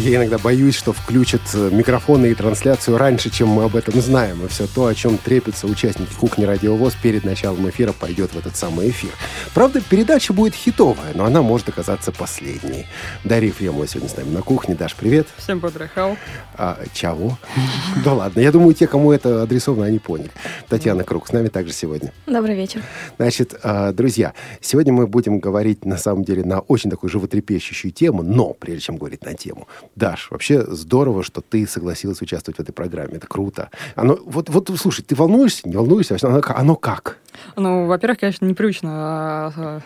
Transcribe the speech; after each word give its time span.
Я 0.00 0.16
иногда 0.16 0.38
боюсь, 0.38 0.76
что 0.76 0.94
включат 0.94 1.42
э, 1.52 1.68
микрофоны 1.70 2.30
и 2.30 2.34
трансляцию 2.34 2.96
раньше, 2.96 3.28
чем 3.28 3.48
мы 3.48 3.64
об 3.64 3.76
этом 3.76 4.00
знаем. 4.00 4.42
И 4.42 4.48
все 4.48 4.66
то, 4.66 4.86
о 4.86 4.94
чем 4.94 5.18
трепятся 5.18 5.66
участники 5.66 6.14
кухни 6.14 6.44
«Радиовоз» 6.44 6.94
перед 6.94 7.22
началом 7.22 7.68
эфира, 7.68 7.92
пойдет 7.92 8.32
в 8.32 8.38
этот 8.38 8.56
самый 8.56 8.88
эфир. 8.88 9.10
Правда, 9.52 9.82
передача 9.82 10.32
будет 10.32 10.54
хитовая, 10.54 11.12
но 11.14 11.26
она 11.26 11.42
может 11.42 11.68
оказаться 11.68 12.12
последней. 12.12 12.86
Дарья 13.24 13.48
Ефремова 13.48 13.86
сегодня 13.86 14.08
с 14.08 14.16
нами 14.16 14.30
на 14.30 14.40
кухне. 14.40 14.74
Даш, 14.74 14.94
привет. 14.94 15.26
Всем 15.36 15.60
подрахал. 15.60 16.16
А, 16.54 16.78
чего? 16.94 17.38
Да 18.02 18.14
ладно. 18.14 18.40
Я 18.40 18.52
думаю, 18.52 18.72
те, 18.72 18.86
кому 18.86 19.12
это 19.12 19.42
адресовано, 19.42 19.84
они 19.84 19.98
поняли. 19.98 20.30
Татьяна 20.70 21.04
Круг 21.04 21.28
с 21.28 21.32
нами 21.32 21.48
также 21.48 21.74
сегодня. 21.74 22.10
Добрый 22.26 22.54
вечер. 22.54 22.82
Значит, 23.18 23.54
а, 23.62 23.92
друзья, 23.92 24.32
сегодня 24.62 24.94
мы 24.94 25.06
будем 25.06 25.40
говорить, 25.40 25.84
на 25.84 25.98
самом 25.98 26.24
деле, 26.24 26.42
на 26.42 26.60
очень 26.60 26.88
такую 26.88 27.10
животрепещущую 27.10 27.92
тему, 27.92 28.22
но 28.22 28.54
прежде 28.54 28.84
чем 28.84 28.96
говорить 28.96 29.26
на 29.26 29.34
тему, 29.34 29.68
Даш, 29.96 30.30
вообще 30.30 30.64
здорово, 30.66 31.22
что 31.22 31.40
ты 31.40 31.66
согласилась 31.66 32.22
участвовать 32.22 32.58
в 32.58 32.60
этой 32.60 32.72
программе. 32.72 33.14
Это 33.14 33.26
круто. 33.26 33.70
Оно, 33.96 34.18
вот, 34.24 34.48
вот 34.48 34.70
слушай, 34.78 35.02
ты 35.02 35.14
волнуешься, 35.14 35.68
не 35.68 35.76
волнуешься? 35.76 36.16
Оно, 36.22 36.40
оно 36.46 36.76
как? 36.76 37.18
Ну, 37.56 37.86
во-первых, 37.86 38.20
конечно, 38.20 38.44
непривычно 38.44 38.90
а, 38.92 39.52
а, 39.56 39.80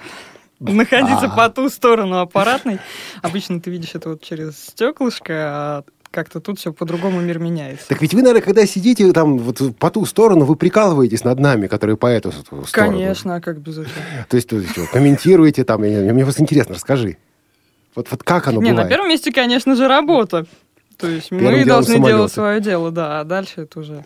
находиться 0.60 1.28
по 1.28 1.48
ту 1.48 1.68
сторону 1.68 2.18
аппаратной. 2.18 2.78
Обычно 3.22 3.60
ты 3.60 3.70
видишь 3.70 3.94
это 3.94 4.10
вот 4.10 4.22
через 4.22 4.58
стеклышко, 4.58 5.32
а 5.32 5.84
как-то 6.10 6.41
тут 6.41 6.60
все 6.60 6.72
по-другому 6.72 7.20
мир 7.20 7.41
меняется. 7.41 7.88
Так 7.88 8.00
ведь 8.00 8.14
вы, 8.14 8.22
наверное, 8.22 8.42
когда 8.42 8.64
сидите 8.66 9.12
там 9.12 9.36
вот 9.38 9.77
по 9.78 9.91
ту 9.91 10.06
сторону, 10.06 10.44
вы 10.44 10.55
прикалываетесь 10.55 11.24
над 11.24 11.41
нами, 11.41 11.66
которые 11.66 11.96
по 11.96 12.06
эту 12.06 12.30
сторону. 12.30 12.66
Конечно, 12.70 13.36
а 13.36 13.41
как 13.41 13.58
без 13.60 13.78
этого. 13.78 13.91
То 14.28 14.36
есть, 14.36 14.48
то 14.48 14.56
есть 14.56 14.75
комментируете 14.92 15.64
там, 15.64 15.80
мне 15.80 16.22
просто 16.22 16.42
интересно, 16.42 16.77
расскажи. 16.77 17.16
Вот, 17.95 18.11
вот 18.11 18.23
как 18.23 18.48
оно 18.48 18.61
Не, 18.61 18.70
бывает? 18.70 18.89
на 18.89 18.95
первом 18.95 19.09
месте, 19.09 19.33
конечно 19.33 19.75
же, 19.77 19.87
работа. 19.89 20.47
То 20.98 21.09
есть 21.09 21.31
Первым 21.31 21.53
мы 21.61 21.64
должны 21.64 21.95
самолеты. 21.95 22.17
делать 22.19 22.33
свое 22.33 22.61
дело, 22.61 22.91
да, 22.91 23.20
а 23.20 23.25
дальше 23.25 23.62
это 23.62 23.81
уже... 23.81 24.05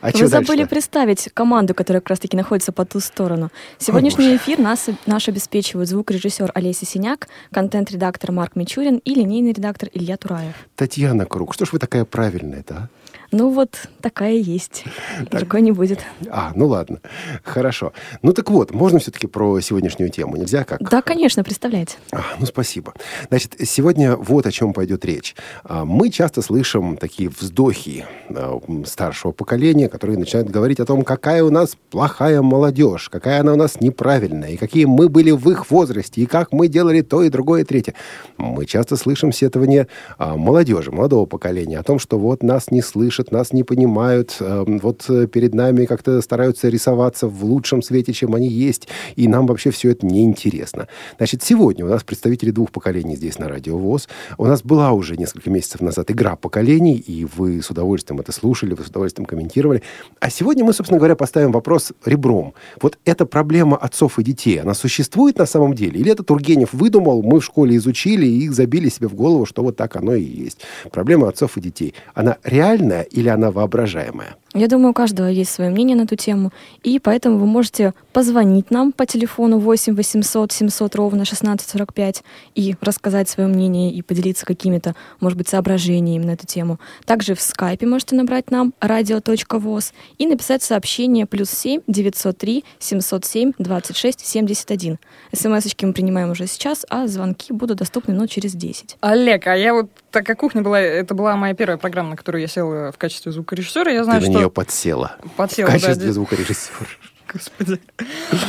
А 0.00 0.10
Вы 0.12 0.28
забыли 0.28 0.62
представить 0.62 1.28
команду, 1.34 1.74
которая 1.74 2.00
как 2.00 2.10
раз-таки 2.10 2.36
находится 2.36 2.70
по 2.70 2.84
ту 2.84 3.00
сторону. 3.00 3.50
Сегодняшний 3.78 4.36
эфир 4.36 4.60
нас, 4.60 4.86
наш 5.06 5.28
обеспечивают 5.28 5.88
звукорежиссер 5.88 6.52
Олеся 6.54 6.86
Синяк, 6.86 7.26
контент-редактор 7.52 8.30
Марк 8.30 8.54
Мичурин 8.54 8.98
и 8.98 9.14
линейный 9.14 9.52
редактор 9.52 9.88
Илья 9.92 10.16
Тураев. 10.16 10.54
Татьяна 10.76 11.26
Круг, 11.26 11.52
что 11.52 11.64
ж 11.66 11.72
вы 11.72 11.80
такая 11.80 12.04
правильная-то, 12.04 12.74
а? 12.74 12.88
Ну 13.30 13.50
вот, 13.50 13.88
такая 14.00 14.32
есть. 14.34 14.84
Другой 15.30 15.60
не 15.60 15.72
будет. 15.72 16.00
А, 16.30 16.52
ну 16.54 16.66
ладно, 16.66 17.00
хорошо. 17.44 17.92
Ну 18.22 18.32
так 18.32 18.50
вот, 18.50 18.72
можно 18.72 18.98
все-таки 19.00 19.26
про 19.26 19.60
сегодняшнюю 19.60 20.10
тему? 20.10 20.36
Нельзя 20.36 20.64
как? 20.64 20.80
Да, 20.80 21.02
конечно, 21.02 21.44
представляете. 21.44 21.96
А, 22.10 22.22
ну, 22.38 22.46
спасибо. 22.46 22.94
Значит, 23.28 23.54
сегодня 23.64 24.16
вот 24.16 24.46
о 24.46 24.50
чем 24.50 24.72
пойдет 24.72 25.04
речь. 25.04 25.36
А, 25.64 25.84
Мы 25.84 26.08
часто 26.08 26.40
слышим 26.40 26.96
такие 26.96 27.28
вздохи 27.28 28.06
а, 28.30 28.58
старшего 28.86 29.32
поколения, 29.32 29.90
которые 29.90 30.18
начинают 30.18 30.48
говорить 30.48 30.80
о 30.80 30.86
том, 30.86 31.02
какая 31.02 31.44
у 31.44 31.50
нас 31.50 31.76
плохая 31.90 32.40
молодежь, 32.40 33.10
какая 33.10 33.40
она 33.40 33.52
у 33.52 33.56
нас 33.56 33.80
неправильная, 33.80 34.50
и 34.52 34.56
какие 34.56 34.86
мы 34.86 35.10
были 35.10 35.32
в 35.32 35.50
их 35.50 35.70
возрасте, 35.70 36.22
и 36.22 36.26
как 36.26 36.52
мы 36.52 36.68
делали 36.68 37.02
то 37.02 37.22
и 37.22 37.28
другое, 37.28 37.60
и 37.60 37.64
третье. 37.64 37.92
Мы 38.38 38.64
часто 38.64 38.96
слышим 38.96 39.32
сетование 39.32 39.86
а, 40.16 40.36
молодежи, 40.36 40.90
молодого 40.92 41.26
поколения, 41.26 41.78
о 41.78 41.82
том, 41.82 41.98
что 41.98 42.18
вот 42.18 42.42
нас 42.42 42.70
не 42.70 42.80
слышат, 42.80 43.17
нас 43.30 43.52
не 43.52 43.62
понимают, 43.62 44.36
а, 44.40 44.64
вот 44.66 45.04
э, 45.08 45.26
перед 45.26 45.54
нами 45.54 45.84
как-то 45.84 46.20
стараются 46.22 46.68
рисоваться 46.68 47.28
в 47.28 47.44
лучшем 47.44 47.82
свете, 47.82 48.12
чем 48.12 48.34
они 48.34 48.48
есть, 48.48 48.88
и 49.16 49.28
нам 49.28 49.46
вообще 49.46 49.70
все 49.70 49.90
это 49.90 50.06
неинтересно. 50.06 50.88
Значит, 51.16 51.42
сегодня 51.42 51.84
у 51.84 51.88
нас 51.88 52.02
представители 52.02 52.50
двух 52.50 52.70
поколений 52.70 53.16
здесь 53.16 53.38
на 53.38 53.48
Радио 53.48 53.76
ВОЗ. 53.76 54.08
У 54.38 54.46
нас 54.46 54.62
была 54.62 54.92
уже 54.92 55.16
несколько 55.16 55.50
месяцев 55.50 55.80
назад 55.80 56.10
игра 56.10 56.36
поколений, 56.36 56.96
и 56.96 57.24
вы 57.24 57.62
с 57.62 57.70
удовольствием 57.70 58.20
это 58.20 58.32
слушали, 58.32 58.74
вы 58.74 58.84
с 58.84 58.88
удовольствием 58.88 59.26
комментировали. 59.26 59.82
А 60.20 60.30
сегодня 60.30 60.64
мы, 60.64 60.72
собственно 60.72 60.98
говоря, 60.98 61.16
поставим 61.16 61.52
вопрос 61.52 61.92
ребром. 62.04 62.54
Вот 62.80 62.98
эта 63.04 63.26
проблема 63.26 63.76
отцов 63.76 64.18
и 64.18 64.24
детей, 64.24 64.60
она 64.60 64.74
существует 64.74 65.38
на 65.38 65.46
самом 65.46 65.74
деле? 65.74 66.00
Или 66.00 66.12
это 66.12 66.22
Тургенев 66.22 66.72
выдумал, 66.72 67.22
мы 67.22 67.40
в 67.40 67.44
школе 67.44 67.76
изучили 67.76 68.26
и 68.26 68.48
забили 68.48 68.88
себе 68.88 69.08
в 69.08 69.14
голову, 69.14 69.46
что 69.46 69.62
вот 69.62 69.76
так 69.76 69.96
оно 69.96 70.14
и 70.14 70.22
есть? 70.22 70.60
Проблема 70.90 71.28
отцов 71.28 71.56
и 71.56 71.60
детей. 71.60 71.94
Она 72.14 72.36
реальная 72.44 73.02
или 73.10 73.28
она 73.28 73.50
воображаемая? 73.50 74.36
Я 74.54 74.66
думаю, 74.66 74.90
у 74.90 74.94
каждого 74.94 75.26
есть 75.28 75.50
свое 75.50 75.70
мнение 75.70 75.94
на 75.94 76.02
эту 76.02 76.16
тему, 76.16 76.52
и 76.82 76.98
поэтому 76.98 77.36
вы 77.36 77.46
можете 77.46 77.92
позвонить 78.14 78.70
нам 78.70 78.92
по 78.92 79.04
телефону 79.04 79.58
8 79.58 79.94
800 79.94 80.52
700 80.52 80.94
ровно 80.96 81.22
1645 81.22 82.24
и 82.54 82.74
рассказать 82.80 83.28
свое 83.28 83.46
мнение 83.46 83.92
и 83.92 84.00
поделиться 84.00 84.46
какими-то, 84.46 84.94
может 85.20 85.36
быть, 85.36 85.48
соображениями 85.48 86.24
на 86.24 86.30
эту 86.30 86.46
тему. 86.46 86.80
Также 87.04 87.34
в 87.34 87.42
скайпе 87.42 87.86
можете 87.86 88.16
набрать 88.16 88.50
нам 88.50 88.72
radio.voz 88.80 89.92
и 90.16 90.26
написать 90.26 90.62
сообщение 90.62 91.26
плюс 91.26 91.50
7 91.50 91.82
903 91.86 92.64
707 92.78 93.52
26 93.58 94.26
71. 94.26 94.98
СМС-очки 95.34 95.84
мы 95.84 95.92
принимаем 95.92 96.30
уже 96.30 96.46
сейчас, 96.46 96.86
а 96.88 97.06
звонки 97.06 97.52
будут 97.52 97.78
доступны, 97.78 98.14
но 98.14 98.26
через 98.26 98.54
10. 98.54 98.96
Олег, 99.00 99.46
а 99.46 99.54
я 99.54 99.74
вот, 99.74 99.90
так 100.10 100.24
как 100.24 100.38
кухня 100.38 100.62
была, 100.62 100.80
это 100.80 101.14
была 101.14 101.36
моя 101.36 101.52
первая 101.54 101.76
программа, 101.76 102.10
на 102.10 102.16
которую 102.16 102.40
я 102.40 102.48
села 102.48 102.92
в 102.92 102.96
качестве 102.96 103.30
звукорежиссера, 103.30 103.92
я 103.92 104.04
знаю, 104.04 104.22
Ты 104.22 104.30
что... 104.30 104.37
нее 104.38 104.50
подсела. 104.50 105.16
Подсела, 105.36 105.66
в 105.66 105.68
да, 105.68 105.72
качестве 105.74 105.94
здесь- 105.94 106.14
звукорежиссера. 106.14 106.86
Господи. 107.32 107.80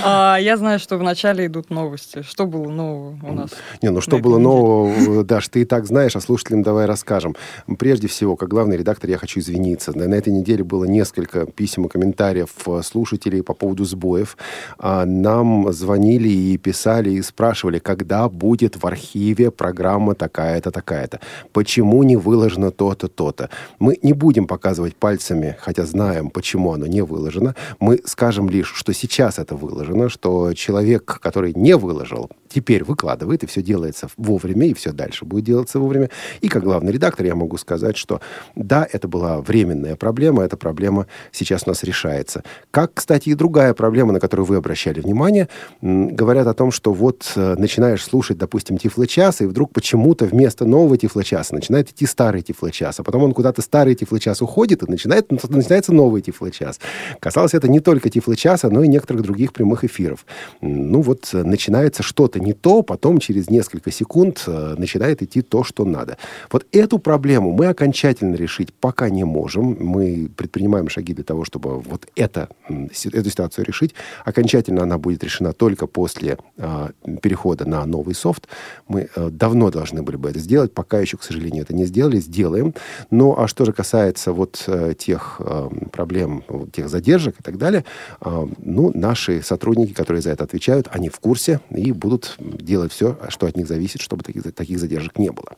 А, 0.03 0.37
я 0.37 0.55
знаю, 0.57 0.79
что 0.79 0.97
вначале 0.97 1.47
идут 1.47 1.69
новости. 1.69 2.21
Что 2.21 2.45
было 2.45 2.69
нового 2.69 3.17
у 3.23 3.33
нас? 3.33 3.51
Не, 3.81 3.89
ну 3.89 3.99
что 3.99 4.19
было 4.19 4.37
нового, 4.37 5.23
Даш, 5.23 5.49
ты 5.49 5.61
и 5.61 5.65
так 5.65 5.85
знаешь, 5.85 6.15
а 6.15 6.21
слушателям 6.21 6.63
давай 6.63 6.85
расскажем. 6.85 7.35
Прежде 7.77 8.07
всего, 8.07 8.35
как 8.35 8.49
главный 8.49 8.77
редактор, 8.77 9.09
я 9.09 9.17
хочу 9.17 9.41
извиниться. 9.41 9.97
На, 9.97 10.07
на 10.07 10.15
этой 10.15 10.31
неделе 10.31 10.63
было 10.63 10.85
несколько 10.85 11.45
писем 11.45 11.85
и 11.85 11.89
комментариев 11.89 12.49
э, 12.67 12.81
слушателей 12.83 13.43
по 13.43 13.53
поводу 13.53 13.83
сбоев. 13.83 14.37
А, 14.77 15.05
Нам 15.05 15.71
звонили 15.73 16.29
и 16.29 16.57
писали, 16.57 17.11
и 17.11 17.21
спрашивали, 17.21 17.79
когда 17.79 18.29
будет 18.29 18.81
в 18.81 18.85
архиве 18.85 19.51
программа 19.51 20.15
такая-то, 20.15 20.71
такая-то. 20.71 21.19
Почему 21.51 22.03
не 22.03 22.15
выложено 22.15 22.71
то-то, 22.71 23.07
то-то. 23.07 23.49
Мы 23.79 23.97
не 24.03 24.13
будем 24.13 24.47
показывать 24.47 24.95
пальцами, 24.95 25.57
хотя 25.59 25.85
знаем, 25.85 26.29
почему 26.29 26.71
оно 26.71 26.87
не 26.87 27.01
выложено. 27.01 27.55
Мы 27.79 27.99
скажем 28.05 28.49
лишь, 28.49 28.68
что 28.75 28.93
сейчас 28.93 29.39
это 29.39 29.55
выложено, 29.55 30.09
что 30.09 30.53
человек, 30.53 31.05
который 31.05 31.53
не 31.53 31.75
выложил, 31.75 32.29
теперь 32.49 32.83
выкладывает, 32.83 33.43
и 33.43 33.47
все 33.47 33.61
делается 33.61 34.09
вовремя, 34.17 34.67
и 34.67 34.73
все 34.73 34.91
дальше 34.91 35.25
будет 35.25 35.45
делаться 35.45 35.79
вовремя. 35.79 36.09
И 36.41 36.49
как 36.49 36.63
главный 36.63 36.91
редактор 36.91 37.25
я 37.25 37.35
могу 37.35 37.57
сказать, 37.57 37.97
что 37.97 38.21
да, 38.55 38.87
это 38.91 39.07
была 39.07 39.41
временная 39.41 39.95
проблема, 39.95 40.43
эта 40.43 40.57
проблема 40.57 41.07
сейчас 41.31 41.63
у 41.65 41.69
нас 41.69 41.83
решается. 41.83 42.43
Как, 42.71 42.93
кстати, 42.93 43.29
и 43.29 43.33
другая 43.35 43.73
проблема, 43.73 44.13
на 44.13 44.19
которую 44.19 44.45
вы 44.45 44.55
обращали 44.55 44.99
внимание, 44.99 45.47
говорят 45.81 46.47
о 46.47 46.53
том, 46.53 46.71
что 46.71 46.93
вот 46.93 47.31
э, 47.35 47.55
начинаешь 47.57 48.03
слушать, 48.03 48.37
допустим, 48.37 48.77
тифлочас, 48.77 49.41
и 49.41 49.45
вдруг 49.45 49.71
почему-то 49.71 50.25
вместо 50.25 50.65
нового 50.65 50.97
тифлочаса 50.97 51.53
начинает 51.55 51.89
идти 51.89 52.05
старый 52.05 52.41
тифлочас, 52.41 52.99
а 52.99 53.03
потом 53.03 53.23
он 53.23 53.33
куда-то 53.33 53.61
старый 53.61 53.95
тифлочас 53.95 54.41
уходит, 54.41 54.83
и 54.83 54.91
начинает, 54.91 55.31
начинается 55.31 55.93
новый 55.93 56.21
тифлочас. 56.21 56.79
Касалось 57.19 57.53
это 57.53 57.67
не 57.69 57.79
только 57.79 58.09
тифлочаса, 58.09 58.69
но 58.69 58.83
и 58.83 58.87
некоторых 58.87 59.21
других 59.23 59.53
прямых 59.53 59.83
эфиров. 59.83 60.25
Ну 60.61 61.01
вот 61.01 61.29
э, 61.33 61.43
начинается 61.43 62.03
что-то 62.03 62.38
не 62.39 62.53
то, 62.53 62.81
потом 62.83 63.19
через 63.19 63.49
несколько 63.49 63.91
секунд 63.91 64.43
э, 64.47 64.75
начинает 64.77 65.21
идти 65.21 65.41
то, 65.41 65.63
что 65.63 65.85
надо. 65.85 66.17
Вот 66.51 66.65
эту 66.71 66.99
проблему 66.99 67.51
мы 67.51 67.67
окончательно 67.67 68.35
решить 68.35 68.73
пока 68.73 69.09
не 69.09 69.23
можем. 69.23 69.77
Мы 69.79 70.29
предпринимаем 70.35 70.89
шаги 70.89 71.13
для 71.13 71.23
того, 71.23 71.45
чтобы 71.45 71.79
вот 71.79 72.07
это, 72.15 72.49
эту 72.67 73.29
ситуацию 73.29 73.65
решить. 73.65 73.93
Окончательно 74.25 74.83
она 74.83 74.97
будет 74.97 75.23
решена 75.23 75.53
только 75.53 75.87
после 75.87 76.37
а, 76.57 76.91
перехода 77.21 77.67
на 77.67 77.85
новый 77.85 78.15
софт. 78.15 78.47
Мы 78.87 79.09
э, 79.15 79.29
давно 79.29 79.71
должны 79.71 80.01
были 80.01 80.15
бы 80.15 80.29
это 80.29 80.39
сделать, 80.39 80.73
пока 80.73 80.99
еще, 80.99 81.17
к 81.17 81.23
сожалению, 81.23 81.63
это 81.63 81.73
не 81.73 81.85
сделали. 81.85 82.19
Сделаем. 82.19 82.73
Ну, 83.11 83.35
а 83.37 83.47
что 83.47 83.65
же 83.65 83.73
касается 83.73 84.31
вот 84.33 84.63
э, 84.67 84.93
тех 84.97 85.37
э, 85.39 85.69
проблем, 85.91 86.43
тех 86.71 86.89
задержек 86.89 87.39
и 87.39 87.43
так 87.43 87.57
далее, 87.57 87.85
а, 88.21 88.47
ну, 88.57 88.91
наши 88.93 89.41
сотрудники, 89.41 89.93
которые 89.93 90.21
за 90.21 90.31
это 90.31 90.43
отвечают, 90.43 90.87
они 90.91 91.09
в 91.09 91.19
курсе 91.19 91.59
и 91.69 91.91
будут 91.91 92.28
делать 92.37 92.91
все, 92.91 93.17
что 93.29 93.47
от 93.47 93.57
них 93.57 93.67
зависит, 93.67 94.01
чтобы 94.01 94.23
таких, 94.23 94.43
таких 94.53 94.79
задержек 94.79 95.17
не 95.17 95.31
было. 95.31 95.55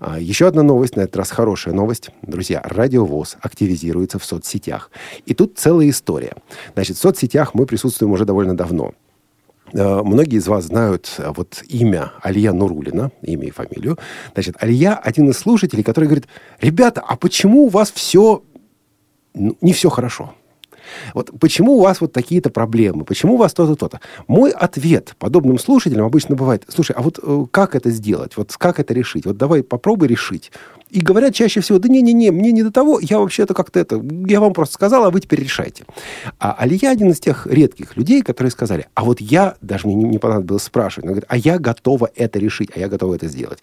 А, 0.00 0.18
Еще 0.18 0.46
одна 0.46 0.62
новость, 0.62 0.96
на 0.96 1.02
этот 1.02 1.16
раз 1.16 1.30
хорошая 1.30 1.74
новость. 1.74 2.10
Друзья, 2.22 2.60
радиовоз 2.64 3.36
активизируется 3.40 4.18
в 4.18 4.24
соцсетях. 4.24 4.90
И 5.26 5.34
тут 5.34 5.58
целая 5.58 5.88
история. 5.90 6.34
Значит, 6.74 6.96
в 6.96 7.00
соцсетях 7.00 7.54
мы 7.54 7.66
присутствуем 7.66 8.12
уже 8.12 8.24
довольно 8.24 8.56
давно. 8.56 8.92
Э, 9.72 10.02
Многие 10.02 10.36
из 10.38 10.48
вас 10.48 10.64
знают 10.64 11.14
э, 11.18 11.32
вот 11.34 11.62
имя 11.68 12.12
Алия 12.22 12.52
Нурулина, 12.52 13.10
имя 13.22 13.48
и 13.48 13.50
фамилию. 13.50 13.98
Значит, 14.34 14.56
Алия 14.60 14.94
один 14.94 15.28
из 15.30 15.38
слушателей, 15.38 15.82
который 15.84 16.06
говорит, 16.06 16.26
ребята, 16.60 17.02
а 17.06 17.16
почему 17.16 17.64
у 17.64 17.68
вас 17.68 17.90
все, 17.92 18.42
не 19.34 19.72
все 19.72 19.88
хорошо? 19.90 20.34
Вот 21.14 21.30
почему 21.38 21.74
у 21.74 21.82
вас 21.82 22.00
вот 22.00 22.12
такие-то 22.12 22.50
проблемы? 22.50 23.04
Почему 23.04 23.34
у 23.34 23.36
вас 23.36 23.52
то-то, 23.52 23.76
то-то? 23.76 24.00
Мой 24.26 24.50
ответ 24.50 25.14
подобным 25.18 25.58
слушателям 25.58 26.06
обычно 26.06 26.36
бывает, 26.36 26.64
слушай, 26.68 26.94
а 26.96 27.02
вот 27.02 27.18
э, 27.22 27.46
как 27.50 27.74
это 27.74 27.90
сделать? 27.90 28.36
Вот 28.36 28.56
как 28.56 28.80
это 28.80 28.94
решить? 28.94 29.26
Вот 29.26 29.36
давай 29.36 29.62
попробуй 29.62 30.08
решить. 30.08 30.50
И 30.90 31.00
говорят 31.00 31.34
чаще 31.34 31.60
всего, 31.60 31.78
да 31.78 31.88
не-не-не, 31.88 32.30
мне 32.30 32.52
не 32.52 32.62
до 32.62 32.70
того, 32.70 32.98
я 33.00 33.18
вообще-то 33.18 33.54
как-то 33.54 33.78
это, 33.78 34.02
я 34.26 34.40
вам 34.40 34.52
просто 34.52 34.74
сказал, 34.74 35.04
а 35.04 35.10
вы 35.10 35.20
теперь 35.20 35.40
решайте. 35.40 35.84
А 36.38 36.52
Алия 36.52 36.90
один 36.90 37.10
из 37.10 37.20
тех 37.20 37.46
редких 37.46 37.96
людей, 37.96 38.22
которые 38.22 38.50
сказали, 38.50 38.86
а 38.94 39.04
вот 39.04 39.20
я, 39.20 39.56
даже 39.60 39.86
мне 39.86 39.96
не, 39.96 40.18
понадобилось 40.18 40.62
спрашивать, 40.62 41.04
она 41.04 41.12
говорит, 41.12 41.26
а 41.28 41.36
я 41.36 41.58
готова 41.58 42.10
это 42.16 42.38
решить, 42.38 42.70
а 42.74 42.80
я 42.80 42.88
готова 42.88 43.14
это 43.14 43.28
сделать. 43.28 43.58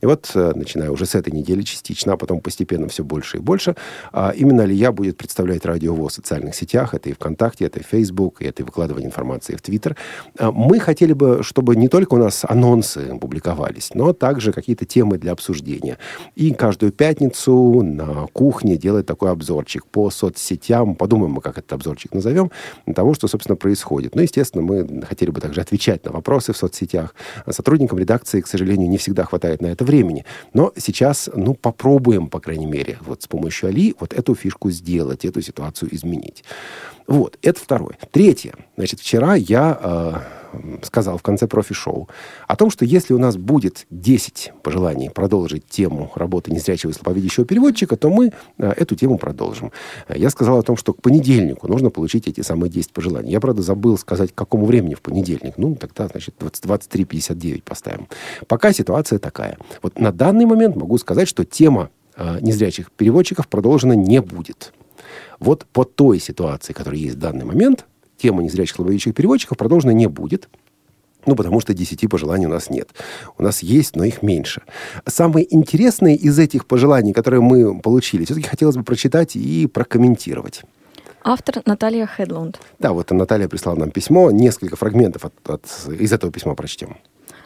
И 0.00 0.06
вот, 0.06 0.30
э, 0.34 0.52
начиная 0.54 0.90
уже 0.90 1.06
с 1.06 1.14
этой 1.14 1.32
недели 1.32 1.62
частично, 1.62 2.14
а 2.14 2.16
потом 2.16 2.40
постепенно 2.40 2.88
все 2.88 3.04
больше 3.04 3.38
и 3.38 3.40
больше, 3.40 3.76
а, 4.12 4.30
именно 4.30 4.62
Алия 4.62 4.92
будет 4.92 5.16
представлять 5.16 5.64
радио 5.64 5.94
в 5.94 6.08
социальных 6.10 6.54
сетях, 6.54 6.94
это 6.94 7.10
и 7.10 7.12
ВКонтакте, 7.12 7.66
это 7.66 7.80
и 7.80 7.82
Facebook, 7.82 8.40
и 8.40 8.46
это 8.46 8.62
и 8.62 8.64
выкладывание 8.64 9.06
информации 9.06 9.56
в 9.56 9.62
Твиттер. 9.62 9.96
А, 10.38 10.50
мы 10.50 10.80
хотели 10.80 11.12
бы, 11.12 11.42
чтобы 11.42 11.76
не 11.76 11.88
только 11.88 12.14
у 12.14 12.18
нас 12.18 12.44
анонсы 12.48 13.18
публиковались, 13.18 13.90
но 13.94 14.12
также 14.12 14.52
какие-то 14.52 14.86
темы 14.86 15.18
для 15.18 15.32
обсуждения. 15.32 15.98
И 16.36 16.52
каждую 16.70 16.92
пятницу 16.92 17.82
на 17.82 18.28
кухне 18.28 18.76
делать 18.76 19.04
такой 19.04 19.32
обзорчик 19.32 19.84
по 19.86 20.08
соцсетям. 20.08 20.94
Подумаем 20.94 21.32
мы, 21.32 21.40
как 21.40 21.58
этот 21.58 21.72
обзорчик 21.72 22.14
назовем, 22.14 22.52
того, 22.94 23.12
что, 23.12 23.26
собственно, 23.26 23.56
происходит. 23.56 24.14
Ну, 24.14 24.22
естественно, 24.22 24.62
мы 24.62 25.02
хотели 25.02 25.30
бы 25.30 25.40
также 25.40 25.62
отвечать 25.62 26.04
на 26.04 26.12
вопросы 26.12 26.52
в 26.52 26.56
соцсетях. 26.56 27.16
Сотрудникам 27.48 27.98
редакции, 27.98 28.40
к 28.40 28.46
сожалению, 28.46 28.88
не 28.88 28.98
всегда 28.98 29.24
хватает 29.24 29.60
на 29.62 29.66
это 29.66 29.84
времени. 29.84 30.24
Но 30.54 30.72
сейчас, 30.76 31.28
ну, 31.34 31.54
попробуем, 31.54 32.28
по 32.28 32.38
крайней 32.38 32.66
мере, 32.66 32.98
вот 33.00 33.22
с 33.22 33.26
помощью 33.26 33.70
Али 33.70 33.96
вот 33.98 34.14
эту 34.14 34.36
фишку 34.36 34.70
сделать, 34.70 35.24
эту 35.24 35.42
ситуацию 35.42 35.92
изменить. 35.92 36.44
Вот, 37.08 37.36
это 37.42 37.58
второе. 37.58 37.98
Третье. 38.12 38.54
Значит, 38.76 39.00
вчера 39.00 39.34
я 39.34 39.76
э, 39.82 40.39
сказал 40.82 41.18
в 41.18 41.22
конце 41.22 41.46
профи-шоу 41.46 42.08
о 42.46 42.56
том, 42.56 42.70
что 42.70 42.84
если 42.84 43.14
у 43.14 43.18
нас 43.18 43.36
будет 43.36 43.86
10 43.90 44.52
пожеланий 44.62 45.10
продолжить 45.10 45.66
тему 45.66 46.10
работы 46.14 46.50
незрячего 46.50 46.90
и 46.90 46.94
слабовидящего 46.94 47.46
переводчика, 47.46 47.96
то 47.96 48.10
мы 48.10 48.32
э, 48.58 48.72
эту 48.76 48.94
тему 48.94 49.18
продолжим. 49.18 49.72
Я 50.08 50.30
сказал 50.30 50.58
о 50.58 50.62
том, 50.62 50.76
что 50.76 50.92
к 50.92 51.02
понедельнику 51.02 51.68
нужно 51.68 51.90
получить 51.90 52.28
эти 52.28 52.40
самые 52.40 52.70
10 52.70 52.92
пожеланий. 52.92 53.30
Я, 53.30 53.40
правда, 53.40 53.62
забыл 53.62 53.98
сказать, 53.98 54.32
к 54.32 54.34
какому 54.34 54.66
времени 54.66 54.94
в 54.94 55.00
понедельник. 55.00 55.54
Ну, 55.56 55.74
тогда, 55.74 56.08
значит, 56.08 56.34
23.59 56.38 57.62
поставим. 57.62 58.08
Пока 58.46 58.72
ситуация 58.72 59.18
такая. 59.18 59.58
Вот 59.82 59.98
на 59.98 60.12
данный 60.12 60.46
момент 60.46 60.76
могу 60.76 60.98
сказать, 60.98 61.28
что 61.28 61.44
тема 61.44 61.90
э, 62.16 62.38
незрячих 62.40 62.90
переводчиков 62.92 63.48
продолжена 63.48 63.94
не 63.94 64.20
будет. 64.20 64.72
Вот 65.38 65.64
по 65.72 65.84
той 65.84 66.20
ситуации, 66.20 66.72
которая 66.72 67.00
есть 67.00 67.16
в 67.16 67.18
данный 67.18 67.44
момент, 67.44 67.86
тема 68.20 68.42
незрячих 68.42 68.76
слабовидящих 68.76 69.14
переводчиков 69.14 69.56
продолжена 69.56 69.92
не 69.92 70.06
будет. 70.06 70.48
Ну, 71.26 71.36
потому 71.36 71.60
что 71.60 71.74
десяти 71.74 72.06
пожеланий 72.06 72.46
у 72.46 72.50
нас 72.50 72.70
нет. 72.70 72.88
У 73.36 73.42
нас 73.42 73.62
есть, 73.62 73.94
но 73.96 74.04
их 74.04 74.22
меньше. 74.22 74.62
Самые 75.06 75.54
интересные 75.54 76.16
из 76.16 76.38
этих 76.38 76.66
пожеланий, 76.66 77.12
которые 77.12 77.42
мы 77.42 77.78
получили, 77.80 78.24
все-таки 78.24 78.48
хотелось 78.48 78.76
бы 78.76 78.84
прочитать 78.84 79.36
и 79.36 79.66
прокомментировать. 79.66 80.62
Автор 81.22 81.62
Наталья 81.66 82.06
Хедлунд. 82.06 82.58
Да, 82.78 82.92
вот 82.92 83.10
Наталья 83.10 83.48
прислала 83.48 83.76
нам 83.76 83.90
письмо. 83.90 84.30
Несколько 84.30 84.76
фрагментов 84.76 85.26
от, 85.26 85.34
от, 85.50 85.66
из 85.88 86.12
этого 86.12 86.32
письма 86.32 86.54
прочтем. 86.54 86.96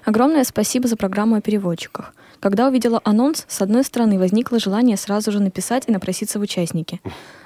Огромное 0.04 0.44
спасибо 0.44 0.86
за 0.86 0.96
программу 0.96 1.34
о 1.34 1.40
переводчиках. 1.40 2.14
Когда 2.44 2.68
увидела 2.68 3.00
анонс, 3.04 3.46
с 3.48 3.62
одной 3.62 3.84
стороны, 3.84 4.18
возникло 4.18 4.58
желание 4.58 4.98
сразу 4.98 5.32
же 5.32 5.40
написать 5.40 5.84
и 5.86 5.92
напроситься 5.92 6.38
в 6.38 6.42
участники. 6.42 7.00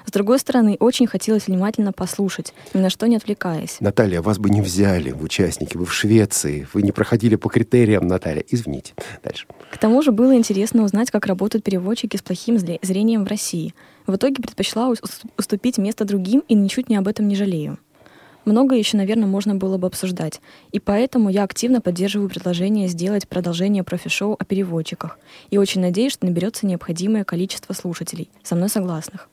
С 0.05 0.11
другой 0.11 0.39
стороны, 0.39 0.75
очень 0.77 1.07
хотелось 1.07 1.47
внимательно 1.47 1.93
послушать, 1.93 2.53
ни 2.73 2.81
на 2.81 2.89
что 2.89 3.07
не 3.07 3.15
отвлекаясь. 3.15 3.77
Наталья, 3.79 4.21
вас 4.21 4.39
бы 4.39 4.49
не 4.49 4.61
взяли 4.61 5.11
в 5.11 5.23
участники. 5.23 5.77
Вы 5.77 5.85
в 5.85 5.93
Швеции. 5.93 6.67
Вы 6.73 6.81
не 6.81 6.91
проходили 6.91 7.37
по 7.37 7.47
критериям, 7.47 8.07
Наталья. 8.07 8.43
Извините. 8.49 8.91
Дальше. 9.23 9.45
К 9.71 9.77
тому 9.77 10.01
же 10.01 10.11
было 10.11 10.35
интересно 10.35 10.83
узнать, 10.83 11.11
как 11.11 11.27
работают 11.27 11.63
переводчики 11.63 12.17
с 12.17 12.21
плохим 12.21 12.59
зрением 12.59 13.23
в 13.23 13.29
России. 13.29 13.73
В 14.05 14.17
итоге 14.17 14.43
предпочла 14.43 14.91
уступить 15.37 15.77
место 15.77 16.03
другим 16.03 16.43
и 16.49 16.55
ничуть 16.55 16.89
не 16.89 16.97
об 16.97 17.07
этом 17.07 17.29
не 17.29 17.37
жалею. 17.37 17.77
Много 18.49 18.75
еще, 18.75 18.97
наверное, 18.97 19.27
можно 19.27 19.53
было 19.53 19.77
бы 19.77 19.85
обсуждать. 19.85 20.41
И 20.71 20.79
поэтому 20.79 21.29
я 21.29 21.43
активно 21.43 21.81
поддерживаю 21.81 22.29
предложение 22.29 22.87
сделать 22.87 23.27
продолжение 23.27 23.83
профи-шоу 23.83 24.35
о 24.39 24.43
переводчиках. 24.43 25.19
И 25.51 25.59
очень 25.59 25.81
надеюсь, 25.81 26.13
что 26.13 26.25
наберется 26.25 26.65
необходимое 26.65 27.23
количество 27.23 27.73
слушателей, 27.73 28.27
со 28.41 28.55
мной 28.55 28.69
согласных. 28.69 29.29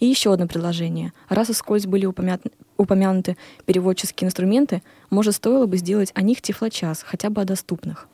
И 0.00 0.06
еще 0.06 0.34
одно 0.34 0.46
предложение. 0.46 1.14
Раз 1.30 1.48
вскользь 1.48 1.86
были 1.86 2.04
упомянуты, 2.04 2.50
упомянуты 2.78 3.36
переводческие 3.66 4.28
инструменты, 4.28 4.82
может, 5.10 5.34
стоило 5.34 5.66
бы 5.66 5.78
сделать 5.78 6.10
о 6.14 6.22
них 6.22 6.42
тифлочас, 6.42 7.02
хотя 7.06 7.30
бы 7.30 7.40
о 7.40 7.44
доступных. 7.44 8.06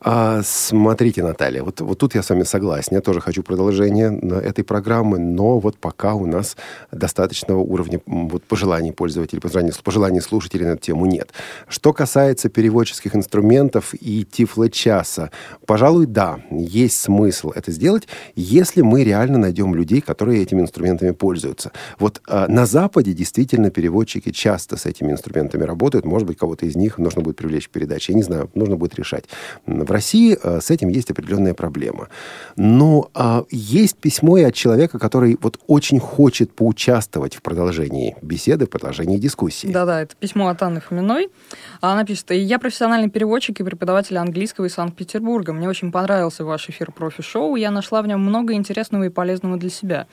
А, 0.00 0.42
смотрите, 0.44 1.22
Наталья, 1.22 1.62
вот, 1.62 1.80
вот 1.80 1.98
тут 1.98 2.14
я 2.14 2.22
с 2.22 2.30
вами 2.30 2.42
согласен. 2.42 2.96
Я 2.96 3.00
тоже 3.00 3.20
хочу 3.20 3.42
продолжение 3.42 4.18
этой 4.40 4.64
программы, 4.64 5.18
но 5.18 5.60
вот 5.60 5.76
пока 5.78 6.14
у 6.14 6.26
нас 6.26 6.56
достаточного 6.90 7.60
уровня 7.60 8.00
вот, 8.06 8.42
пожеланий 8.42 8.92
пользователей, 8.92 9.40
пожеланий, 9.40 9.72
пожеланий 9.82 10.20
слушателей 10.20 10.66
на 10.66 10.72
эту 10.72 10.82
тему 10.82 11.06
нет. 11.06 11.30
Что 11.68 11.92
касается 11.92 12.48
переводческих 12.48 13.14
инструментов 13.14 13.94
и 13.94 14.24
тифлочаса, 14.24 15.30
пожалуй, 15.64 16.06
да, 16.06 16.40
есть 16.50 17.00
смысл 17.00 17.52
это 17.54 17.70
сделать, 17.70 18.08
если 18.34 18.82
мы 18.82 19.04
реально 19.04 19.38
найдем 19.38 19.74
людей, 19.76 20.00
которые 20.00 20.42
этими 20.42 20.60
инструментами 20.60 21.12
пользуются. 21.12 21.70
Вот 22.00 22.20
а, 22.26 22.48
на 22.48 22.66
Западе 22.66 23.12
действительно 23.12 23.70
переводчики 24.02 24.30
часто 24.30 24.76
с 24.76 24.86
этми 24.86 25.12
инструментами 25.12 25.64
работают, 25.64 26.04
может 26.04 26.26
быть, 26.26 26.38
кого-то 26.38 26.66
из 26.66 26.76
них 26.76 26.98
нужно 26.98 27.22
будет 27.22 27.36
привлечь 27.36 27.68
к 27.68 27.70
передаче. 27.70 28.12
Я 28.12 28.16
не 28.16 28.22
знаю, 28.22 28.50
нужно 28.54 28.76
будет 28.76 28.94
решать. 28.96 29.24
В 29.66 29.90
России 29.90 30.36
э, 30.42 30.60
с 30.60 30.70
этим 30.70 30.88
есть 30.88 31.10
определенная 31.10 31.54
проблема. 31.54 32.08
Но 32.56 33.10
а, 33.14 33.44
есть 33.50 33.96
письмо 33.96 34.38
и 34.38 34.42
от 34.42 34.54
человека, 34.54 34.98
который 34.98 35.38
вот 35.40 35.58
очень 35.66 36.00
хочет 36.00 36.52
поучаствовать 36.52 37.36
в 37.36 37.42
продолжении 37.42 38.16
беседы, 38.22 38.66
в 38.66 38.70
продолжении 38.70 39.18
дискуссии. 39.18 39.68
Да-да, 39.68 40.02
это 40.02 40.14
письмо 40.16 40.48
от 40.48 40.62
Анны 40.62 40.80
Фоминой. 40.80 41.28
Она 41.80 42.04
пишет, 42.04 42.30
я 42.30 42.58
профессиональный 42.58 43.10
переводчик 43.10 43.60
и 43.60 43.64
преподаватель 43.64 44.18
английского 44.18 44.66
из 44.66 44.74
Санкт-Петербурга. 44.74 45.52
Мне 45.52 45.68
очень 45.68 45.92
понравился 45.92 46.44
ваш 46.44 46.68
эфир 46.68 46.92
профи-шоу. 46.92 47.56
Я 47.56 47.70
нашла 47.70 48.02
в 48.02 48.06
нем 48.06 48.20
много 48.20 48.54
интересного 48.54 49.04
и 49.04 49.08
полезного 49.08 49.56
для 49.56 49.70
себя. 49.70 50.06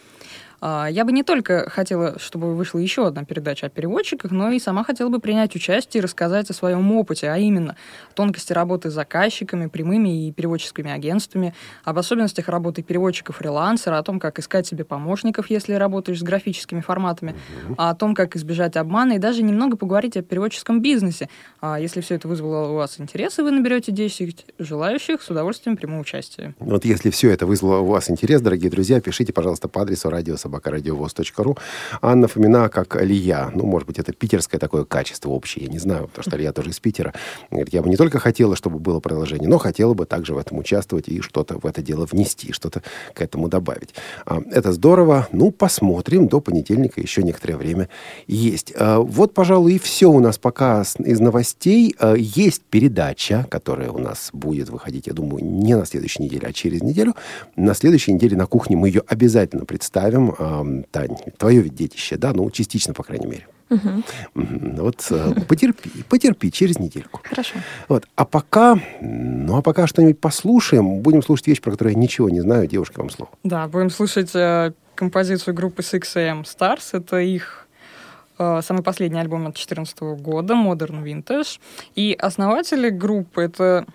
А, 0.61 0.87
я 0.87 1.05
бы 1.05 1.11
не 1.11 1.23
только 1.23 1.69
хотела, 1.69 2.19
чтобы 2.19 2.55
вышла 2.55 2.79
еще 2.79 3.07
одна 3.07 3.23
передача 3.23 3.67
о 3.67 3.69
переводчиках, 3.69 4.31
но 4.31 4.51
и 4.51 4.59
сама 4.59 4.83
хотела 4.83 5.09
бы 5.09 5.19
принять 5.19 5.55
участие 5.55 6.01
и 6.01 6.03
рассказать 6.03 6.49
о 6.49 6.53
своем 6.53 6.91
опыте, 6.91 7.29
а 7.29 7.37
именно 7.37 7.75
тонкости 8.13 8.53
работы 8.53 8.89
с 8.89 8.93
заказчиками, 8.93 9.67
прямыми 9.67 10.27
и 10.27 10.31
переводческими 10.31 10.91
агентствами, 10.91 11.53
об 11.83 11.97
особенностях 11.97 12.49
работы 12.49 12.83
переводчиков-фрилансера, 12.83 13.97
о 13.97 14.03
том, 14.03 14.19
как 14.19 14.39
искать 14.39 14.67
себе 14.67 14.83
помощников, 14.83 15.49
если 15.49 15.73
работаешь 15.73 16.19
с 16.19 16.23
графическими 16.23 16.81
форматами, 16.81 17.35
о 17.77 17.93
том, 17.95 18.15
как 18.15 18.35
избежать 18.35 18.75
обмана, 18.75 19.13
и 19.13 19.19
даже 19.19 19.43
немного 19.43 19.77
поговорить 19.77 20.17
о 20.17 20.21
переводческом 20.21 20.81
бизнесе. 20.81 21.29
А 21.61 21.79
если 21.79 22.01
все 22.01 22.15
это 22.15 22.27
вызвало 22.27 22.69
у 22.69 22.75
вас 22.75 22.99
интерес, 22.99 23.39
и 23.39 23.41
вы 23.41 23.51
наберете 23.51 23.91
10 23.91 24.45
желающих, 24.59 25.21
с 25.21 25.29
удовольствием 25.29 25.77
приму 25.77 25.99
участие. 25.99 26.55
Вот 26.59 26.85
если 26.85 27.09
все 27.09 27.31
это 27.31 27.45
вызвало 27.45 27.79
у 27.79 27.85
вас 27.85 28.09
интерес, 28.09 28.41
дорогие 28.41 28.69
друзья, 28.69 28.99
пишите, 29.01 29.33
пожалуйста, 29.33 29.67
по 29.67 29.81
адресу 29.81 30.09
радио 30.09 30.37
собакарадиовоз.ру. 30.49 31.57
Анна 32.01 32.27
Фомина 32.27 32.69
как 32.69 32.95
Алия. 32.95 33.51
Ну, 33.53 33.65
может 33.65 33.87
быть, 33.87 33.99
это 33.99 34.11
питерское 34.13 34.59
такое 34.59 34.83
качество 34.83 35.29
общее, 35.29 35.65
я 35.65 35.71
не 35.71 35.79
знаю, 35.79 36.07
потому 36.07 36.23
что 36.23 36.35
Алия 36.35 36.51
тоже 36.51 36.71
из 36.71 36.79
Питера. 36.79 37.13
Говорит, 37.51 37.73
я 37.73 37.81
бы 37.81 37.89
не 37.89 37.95
только 37.95 38.19
хотела, 38.19 38.55
чтобы 38.55 38.79
было 38.79 38.99
продолжение, 38.99 39.47
но 39.47 39.57
хотела 39.57 39.93
бы 39.93 40.05
также 40.05 40.33
в 40.33 40.37
этом 40.37 40.57
участвовать 40.57 41.07
и 41.07 41.21
что-то 41.21 41.59
в 41.59 41.65
это 41.65 41.81
дело 41.81 42.05
внести, 42.05 42.51
что-то 42.51 42.81
к 43.13 43.21
этому 43.21 43.47
добавить. 43.47 43.93
А, 44.25 44.41
это 44.51 44.73
здорово. 44.73 45.27
Ну, 45.31 45.51
посмотрим. 45.51 46.27
До 46.27 46.39
понедельника 46.39 46.99
еще 46.99 47.23
некоторое 47.23 47.57
время 47.57 47.89
есть. 48.27 48.73
А, 48.75 48.99
вот, 48.99 49.33
пожалуй, 49.33 49.73
и 49.73 49.79
все 49.79 50.07
у 50.07 50.19
нас 50.19 50.37
пока 50.37 50.83
из 50.99 51.19
новостей. 51.19 51.95
А, 51.99 52.15
есть 52.15 52.63
передача, 52.63 53.45
которая 53.49 53.91
у 53.91 53.99
нас 53.99 54.29
будет 54.33 54.69
выходить, 54.69 55.07
я 55.07 55.13
думаю, 55.13 55.43
не 55.43 55.75
на 55.75 55.85
следующей 55.85 56.23
неделе, 56.23 56.47
а 56.47 56.53
через 56.53 56.81
неделю. 56.81 57.15
На 57.55 57.73
следующей 57.73 58.13
неделе 58.13 58.35
на 58.35 58.45
кухне 58.45 58.75
мы 58.75 58.87
ее 58.87 59.03
обязательно 59.07 59.65
представим 59.65 60.33
э, 60.39 60.83
Тань, 60.91 61.17
твое 61.37 61.61
ведь 61.61 61.75
детище, 61.75 62.17
да, 62.17 62.33
ну, 62.33 62.49
частично, 62.49 62.93
по 62.93 63.03
крайней 63.03 63.27
мере. 63.27 63.47
Угу. 63.69 64.03
Вот 64.77 65.07
э, 65.11 65.33
потерпи, 65.47 66.03
потерпи 66.09 66.51
через 66.51 66.79
недельку. 66.79 67.21
Хорошо. 67.23 67.55
Вот. 67.87 68.07
А 68.15 68.25
пока, 68.25 68.79
ну 69.01 69.57
а 69.57 69.61
пока 69.61 69.85
что-нибудь 69.85 70.19
послушаем. 70.19 70.99
Будем 70.99 71.21
слушать 71.21 71.47
вещь, 71.47 71.61
про 71.61 71.71
которую 71.71 71.93
я 71.93 71.99
ничего 71.99 72.29
не 72.29 72.41
знаю. 72.41 72.67
Девушка, 72.67 72.99
вам 72.99 73.09
слово. 73.09 73.31
Да, 73.43 73.67
будем 73.67 73.91
слушать 73.91 74.31
э, 74.33 74.73
композицию 74.95 75.53
группы 75.53 75.83
Sixx:A.M. 75.83 76.45
«Stars». 76.45 76.89
Это 76.93 77.19
их 77.19 77.67
э, 78.39 78.61
самый 78.63 78.81
последний 78.81 79.19
альбом 79.19 79.41
от 79.41 79.53
2014 79.53 79.99
года, 80.19 80.55
Modern 80.55 81.03
Vintage. 81.03 81.59
И 81.93 82.17
основатели 82.19 82.89
группы— 82.89 83.41
это 83.43 83.85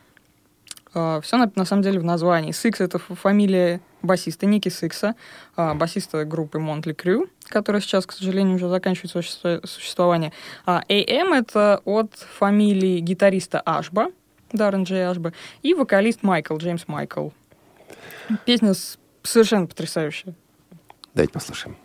Все 1.22 1.36
на, 1.36 1.50
на 1.56 1.64
самом 1.64 1.82
деле 1.82 1.98
в 1.98 2.04
названии. 2.04 2.52
Сикс— 2.52 2.80
это 2.80 2.98
фамилия 2.98 3.80
басиста 4.02 4.46
Ники 4.46 4.68
Сикса, 4.68 5.14
а, 5.56 5.74
басиста 5.74 6.24
группы 6.24 6.58
Mötley 6.58 6.92
Crüe, 6.92 7.28
которая 7.48 7.82
сейчас, 7.82 8.06
к 8.06 8.12
сожалению, 8.12 8.56
уже 8.56 8.68
заканчивает 8.68 9.10
свое 9.10 9.24
суще- 9.24 9.66
существование. 9.66 10.32
А 10.66 10.82
AM— 10.88 11.34
это 11.34 11.80
от 11.84 12.14
фамилии 12.14 13.00
гитариста 13.00 13.60
Ашба, 13.60 14.08
Даррен 14.52 14.84
Джей 14.84 15.06
Ашба, 15.06 15.32
и 15.62 15.74
вокалист 15.74 16.22
Майкл, 16.22 16.56
Джеймс 16.56 16.86
Майкл. 16.86 17.30
Песня 18.44 18.72
совершенно 19.22 19.66
потрясающая. 19.66 20.34
Давайте 21.14 21.32
послушаем. 21.32 21.76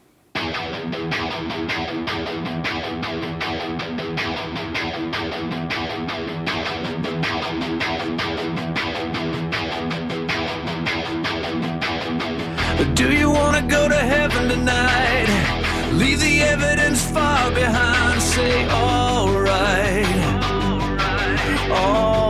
Do 12.96 13.12
you 13.12 13.30
want 13.30 13.58
to 13.58 13.62
go 13.62 13.90
to 13.90 13.96
heaven 13.96 14.48
tonight? 14.48 15.28
Leave 15.94 16.20
the 16.22 16.42
evidence 16.44 17.04
far 17.12 17.52
behind. 17.52 18.22
Say, 18.22 18.70
alright. 18.70 20.06
Alright. 21.70 22.29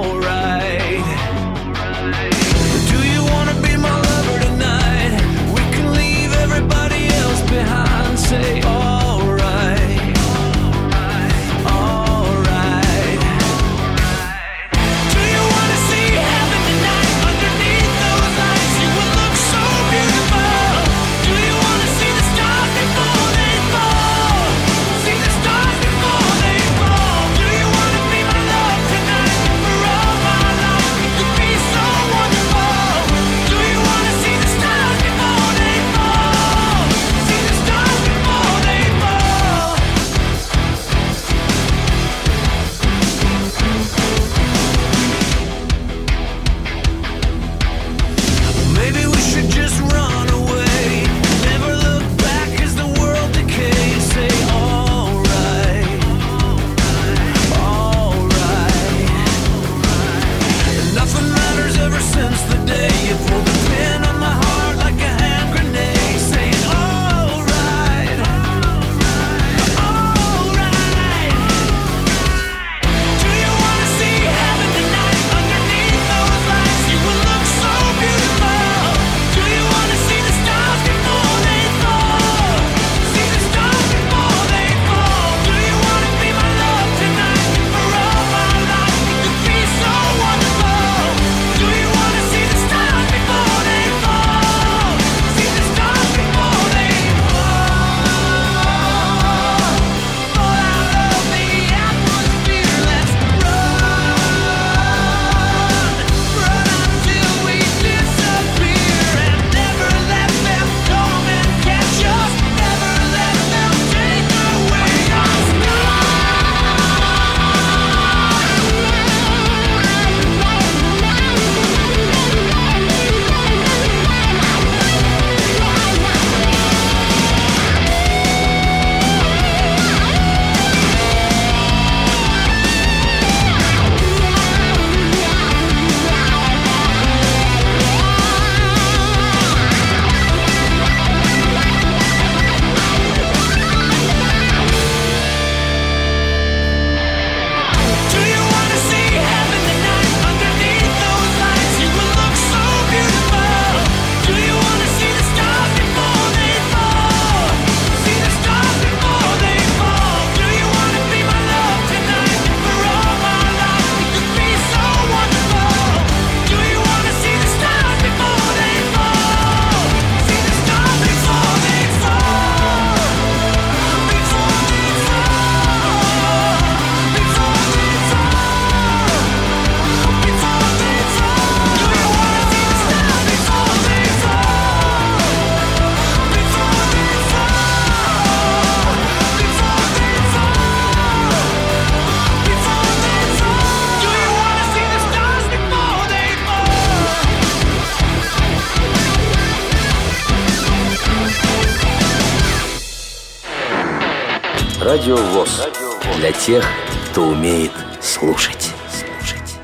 Тех, 206.40 206.64
кто 207.12 207.28
умеет 207.28 207.72
слушать. 208.02 208.72
Слушать. 208.92 209.60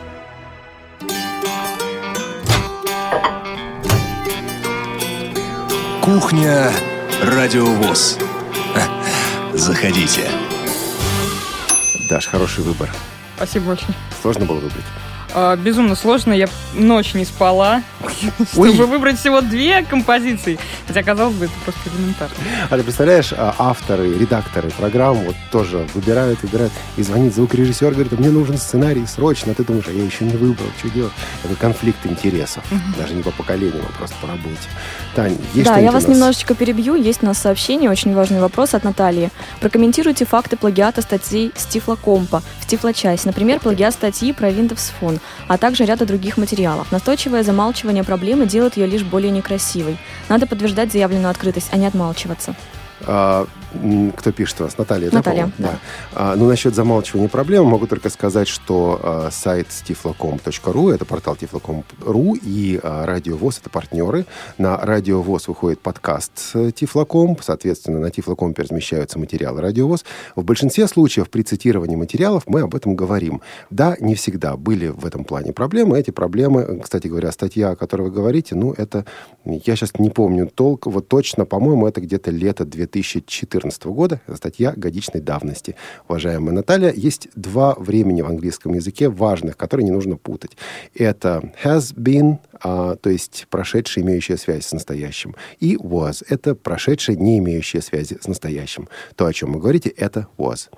Кухня 6.02 6.72
Радиовоз. 7.24 8.18
Заходите. 9.54 10.30
Даш, 12.10 12.28
хороший 12.28 12.64
выбор. 12.64 12.90
Спасибо 13.38 13.68
большое. 13.68 13.94
Сложно 14.22 14.46
было 14.46 14.58
выбрать? 14.58 14.84
А, 15.34 15.56
безумно 15.56 15.96
сложно. 15.96 16.34
Я 16.34 16.48
ночь 16.74 17.14
не 17.14 17.26
спала, 17.26 17.84
Ой. 18.56 18.74
чтобы 18.74 18.86
выбрать 18.86 19.20
всего 19.20 19.42
две 19.42 19.84
композиции. 19.84 20.60
Хотя, 20.96 21.08
казалось 21.12 21.36
бы, 21.36 21.46
это 21.46 21.54
просто 21.66 21.82
элементарно. 21.90 22.36
А 22.70 22.78
ты 22.78 22.84
представляешь, 22.84 23.34
авторы, 23.38 24.18
редакторы 24.18 24.70
программ 24.70 25.18
вот 25.26 25.36
тоже 25.52 25.86
выбирают, 25.94 26.42
выбирают, 26.42 26.72
и 26.96 27.04
звонит 27.04 27.36
звукорежиссер, 27.36 27.92
говорит, 27.92 28.18
мне 28.18 28.30
нужен 28.30 28.58
сценарий 28.58 29.06
срочно, 29.06 29.52
а 29.52 29.56
ты 29.56 29.66
думаешь, 29.66 29.90
а 29.90 29.92
я 29.92 30.06
еще 30.06 30.24
не 30.24 30.38
выбрал, 30.38 30.68
что 30.80 30.90
делать? 30.90 31.12
Это 31.44 31.54
конфликт 31.56 32.06
интересов, 32.06 32.64
даже 32.98 33.14
не 33.14 33.24
по 33.24 33.32
поколению, 33.32 33.84
а 33.86 33.98
просто 33.98 34.16
по 34.22 34.28
работе. 34.28 34.56
Тань, 35.16 35.38
есть 35.54 35.66
Да, 35.66 35.80
я 35.80 35.90
у 35.90 35.94
вас 35.94 36.08
нас? 36.08 36.16
немножечко 36.16 36.56
перебью. 36.56 36.96
Есть 36.96 37.24
у 37.24 37.26
нас 37.26 37.40
сообщение, 37.40 37.90
очень 37.90 38.14
важный 38.14 38.40
вопрос 38.40 38.74
от 38.74 38.86
Натальи. 38.86 39.32
Прокомментируйте 39.60 40.24
факты 40.24 40.56
плагиата 40.56 41.02
статей 41.02 41.52
с 41.58 41.66
Тифлокомпа 41.66 42.42
в 42.62 42.68
Тифлочасе. 42.68 43.24
Например, 43.26 43.60
плагиат 43.60 43.94
статьи 43.94 44.32
про 44.32 44.50
Windows 44.50 44.94
Phone. 45.02 45.20
а 45.50 45.58
также 45.58 45.84
ряда 45.84 46.06
других 46.06 46.38
материалов. 46.38 46.90
Настойчивое 46.94 47.44
замалчивание 47.44 48.06
проблемы 48.06 48.46
делает 48.46 48.78
ее 48.78 48.88
лишь 48.88 49.04
более 49.04 49.32
некрасивой. 49.32 49.98
Надо 50.30 50.48
подтверждать 50.48 50.85
заявленную 50.92 51.30
открытость, 51.30 51.70
а 51.72 51.78
не 51.78 51.86
отмалчиваться. 51.86 52.56
А, 53.02 53.48
кто 54.16 54.32
пишет 54.32 54.62
у 54.62 54.64
вас? 54.64 54.78
Наталья, 54.78 55.10
да, 55.10 55.18
Наталья, 55.18 55.48
по-моему? 55.48 55.54
да. 55.58 55.80
А, 56.14 56.36
ну, 56.36 56.48
насчет 56.48 56.76
замалчивания 56.76 57.30
проблем 57.30 57.66
могу 57.66 57.88
только 57.88 58.10
сказать, 58.10 58.48
что 58.48 59.00
а, 59.02 59.30
сайт 59.32 59.68
tiflocom.ru, 59.68 60.94
это 60.94 61.06
портал 61.06 61.36
tiflocom.ru, 61.36 62.40
и 62.42 62.80
а, 62.82 63.06
Радио 63.06 63.38
ВОЗ, 63.38 63.60
это 63.60 63.70
партнеры. 63.70 64.26
На 64.58 64.78
Радио 64.78 65.22
ВОЗ 65.22 65.48
выходит 65.48 65.80
подкаст 65.80 66.32
э, 66.54 66.72
Тифлоком, 66.72 67.38
соответственно, 67.42 68.00
на 68.00 68.12
Тифлоком 68.12 68.54
размещаются 68.56 69.20
материалы 69.20 69.62
Радио 69.62 69.88
ВОЗ. 69.88 70.06
В 70.36 70.44
большинстве 70.44 70.88
случаев 70.88 71.30
при 71.30 71.42
цитировании 71.42 71.96
материалов 71.96 72.44
мы 72.48 72.62
об 72.62 72.76
этом 72.76 72.96
говорим. 72.96 73.42
Да, 73.70 73.96
не 74.00 74.16
всегда 74.16 74.56
были 74.58 74.88
в 74.88 75.06
этом 75.06 75.26
плане 75.26 75.54
проблемы. 75.54 76.00
Эти 76.00 76.12
проблемы, 76.12 76.80
кстати 76.82 77.08
говоря, 77.08 77.32
статья, 77.32 77.72
о 77.72 77.76
которой 77.76 78.04
вы 78.04 78.12
говорите, 78.12 78.56
ну, 78.56 78.74
это, 78.74 79.06
я 79.46 79.76
сейчас 79.76 79.92
не 80.00 80.10
помню 80.10 80.48
толк, 80.48 80.88
вот 80.88 81.08
точно, 81.08 81.46
по-моему, 81.46 81.88
это 81.88 82.02
где-то 82.02 82.32
лето 82.32 82.66
2014 82.66 83.65
года, 83.94 84.22
статья 84.36 84.74
годичной 84.76 85.22
давности. 85.22 85.76
Уважаемая 86.08 86.54
Наталья, 86.54 86.92
есть 86.92 87.30
два 87.36 87.76
времени 87.76 88.22
в 88.22 88.28
английском 88.28 88.74
языке 88.74 89.10
важных, 89.10 89.58
которые 89.58 89.86
не 89.86 89.92
нужно 89.92 90.18
путать. 90.18 90.58
Это 90.94 91.54
has 91.64 91.96
been, 91.96 92.40
а, 92.68 92.96
то 92.96 93.12
есть 93.12 93.46
прошедшее, 93.52 94.04
имеющее 94.04 94.38
связь 94.40 94.66
с 94.66 94.72
настоящим, 94.72 95.36
и 95.60 95.76
was, 95.76 96.26
это 96.28 96.56
прошедшее, 96.56 97.16
не 97.16 97.38
имеющее 97.38 97.80
связи 97.80 98.18
с 98.20 98.28
настоящим. 98.28 98.90
То, 99.16 99.28
о 99.28 99.34
чем 99.34 99.54
вы 99.54 99.60
говорите, 99.60 99.90
это 99.90 100.26
was. 100.40 100.70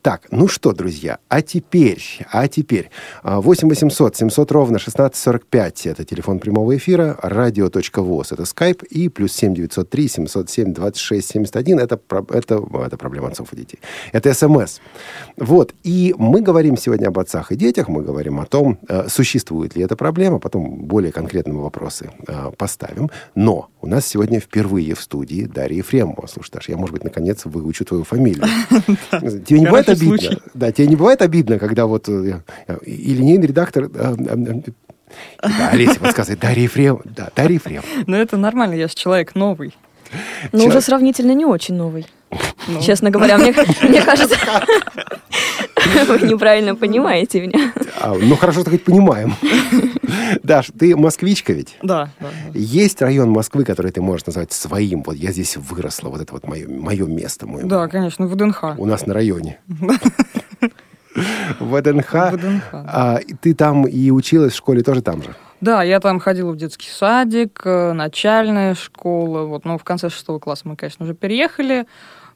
Так, 0.00 0.28
ну 0.30 0.48
что, 0.48 0.72
друзья, 0.72 1.18
а 1.28 1.42
теперь, 1.42 2.02
а 2.32 2.48
теперь, 2.48 2.88
а, 3.22 3.42
8 3.42 3.68
800 3.68 4.16
700 4.16 4.50
ровно 4.50 4.78
1645, 4.78 5.86
это 5.88 6.04
телефон 6.04 6.38
прямого 6.38 6.74
эфира, 6.74 7.18
радио.воз, 7.20 8.32
это 8.32 8.46
скайп, 8.46 8.82
и 8.84 9.10
плюс 9.10 9.34
7 9.34 9.54
903 9.54 10.08
707 10.08 10.72
26 10.72 11.28
71, 11.28 11.78
это, 11.80 12.00
это, 12.30 12.62
это 12.86 12.96
проблема 12.96 13.28
отцов 13.28 13.52
и 13.52 13.56
детей. 13.56 13.80
Это 14.12 14.32
смс. 14.32 14.80
Вот, 15.36 15.74
и 15.82 16.14
мы 16.16 16.40
говорим 16.40 16.78
сегодня 16.78 17.08
об 17.08 17.18
отцах 17.18 17.52
и 17.52 17.56
детях, 17.56 17.88
мы 17.88 18.02
говорим 18.02 18.40
о 18.40 18.46
том, 18.46 18.78
э, 18.88 19.08
существует 19.08 19.76
ли 19.76 19.82
эта 19.82 19.96
проблема, 19.96 20.38
потом 20.38 20.86
более 20.86 21.12
конкретные 21.26 21.60
вопросы 21.60 22.10
э, 22.28 22.50
поставим. 22.56 23.10
Но 23.34 23.68
у 23.80 23.86
нас 23.88 24.06
сегодня 24.06 24.38
впервые 24.38 24.94
в 24.94 25.00
студии 25.00 25.42
Дарья 25.42 25.78
Ефремова. 25.78 26.26
Слушай, 26.28 26.52
Даша, 26.52 26.72
я, 26.72 26.78
может 26.78 26.92
быть, 26.92 27.02
наконец 27.04 27.44
выучу 27.44 27.84
твою 27.84 28.04
фамилию. 28.04 28.44
Тебе 29.44 29.60
не 29.60 29.66
бывает 29.66 29.88
обидно? 29.88 30.38
Да, 30.54 30.70
тебе 30.72 30.86
не 30.86 30.96
бывает 30.96 31.22
обидно, 31.22 31.58
когда 31.58 31.86
вот 31.86 32.08
э, 32.08 32.42
э, 32.68 32.78
и 32.84 33.14
линейный 33.14 33.48
редактор... 33.48 33.90
э, 33.92 34.14
Да, 35.42 35.70
Олеся 35.72 35.98
подсказывает, 35.98 36.40
Дарья 36.40 36.62
Ефремова. 36.62 37.02
Да, 37.04 37.30
Дарья 37.34 37.54
Ефремова. 37.54 37.86
Ну, 38.06 38.16
это 38.16 38.36
нормально, 38.36 38.74
я 38.74 38.86
же 38.86 38.94
человек 38.94 39.34
новый. 39.34 39.74
Чё? 40.52 40.66
уже 40.66 40.80
сравнительно 40.80 41.32
не 41.32 41.44
очень 41.44 41.74
новый. 41.74 42.06
Ну, 42.68 42.82
Честно 42.82 43.10
говоря, 43.10 43.38
мне, 43.38 43.54
мне 43.82 44.02
кажется, 44.02 44.36
вы 46.08 46.18
неправильно 46.26 46.74
понимаете 46.74 47.40
меня. 47.40 47.72
А, 48.00 48.12
ну, 48.14 48.34
хорошо, 48.34 48.62
что 48.62 48.70
хоть 48.70 48.82
понимаем. 48.82 49.36
Даш, 50.42 50.72
ты 50.76 50.96
москвичка 50.96 51.52
ведь? 51.52 51.76
Да, 51.82 52.10
да. 52.18 52.28
да. 52.52 52.58
Есть 52.58 53.00
район 53.02 53.30
Москвы, 53.30 53.64
который 53.64 53.92
ты 53.92 54.00
можешь 54.00 54.26
назвать 54.26 54.52
своим? 54.52 55.04
Вот 55.04 55.14
я 55.14 55.30
здесь 55.30 55.56
выросла, 55.56 56.08
вот 56.08 56.20
это 56.20 56.32
вот 56.32 56.48
мое, 56.48 56.68
мое 56.68 57.06
место. 57.06 57.46
Мое. 57.46 57.64
Да, 57.64 57.86
конечно, 57.86 58.26
ВДНХ. 58.26 58.74
У 58.78 58.86
нас 58.86 59.06
на 59.06 59.14
районе. 59.14 59.60
В 61.60 61.78
ВДНХ. 61.78 62.32
ВДНХ, 62.32 62.72
да. 62.72 62.84
А, 62.86 63.20
и 63.24 63.32
ты 63.34 63.54
там 63.54 63.86
и 63.86 64.10
училась 64.10 64.52
в 64.54 64.56
школе 64.56 64.82
тоже 64.82 65.02
там 65.02 65.22
же? 65.22 65.36
Да, 65.60 65.82
я 65.82 66.00
там 66.00 66.18
ходила 66.20 66.52
в 66.52 66.56
детский 66.56 66.88
садик, 66.90 67.62
э, 67.64 67.92
начальная 67.92 68.74
школа. 68.74 69.42
Вот, 69.44 69.64
но 69.64 69.78
в 69.78 69.84
конце 69.84 70.10
шестого 70.10 70.38
класса 70.38 70.62
мы, 70.68 70.76
конечно, 70.76 71.04
уже 71.04 71.14
переехали. 71.14 71.86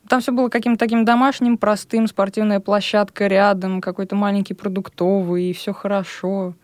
Там 0.09 0.21
все 0.21 0.33
было 0.33 0.49
каким-то 0.49 0.79
таким 0.79 1.05
домашним, 1.05 1.59
простым, 1.59 2.07
спортивная 2.09 2.59
площадка 2.61 3.27
рядом, 3.27 3.81
какой-то 3.81 4.17
маленький 4.17 4.55
продуктовый, 4.55 5.45
и 5.45 5.53
все 5.53 5.73
хорошо. 5.73 6.55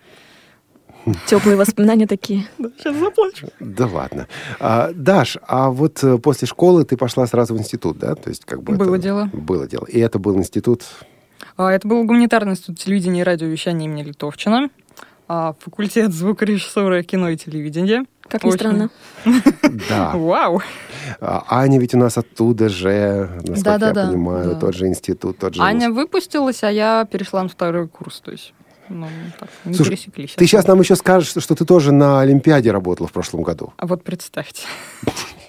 Теплые 1.27 1.57
воспоминания 1.57 2.07
такие. 2.09 2.49
Сейчас 2.59 2.97
заплачу. 2.97 3.47
Да 3.61 3.87
ладно. 3.87 4.27
А, 4.59 4.91
Даш, 4.93 5.37
а 5.47 5.71
вот 5.71 6.03
э, 6.03 6.19
после 6.19 6.49
школы 6.49 6.85
ты 6.85 6.97
пошла 6.97 7.27
сразу 7.29 7.55
в 7.55 7.59
институт, 7.59 7.99
да? 7.99 8.17
То 8.17 8.31
есть 8.31 8.45
как 8.45 8.63
бы 8.65 8.75
Было 8.75 8.95
это- 8.97 9.03
дело. 9.03 9.31
Было 9.33 9.69
дело. 9.69 9.85
И 9.85 10.01
это 10.01 10.19
был 10.19 10.37
институт... 10.39 10.83
А, 11.57 11.71
Это 11.71 11.87
был 11.87 12.03
гуманитарный 12.05 12.53
институт 12.53 12.79
телевидения 12.81 13.21
и 13.21 13.25
радиовещания 13.25 13.87
имени 13.87 14.03
Литовчина, 14.03 14.69
факультет 15.29 16.13
звукорежиссуры, 16.13 17.03
кино 17.03 17.31
и 17.31 17.37
телевидения. 17.37 18.05
Как 18.29 18.45
ни 18.45 18.49
Очень. 18.49 18.59
странно. 18.59 18.91
Да. 19.89 20.13
Вау! 20.15 20.63
А 21.21 21.45
Аня 21.49 21.79
ведь 21.79 21.95
у 21.95 21.99
нас 21.99 22.17
оттуда 22.19 22.69
же, 22.69 23.31
насколько 23.47 23.71
я 23.71 23.79
Да-да-да, 23.79 24.07
понимаю, 24.07 24.55
да. 24.55 24.61
тот 24.61 24.75
же 24.75 24.87
институт, 24.87 25.39
тот 25.39 25.55
же... 25.55 25.63
Аня 25.63 25.91
выпустилась, 25.91 26.63
а 26.65 26.71
я 26.71 27.05
перешла 27.05 27.43
на 27.43 27.49
второй 27.49 27.89
курс, 27.89 28.21
то 28.21 28.33
есть 28.33 28.53
ну, 28.89 29.09
так, 29.39 29.49
не 29.65 29.75
Слушай, 29.75 29.91
пересеклись. 29.91 30.35
Ты 30.35 30.47
сейчас 30.47 30.67
нам 30.67 30.81
еще 30.81 30.97
скажешь, 30.97 31.31
что 31.43 31.55
ты 31.55 31.65
тоже 31.65 31.93
на 31.93 32.21
Олимпиаде 32.21 32.71
работала 32.71 33.09
в 33.09 33.13
прошлом 33.13 33.43
году. 33.43 33.73
А 33.77 33.87
вот 33.87 34.05
представьте. 34.05 34.63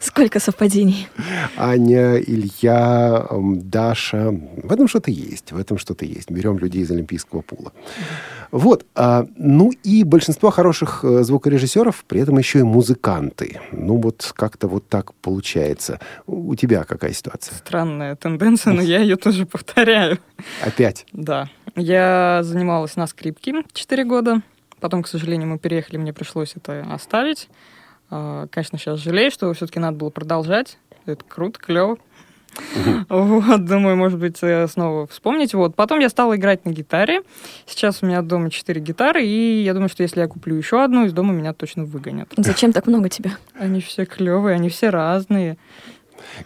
Сколько 0.00 0.40
совпадений. 0.40 1.08
Аня, 1.56 2.16
Илья, 2.16 3.26
Даша. 3.30 4.34
В 4.62 4.72
этом 4.72 4.88
что-то 4.88 5.10
есть, 5.10 5.52
в 5.52 5.58
этом 5.58 5.78
что-то 5.78 6.04
есть. 6.04 6.30
Берем 6.30 6.58
людей 6.58 6.82
из 6.82 6.90
Олимпийского 6.90 7.42
пула. 7.42 7.72
Вот. 8.50 8.84
а, 8.96 9.26
ну 9.36 9.70
и 9.84 10.02
большинство 10.02 10.50
хороших 10.50 11.04
э, 11.04 11.22
звукорежиссеров 11.22 12.04
при 12.08 12.20
этом 12.20 12.36
еще 12.38 12.60
и 12.60 12.62
музыканты. 12.62 13.60
Ну 13.70 13.96
вот 13.96 14.32
как-то 14.34 14.66
вот 14.66 14.88
так 14.88 15.14
получается. 15.14 16.00
У 16.26 16.50
у 16.50 16.56
тебя 16.56 16.82
какая 16.82 17.12
ситуация? 17.12 17.54
Странная 17.56 18.16
тенденция, 18.16 18.72
но 18.72 18.82
я 18.82 19.00
ее 19.00 19.14
тоже 19.14 19.46
повторяю. 19.46 20.18
Опять? 20.60 21.06
Да. 21.12 21.48
Я 21.76 22.40
занималась 22.42 22.96
на 22.96 23.06
скрипке 23.06 23.62
4 23.72 24.04
года. 24.04 24.42
Потом, 24.80 25.04
к 25.04 25.08
сожалению, 25.08 25.48
мы 25.48 25.58
переехали, 25.58 25.98
мне 25.98 26.12
пришлось 26.12 26.54
это 26.56 26.84
оставить. 26.90 27.48
А, 28.10 28.46
Конечно, 28.50 28.78
сейчас 28.78 29.00
жалею, 29.00 29.30
что 29.30 29.52
все-таки 29.54 29.78
надо 29.78 29.96
было 29.96 30.10
продолжать. 30.10 30.78
Это 31.06 31.24
круто, 31.24 31.58
клево. 31.58 31.96
Вот, 33.08 33.64
думаю, 33.64 33.96
может 33.96 34.18
быть, 34.18 34.38
снова 34.38 35.06
вспомнить. 35.06 35.54
Вот. 35.54 35.74
Потом 35.74 36.00
я 36.00 36.08
стала 36.08 36.36
играть 36.36 36.64
на 36.64 36.70
гитаре. 36.70 37.22
Сейчас 37.66 38.02
у 38.02 38.06
меня 38.06 38.22
дома 38.22 38.50
4 38.50 38.80
гитары, 38.80 39.24
и 39.24 39.62
я 39.62 39.72
думаю, 39.72 39.88
что 39.88 40.02
если 40.02 40.20
я 40.20 40.26
куплю 40.26 40.56
еще 40.56 40.82
одну, 40.82 41.06
из 41.06 41.12
дома 41.12 41.32
меня 41.32 41.52
точно 41.52 41.84
выгонят. 41.84 42.28
Зачем 42.36 42.72
так 42.72 42.86
много 42.86 43.08
тебя? 43.08 43.36
Они 43.58 43.80
все 43.80 44.04
клевые, 44.04 44.56
они 44.56 44.68
все 44.68 44.90
разные. 44.90 45.56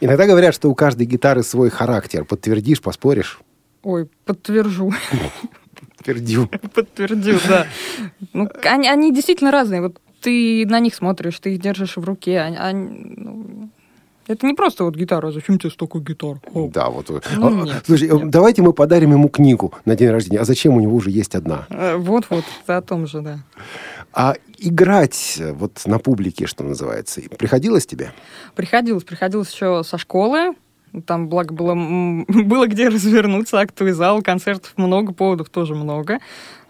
Иногда 0.00 0.26
говорят, 0.26 0.54
что 0.54 0.70
у 0.70 0.74
каждой 0.74 1.06
гитары 1.06 1.42
свой 1.42 1.70
характер. 1.70 2.24
Подтвердишь, 2.24 2.80
поспоришь? 2.80 3.40
Ой, 3.82 4.08
подтвержу. 4.24 4.92
Подтвердю. 5.96 6.48
Подтвердю, 6.74 7.38
да. 7.48 7.66
Ну, 8.32 8.48
они, 8.64 8.88
они 8.88 9.12
действительно 9.12 9.50
разные. 9.50 9.80
Вот 9.82 10.00
ты 10.24 10.66
на 10.66 10.80
них 10.80 10.94
смотришь, 10.94 11.38
ты 11.38 11.54
их 11.54 11.60
держишь 11.60 11.96
в 11.96 12.04
руке. 12.04 12.40
Они- 12.40 12.56
они, 12.56 13.14
ну, 13.16 13.68
это 14.26 14.46
не 14.46 14.54
просто 14.54 14.84
вот 14.84 14.96
гитара. 14.96 15.30
Зачем 15.32 15.58
тебе 15.58 15.70
столько 15.70 15.98
гитар? 15.98 16.36
О, 16.54 16.68
Да, 16.68 16.88
вот. 16.88 17.10
Ну, 17.36 17.46
а, 17.46 17.50
нет, 17.66 17.82
Слушай, 17.86 18.08
нет. 18.08 18.30
давайте 18.30 18.62
мы 18.62 18.72
подарим 18.72 19.12
ему 19.12 19.28
книгу 19.28 19.72
на 19.84 19.94
день 19.96 20.08
рождения. 20.10 20.40
А 20.40 20.44
зачем 20.44 20.74
у 20.76 20.80
него 20.80 20.96
уже 20.96 21.10
есть 21.10 21.34
одна? 21.34 21.66
э, 21.68 21.96
Вот-вот, 21.96 22.44
о 22.66 22.80
том 22.80 23.06
же, 23.06 23.20
да. 23.20 23.38
А 24.12 24.34
играть 24.58 25.36
э, 25.40 25.52
вот 25.52 25.82
на 25.86 25.98
публике, 25.98 26.46
что 26.46 26.64
называется, 26.64 27.20
приходилось 27.38 27.86
тебе? 27.86 28.12
Приходилось, 28.54 29.04
приходилось 29.04 29.52
еще 29.52 29.82
со 29.84 29.98
школы. 29.98 30.54
Там, 31.06 31.28
благо, 31.28 31.52
было, 31.52 31.74
было 32.28 32.66
где 32.66 32.88
развернуться, 32.88 33.58
актовый 33.60 33.92
зал, 33.92 34.22
концертов 34.22 34.72
много, 34.76 35.12
поводов 35.12 35.48
тоже 35.50 35.74
много. 35.74 36.18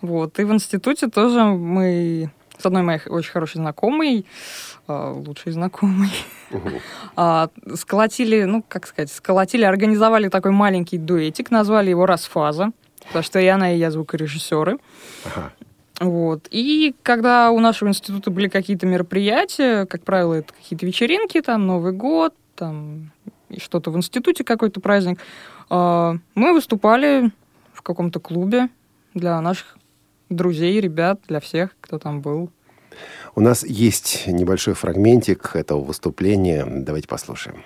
Вот. 0.01 0.39
И 0.41 0.45
в 0.45 0.53
институте 0.53 1.07
тоже 1.09 1.45
мы 1.45 2.31
с 2.59 2.67
одной 2.67 2.83
моей 2.83 3.01
очень 3.07 3.33
хорошей 3.33 3.57
знакомой, 3.57 4.27
а, 4.87 5.13
лучшей 5.13 5.53
знакомой, 5.53 6.11
а, 7.17 7.49
сколотили, 7.75 8.45
ну, 8.45 8.65
как 8.67 8.87
сказать, 8.87 9.11
сколотили, 9.11 9.65
организовали 9.65 10.29
такой 10.29 10.51
маленький 10.51 10.99
дуэтик, 10.99 11.51
назвали 11.51 11.91
его 11.91 12.07
«Расфаза», 12.07 12.73
потому 13.07 13.23
что 13.23 13.39
и 13.41 13.47
она, 13.47 13.73
и 13.73 13.79
я 13.79 13.91
звукорежиссеры. 13.91 14.79
Ага. 15.25 15.53
Вот. 16.01 16.49
И 16.51 16.95
когда 17.03 17.51
у 17.51 17.61
нашего 17.61 17.89
института 17.89 18.31
были 18.31 18.49
какие-то 18.49 18.87
мероприятия, 18.87 19.87
как 19.87 20.03
правило, 20.03 20.35
это 20.35 20.53
какие-то 20.53 20.87
вечеринки, 20.87 21.41
там 21.41 21.67
Новый 21.67 21.93
год, 21.93 22.35
там 22.57 23.13
что-то 23.59 23.91
в 23.91 23.97
институте 23.97 24.43
какой-то 24.43 24.81
праздник, 24.81 25.21
а, 25.71 26.17
мы 26.35 26.53
выступали 26.53 27.31
в 27.73 27.83
каком-то 27.83 28.21
клубе 28.21 28.69
для 29.15 29.41
наших 29.41 29.77
друзей, 30.35 30.81
ребят, 30.81 31.21
для 31.29 31.41
всех, 31.41 31.71
кто 31.81 31.99
там 31.99 32.21
был. 32.21 32.51
У 33.35 33.41
нас 33.41 33.65
есть 33.65 34.25
небольшой 34.27 34.75
фрагментик 34.75 35.57
этого 35.57 35.83
выступления. 35.83 36.65
Давайте 36.67 37.09
послушаем. 37.09 37.65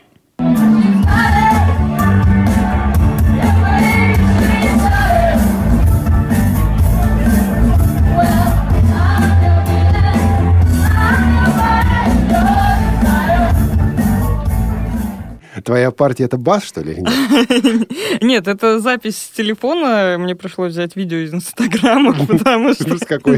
Твоя 15.69 15.91
партия 15.91 16.25
это 16.25 16.39
бас, 16.39 16.65
что 16.65 16.81
ли, 16.81 16.97
нет? 16.97 17.93
Нет, 18.23 18.49
это 18.49 18.81
запись 18.81 19.19
с 19.19 19.29
телефона. 19.29 20.17
Мне 20.19 20.35
пришлось 20.35 20.73
взять 20.73 20.97
видео 20.97 21.19
из 21.19 21.35
Инстаграма, 21.35 22.15
потому 22.27 22.73
что 22.73 22.85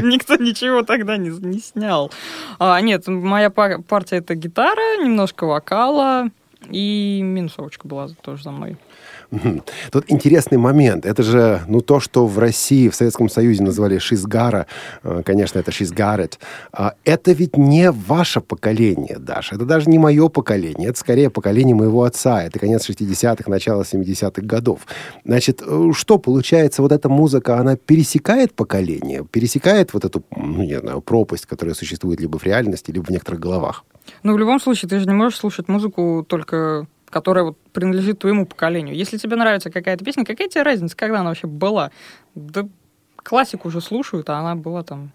никто 0.01 0.37
ничего 0.37 0.81
тогда 0.83 1.17
не, 1.17 1.29
не 1.29 1.59
снял. 1.59 2.09
А, 2.57 2.79
нет, 2.79 3.05
моя 3.07 3.49
пар- 3.49 3.81
партия 3.81 4.19
это 4.19 4.35
гитара, 4.35 5.03
немножко 5.03 5.43
вокала 5.45 6.29
и 6.69 7.19
минусовочка 7.21 7.85
была 7.85 8.07
тоже 8.21 8.43
за 8.43 8.51
мной. 8.51 8.77
Тут 9.91 10.05
интересный 10.07 10.57
момент. 10.57 11.05
Это 11.05 11.23
же, 11.23 11.61
ну, 11.67 11.81
то, 11.81 11.99
что 11.99 12.27
в 12.27 12.37
России, 12.37 12.89
в 12.89 12.95
Советском 12.95 13.29
Союзе 13.29 13.63
называли 13.63 13.97
шизгара, 13.97 14.67
э, 15.03 15.21
конечно, 15.25 15.59
это 15.59 15.71
шизгарет, 15.71 16.39
а 16.73 16.95
это 17.05 17.31
ведь 17.31 17.57
не 17.57 17.91
ваше 17.91 18.41
поколение, 18.41 19.17
Даша. 19.19 19.55
Это 19.55 19.65
даже 19.65 19.89
не 19.89 19.99
мое 19.99 20.27
поколение. 20.27 20.89
Это 20.89 20.99
скорее 20.99 21.29
поколение 21.29 21.75
моего 21.75 22.03
отца. 22.03 22.43
Это 22.43 22.59
конец 22.59 22.89
60-х, 22.89 23.49
начало 23.49 23.83
70-х 23.83 24.41
годов. 24.41 24.81
Значит, 25.25 25.61
э, 25.65 25.91
что 25.93 26.17
получается, 26.17 26.81
вот 26.81 26.91
эта 26.91 27.07
музыка, 27.07 27.57
она 27.57 27.77
пересекает 27.77 28.53
поколение, 28.53 29.25
пересекает 29.31 29.93
вот 29.93 30.03
эту, 30.03 30.23
ну, 30.35 30.63
не 30.63 30.79
знаю, 30.79 31.01
пропасть, 31.01 31.45
которая 31.45 31.73
существует 31.75 32.19
либо 32.19 32.37
в 32.37 32.43
реальности, 32.43 32.91
либо 32.91 33.05
в 33.05 33.09
некоторых 33.09 33.39
головах. 33.39 33.85
Ну, 34.23 34.33
в 34.33 34.37
любом 34.37 34.59
случае, 34.59 34.89
ты 34.89 34.99
же 34.99 35.07
не 35.07 35.13
можешь 35.13 35.39
слушать 35.39 35.69
музыку 35.69 36.25
только 36.27 36.87
которая 37.11 37.43
вот 37.43 37.57
принадлежит 37.73 38.19
твоему 38.19 38.45
поколению. 38.47 38.95
Если 38.95 39.17
тебе 39.17 39.35
нравится 39.35 39.69
какая-то 39.69 40.03
песня, 40.03 40.25
какая 40.25 40.47
тебе 40.47 40.63
разница, 40.63 40.95
когда 40.97 41.19
она 41.19 41.29
вообще 41.29 41.47
была? 41.47 41.91
Да 42.33 42.67
классику 43.17 43.67
уже 43.67 43.81
слушают, 43.81 44.29
а 44.29 44.39
она 44.39 44.55
была 44.55 44.83
там... 44.83 45.11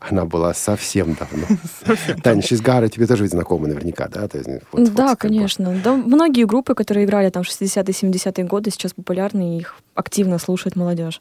Она 0.00 0.24
была 0.24 0.54
совсем 0.54 1.14
давно. 1.14 1.44
Таня, 2.22 2.40
шизгара 2.40 2.88
тебе 2.88 3.06
тоже 3.06 3.24
ведь 3.24 3.32
знакома 3.32 3.66
наверняка, 3.66 4.06
да? 4.08 4.28
То 4.28 4.38
есть, 4.38 4.48
вот- 4.48 4.62
вот 4.70 4.94
да, 4.94 5.10
бы- 5.10 5.16
конечно. 5.16 5.74
Да, 5.82 5.94
многие 5.94 6.44
группы, 6.44 6.74
которые 6.74 7.04
играли 7.04 7.30
там 7.30 7.42
в 7.42 7.48
60-70-е 7.48 8.44
годы, 8.44 8.70
сейчас 8.70 8.94
популярны, 8.94 9.56
и 9.56 9.58
их 9.58 9.74
активно 9.94 10.38
слушает 10.38 10.76
молодежь. 10.76 11.20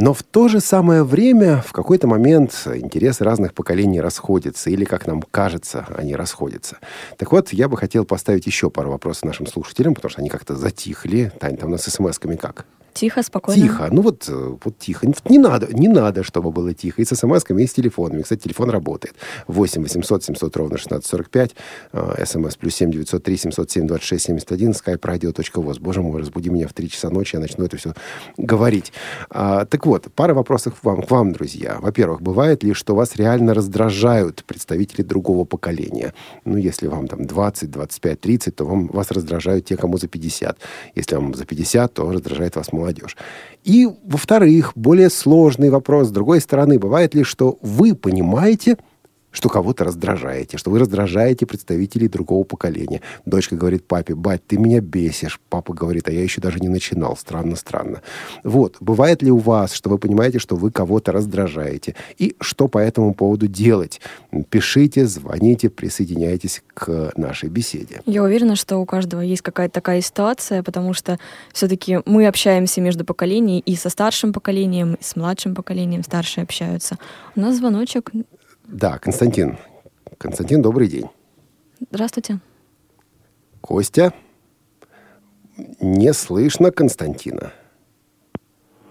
Но 0.00 0.14
в 0.14 0.22
то 0.22 0.48
же 0.48 0.60
самое 0.60 1.04
время 1.04 1.60
в 1.60 1.74
какой-то 1.74 2.06
момент 2.06 2.66
интересы 2.74 3.22
разных 3.22 3.52
поколений 3.52 4.00
расходятся, 4.00 4.70
или, 4.70 4.86
как 4.86 5.06
нам 5.06 5.20
кажется, 5.20 5.86
они 5.94 6.16
расходятся. 6.16 6.78
Так 7.18 7.32
вот, 7.32 7.52
я 7.52 7.68
бы 7.68 7.76
хотел 7.76 8.06
поставить 8.06 8.46
еще 8.46 8.70
пару 8.70 8.90
вопросов 8.92 9.24
нашим 9.24 9.46
слушателям, 9.46 9.94
потому 9.94 10.08
что 10.08 10.22
они 10.22 10.30
как-то 10.30 10.56
затихли. 10.56 11.30
Тань, 11.38 11.58
там 11.58 11.68
у 11.68 11.72
нас 11.72 11.86
смс-ками 11.86 12.36
как? 12.36 12.64
Тихо, 12.92 13.22
спокойно. 13.22 13.62
Тихо. 13.62 13.88
Ну 13.90 14.02
вот, 14.02 14.28
э, 14.28 14.56
вот 14.64 14.78
тихо. 14.78 15.06
Не- 15.28 15.38
надо, 15.38 15.68
не 15.72 15.88
надо, 15.88 16.22
чтобы 16.22 16.50
было 16.50 16.74
тихо. 16.74 17.02
И 17.02 17.04
с 17.04 17.12
смс-ками, 17.12 17.62
и 17.62 17.66
с 17.66 17.72
телефонами. 17.72 18.22
Кстати, 18.22 18.42
телефон 18.42 18.70
работает. 18.70 19.14
8 19.46 19.82
800 19.82 20.24
700 20.24 20.56
ровно 20.56 20.76
1645. 20.76 21.54
э, 21.92 22.24
СМС 22.26 22.56
плюс 22.56 22.74
7 22.74 22.90
903 22.90 23.36
707 23.36 23.86
26 23.86 24.24
71. 24.24 24.70
skype 24.72 25.00
radio.voz. 25.00 25.80
Боже 25.80 26.02
мой, 26.02 26.20
разбуди 26.20 26.50
меня 26.50 26.66
в 26.68 26.72
3 26.72 26.88
часа 26.88 27.10
ночи, 27.10 27.36
я 27.36 27.40
начну 27.40 27.64
это 27.64 27.76
все 27.76 27.94
говорить. 28.36 28.92
А, 29.30 29.64
так 29.64 29.86
вот, 29.86 30.08
пара 30.14 30.34
вопросов 30.34 30.80
к 30.80 30.84
вам, 30.84 31.02
к 31.02 31.10
вам, 31.10 31.32
друзья. 31.32 31.78
Во-первых, 31.80 32.22
бывает 32.22 32.62
ли, 32.62 32.74
что 32.74 32.94
вас 32.94 33.16
реально 33.16 33.54
раздражают 33.54 34.44
представители 34.44 35.02
другого 35.02 35.44
поколения? 35.44 36.12
Ну, 36.44 36.56
если 36.56 36.88
вам 36.88 37.08
там 37.08 37.26
20, 37.26 37.70
25, 37.70 38.20
30, 38.20 38.56
то 38.56 38.64
вам, 38.64 38.86
вас 38.88 39.10
раздражают 39.10 39.64
те, 39.64 39.76
кому 39.76 39.98
за 39.98 40.08
50. 40.08 40.58
Если 40.94 41.16
вам 41.16 41.34
за 41.34 41.44
50, 41.44 41.94
то 41.94 42.10
раздражает 42.10 42.56
вас 42.56 42.72
молодежь. 42.80 43.16
И, 43.62 43.88
во-вторых, 44.04 44.72
более 44.74 45.10
сложный 45.10 45.70
вопрос. 45.70 46.08
С 46.08 46.10
другой 46.10 46.40
стороны, 46.40 46.78
бывает 46.78 47.14
ли, 47.14 47.24
что 47.24 47.58
вы 47.62 47.94
понимаете, 47.94 48.76
что 49.30 49.48
кого-то 49.48 49.84
раздражаете, 49.84 50.58
что 50.58 50.70
вы 50.70 50.78
раздражаете 50.78 51.46
представителей 51.46 52.08
другого 52.08 52.44
поколения. 52.44 53.00
Дочка 53.26 53.56
говорит 53.56 53.86
папе, 53.86 54.14
бать, 54.14 54.46
ты 54.46 54.58
меня 54.58 54.80
бесишь. 54.80 55.40
Папа 55.48 55.72
говорит, 55.72 56.08
а 56.08 56.12
я 56.12 56.22
еще 56.22 56.40
даже 56.40 56.58
не 56.60 56.68
начинал. 56.68 57.16
Странно, 57.16 57.56
странно. 57.56 58.02
Вот. 58.44 58.76
Бывает 58.80 59.22
ли 59.22 59.30
у 59.30 59.38
вас, 59.38 59.72
что 59.72 59.90
вы 59.90 59.98
понимаете, 59.98 60.38
что 60.38 60.56
вы 60.56 60.70
кого-то 60.70 61.12
раздражаете? 61.12 61.94
И 62.18 62.36
что 62.40 62.68
по 62.68 62.78
этому 62.78 63.14
поводу 63.14 63.46
делать? 63.46 64.00
Пишите, 64.48 65.06
звоните, 65.06 65.70
присоединяйтесь 65.70 66.62
к 66.74 67.12
нашей 67.16 67.48
беседе. 67.48 68.02
Я 68.06 68.22
уверена, 68.22 68.56
что 68.56 68.78
у 68.78 68.86
каждого 68.86 69.20
есть 69.20 69.42
какая-то 69.42 69.74
такая 69.74 70.00
ситуация, 70.00 70.62
потому 70.62 70.92
что 70.92 71.18
все-таки 71.52 72.00
мы 72.04 72.26
общаемся 72.26 72.80
между 72.80 73.04
поколениями 73.04 73.60
и 73.60 73.76
со 73.76 73.90
старшим 73.90 74.32
поколением, 74.32 74.94
и 74.94 75.04
с 75.04 75.16
младшим 75.16 75.54
поколением, 75.54 76.02
старшие 76.02 76.42
общаются. 76.42 76.98
У 77.36 77.40
нас 77.40 77.56
звоночек. 77.56 78.10
Да, 78.72 78.98
Константин. 78.98 79.58
Константин, 80.16 80.62
добрый 80.62 80.86
день. 80.86 81.10
Здравствуйте. 81.90 82.38
Костя? 83.60 84.12
Не 85.80 86.12
слышно 86.12 86.70
Константина. 86.70 87.52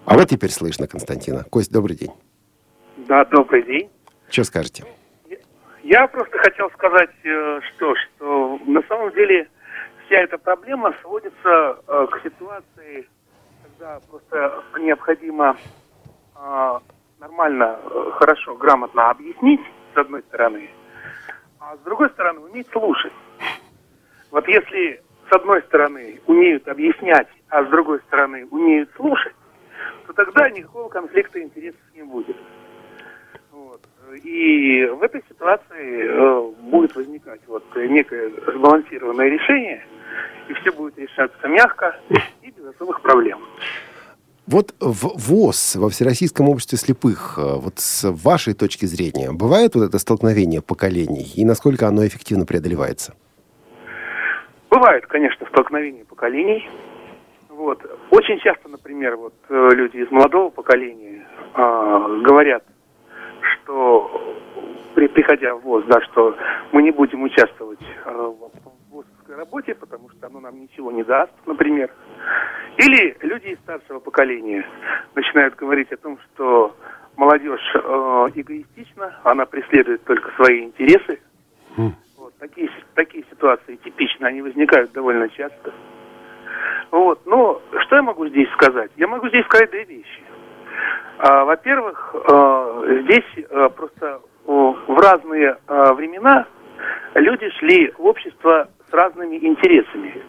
А 0.04 0.18
вот 0.18 0.28
теперь 0.28 0.50
слышно 0.50 0.86
Константина. 0.86 1.44
Кость, 1.44 1.72
добрый 1.72 1.96
день. 1.96 2.10
Да, 3.08 3.24
добрый 3.24 3.62
день. 3.62 3.88
Что 4.28 4.44
скажете? 4.44 4.84
Я 5.82 6.06
просто 6.08 6.36
хотел 6.36 6.70
сказать, 6.72 7.10
э, 7.24 7.60
что, 7.70 7.94
что 7.96 8.58
на 8.66 8.82
самом 8.82 9.14
деле 9.14 9.48
вся 10.04 10.16
эта 10.16 10.36
проблема 10.36 10.94
сводится 11.00 11.78
э, 11.88 12.06
к 12.10 12.22
ситуации, 12.22 13.08
когда 13.62 13.98
просто 14.10 14.62
необходимо 14.78 15.56
э, 16.36 16.78
нормально, 17.20 17.78
э, 17.82 18.10
хорошо, 18.14 18.56
грамотно 18.56 19.10
объяснить, 19.10 19.60
с 19.94 19.98
одной 19.98 20.22
стороны, 20.22 20.70
а 21.60 21.76
с 21.76 21.80
другой 21.80 22.08
стороны 22.10 22.40
уметь 22.40 22.68
слушать. 22.72 23.12
Вот 24.30 24.48
если 24.48 25.02
с 25.28 25.32
одной 25.32 25.62
стороны 25.62 26.20
умеют 26.26 26.66
объяснять, 26.66 27.28
а 27.48 27.64
с 27.64 27.68
другой 27.68 28.00
стороны 28.06 28.46
умеют 28.50 28.90
слушать, 28.96 29.34
то 30.06 30.12
тогда 30.12 30.48
никакого 30.50 30.88
конфликта 30.88 31.42
интересов 31.42 31.80
не 31.94 32.02
будет. 32.02 32.36
Вот. 33.52 33.80
И 34.22 34.84
в 34.86 35.02
этой 35.02 35.22
ситуации 35.28 36.08
э, 36.08 36.52
будет 36.62 36.96
возникать 36.96 37.40
вот 37.46 37.64
некое 37.76 38.30
сбалансированное 38.46 39.28
решение, 39.28 39.84
и 40.48 40.54
все 40.54 40.72
будет 40.72 40.98
решаться 40.98 41.46
мягко 41.48 41.96
и 42.42 42.50
без 42.50 42.64
особых 42.74 43.02
проблем. 43.02 43.40
Вот 44.46 44.74
в 44.80 45.30
ВОЗ, 45.30 45.76
во 45.76 45.88
Всероссийском 45.90 46.48
обществе 46.48 46.78
слепых, 46.78 47.38
э, 47.38 47.42
вот 47.42 47.78
с 47.78 48.10
вашей 48.10 48.54
точки 48.54 48.86
зрения, 48.86 49.30
бывает 49.32 49.74
вот 49.74 49.84
это 49.84 49.98
столкновение 49.98 50.60
поколений, 50.60 51.30
и 51.34 51.44
насколько 51.44 51.86
оно 51.86 52.06
эффективно 52.06 52.46
преодолевается? 52.46 53.14
Бывает, 54.70 55.06
конечно, 55.06 55.46
столкновение 55.46 56.04
поколений. 56.04 56.68
Вот. 57.48 57.78
Очень 58.10 58.38
часто, 58.40 58.68
например, 58.68 59.16
вот 59.16 59.34
э, 59.48 59.70
люди 59.72 59.98
из 59.98 60.10
молодого 60.10 60.50
поколения 60.50 61.26
а, 61.54 62.08
говорят, 62.22 62.64
что 63.40 64.36
при, 64.94 65.08
приходя 65.08 65.54
в 65.54 65.62
ВОЗ, 65.62 65.84
да, 65.88 66.00
что 66.02 66.36
мы 66.72 66.82
не 66.82 66.90
будем 66.90 67.22
участвовать 67.22 67.80
э, 68.06 68.32
в 69.30 69.36
в 69.36 69.36
ВОЗовской 69.36 69.36
работе, 69.36 69.74
потому 69.74 70.10
что 70.10 70.26
оно 70.26 70.40
нам 70.40 70.60
ничего 70.60 70.92
не 70.92 71.02
даст, 71.02 71.32
например. 71.46 71.90
Или 72.78 73.16
люди 73.20 73.48
из 73.48 73.58
старшего 73.60 74.00
поколения 74.00 74.66
начинают 75.14 75.54
говорить 75.56 75.92
о 75.92 75.96
том, 75.96 76.18
что 76.18 76.74
молодежь 77.16 77.74
э, 77.74 77.78
эгоистична, 78.34 79.20
она 79.24 79.46
преследует 79.46 80.04
только 80.04 80.30
свои 80.36 80.64
интересы. 80.64 81.20
Вот, 82.16 82.34
такие, 82.38 82.70
такие 82.94 83.24
ситуации 83.30 83.76
типичны, 83.76 84.26
они 84.26 84.42
возникают 84.42 84.92
довольно 84.92 85.28
часто. 85.28 85.72
Вот, 86.90 87.24
но 87.26 87.60
что 87.84 87.96
я 87.96 88.02
могу 88.02 88.26
здесь 88.28 88.50
сказать? 88.52 88.90
Я 88.96 89.06
могу 89.06 89.28
здесь 89.28 89.44
сказать 89.44 89.70
две 89.70 89.84
вещи. 89.84 90.22
А, 91.18 91.44
во-первых, 91.44 92.14
э, 92.14 93.02
здесь 93.04 93.46
э, 93.48 93.68
просто 93.76 94.20
в 94.46 94.98
разные 94.98 95.58
э, 95.68 95.92
времена 95.92 96.46
люди 97.14 97.48
шли 97.58 97.92
в 97.96 98.04
общество 98.04 98.68
с 98.90 98.94
разными 98.94 99.36
интересами. 99.36 100.22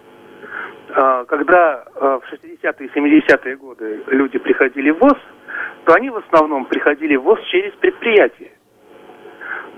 А, 0.93 1.25
Когда 1.25 1.83
э, 1.95 2.19
в 2.21 2.33
60-е 2.33 2.87
и 2.87 2.99
70-е 2.99 3.55
годы 3.57 4.03
люди 4.07 4.37
приходили 4.37 4.91
в 4.91 4.99
ВОЗ, 4.99 5.17
то 5.85 5.93
они 5.93 6.09
в 6.09 6.17
основном 6.17 6.65
приходили 6.65 7.15
в 7.15 7.23
ВОЗ 7.23 7.39
через 7.49 7.73
предприятия. 7.73 8.51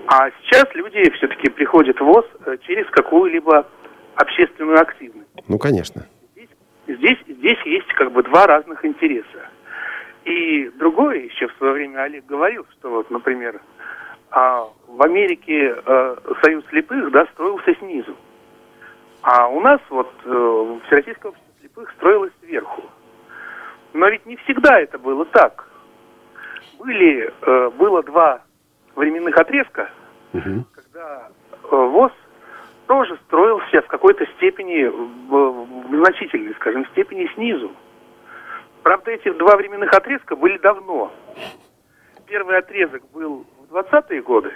А 0.07 0.29
сейчас 0.41 0.65
люди 0.73 1.09
все-таки 1.11 1.49
приходят 1.49 1.99
в 1.99 2.03
ВОЗ 2.03 2.25
э, 2.45 2.57
через 2.65 2.87
какую-либо 2.87 3.67
общественную 4.15 4.81
активность. 4.81 5.29
Ну, 5.47 5.57
конечно. 5.57 6.07
Здесь, 6.87 7.17
здесь 7.27 7.59
есть 7.65 7.87
как 7.93 8.11
бы 8.11 8.23
два 8.23 8.45
разных 8.45 8.83
интереса. 8.83 9.49
И 10.25 10.69
другое, 10.77 11.19
еще 11.19 11.47
в 11.47 11.53
свое 11.57 11.73
время 11.73 12.03
Олег 12.03 12.25
говорил, 12.25 12.65
что 12.71 12.89
вот, 12.89 13.09
например, 13.09 13.61
а, 14.31 14.67
в 14.87 15.01
Америке 15.03 15.75
э, 15.85 16.15
Союз 16.41 16.63
слепых 16.69 17.11
да, 17.11 17.25
строился 17.33 17.75
снизу. 17.75 18.15
А 19.23 19.47
у 19.47 19.61
нас 19.61 19.79
вот 19.89 20.11
э, 20.25 20.79
Всероссийское 20.85 21.31
общество 21.31 21.53
слепых 21.61 21.91
строилось 21.91 22.33
сверху. 22.41 22.83
Но 23.93 24.09
ведь 24.09 24.25
не 24.25 24.35
всегда 24.37 24.79
это 24.79 24.97
было 24.99 25.23
так. 25.25 25.65
Были, 26.77 27.33
э, 27.41 27.69
было 27.77 28.03
два 28.03 28.41
временных 28.95 29.37
отрезка, 29.37 29.89
Мгм. 30.33 30.65
когда 30.75 31.29
э, 31.51 31.75
ВОЗ 31.75 32.11
тоже 32.87 33.17
строился 33.27 33.81
в 33.81 33.87
какой-то 33.87 34.25
степени, 34.35 34.83
в, 34.87 35.87
в 35.87 35.95
значительной, 35.95 36.53
скажем, 36.55 36.85
степени 36.87 37.25
снизу. 37.35 37.71
Правда, 38.83 39.11
эти 39.11 39.31
два 39.31 39.55
временных 39.55 39.93
отрезка 39.93 40.35
были 40.35 40.57
давно. 40.57 41.13
Первый 42.27 42.57
отрезок 42.57 43.03
был 43.13 43.45
в 43.69 43.73
20-е 43.73 44.21
годы, 44.21 44.51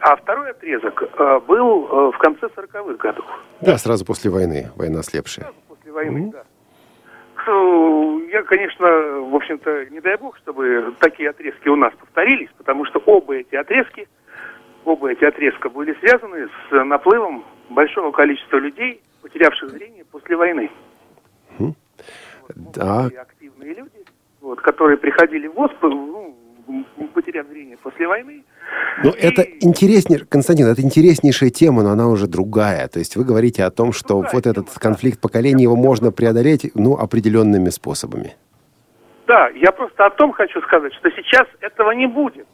а 0.00 0.16
второй 0.16 0.50
отрезок 0.50 1.02
э, 1.02 1.40
был 1.46 1.86
э, 1.86 2.12
в 2.12 2.18
конце 2.18 2.46
40-х 2.46 2.94
годов. 2.94 3.26
Да, 3.60 3.76
сразу 3.76 4.04
после 4.04 4.30
войны, 4.30 4.70
война 4.76 5.02
слепшая. 5.02 5.44
Сразу 5.44 5.58
после 5.68 5.92
войны, 5.92 6.30
да. 6.32 6.44
Э, 7.46 8.18
Я, 8.32 8.42
конечно, 8.42 8.86
в 8.86 9.34
общем-то, 9.34 9.86
не 9.90 10.00
дай 10.00 10.16
бог, 10.16 10.36
чтобы 10.38 10.94
такие 11.00 11.30
отрезки 11.30 11.68
у 11.68 11.76
нас 11.76 11.92
повторились, 11.98 12.48
потому 12.56 12.86
что 12.86 12.98
оба 13.04 13.36
эти 13.36 13.54
отрезки, 13.54 14.08
оба 14.84 15.12
эти 15.12 15.24
отрезка 15.24 15.68
были 15.68 15.94
связаны 16.00 16.48
с 16.48 16.84
наплывом 16.84 17.44
большого 17.68 18.10
количества 18.10 18.56
людей, 18.56 19.02
потерявших 19.22 19.70
зрение 19.70 20.04
после 20.04 20.36
войны. 20.36 20.70
Да, 22.54 23.08
И 23.12 23.16
активные 23.16 23.74
люди, 23.74 24.04
вот, 24.40 24.60
которые 24.60 24.96
приходили 24.96 25.46
в 25.46 25.54
ВОЗ, 25.54 25.70
ну, 25.82 26.36
потеряв 27.14 27.46
зрение 27.48 27.76
после 27.76 28.06
войны. 28.06 28.44
Ну, 29.04 29.10
И- 29.10 29.18
это 29.20 29.42
интереснее, 29.42 30.20
Константин, 30.28 30.66
это 30.66 30.82
интереснейшая 30.82 31.50
тема, 31.50 31.82
но 31.82 31.90
она 31.90 32.08
уже 32.08 32.26
другая. 32.26 32.88
То 32.88 32.98
есть 32.98 33.16
вы 33.16 33.24
говорите 33.24 33.64
о 33.64 33.70
том, 33.70 33.92
что 33.92 34.08
Другая 34.14 34.32
вот 34.32 34.42
тема, 34.44 34.52
этот 34.52 34.66
да. 34.74 34.80
конфликт 34.80 35.20
поколений, 35.20 35.62
его 35.64 35.76
можно 35.76 36.12
преодолеть, 36.12 36.70
ну, 36.74 36.96
определенными 36.96 37.70
способами. 37.70 38.36
Да, 39.26 39.48
я 39.50 39.70
просто 39.72 40.06
о 40.06 40.10
том 40.10 40.32
хочу 40.32 40.60
сказать, 40.62 40.92
что 40.94 41.10
сейчас 41.10 41.46
этого 41.60 41.92
не 41.92 42.06
будет. 42.06 42.46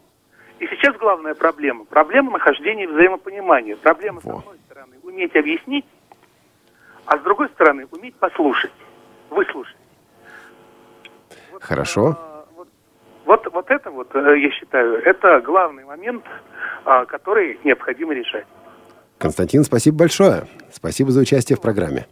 И 0.58 0.66
сейчас 0.68 0.96
главная 0.96 1.34
проблема. 1.34 1.84
Проблема 1.84 2.32
нахождения 2.32 2.88
взаимопонимания. 2.88 3.76
Проблема, 3.76 4.20
с 4.20 4.24
Во. 4.24 4.38
одной 4.38 4.56
стороны, 4.66 4.96
уметь 5.02 5.34
объяснить, 5.36 5.84
а 7.06 7.18
с 7.18 7.22
другой 7.22 7.48
стороны, 7.50 7.86
уметь 7.90 8.14
послушать, 8.16 8.72
выслушать. 9.30 9.76
Вот, 11.52 11.62
Хорошо. 11.62 12.18
Вот, 13.68 13.70
это 13.70 13.90
вот, 13.90 14.08
э, 14.14 14.38
я 14.40 14.50
считаю, 14.50 15.02
это 15.04 15.40
главный 15.40 15.84
момент, 15.84 16.24
а, 16.84 17.04
который 17.04 17.58
необходимо 17.64 18.14
решать. 18.14 18.46
Константин, 19.18 19.64
спасибо 19.64 19.98
большое. 19.98 20.46
Спасибо 20.72 21.10
за 21.10 21.20
участие 21.20 21.56
в 21.56 21.60
программе. 21.60 22.06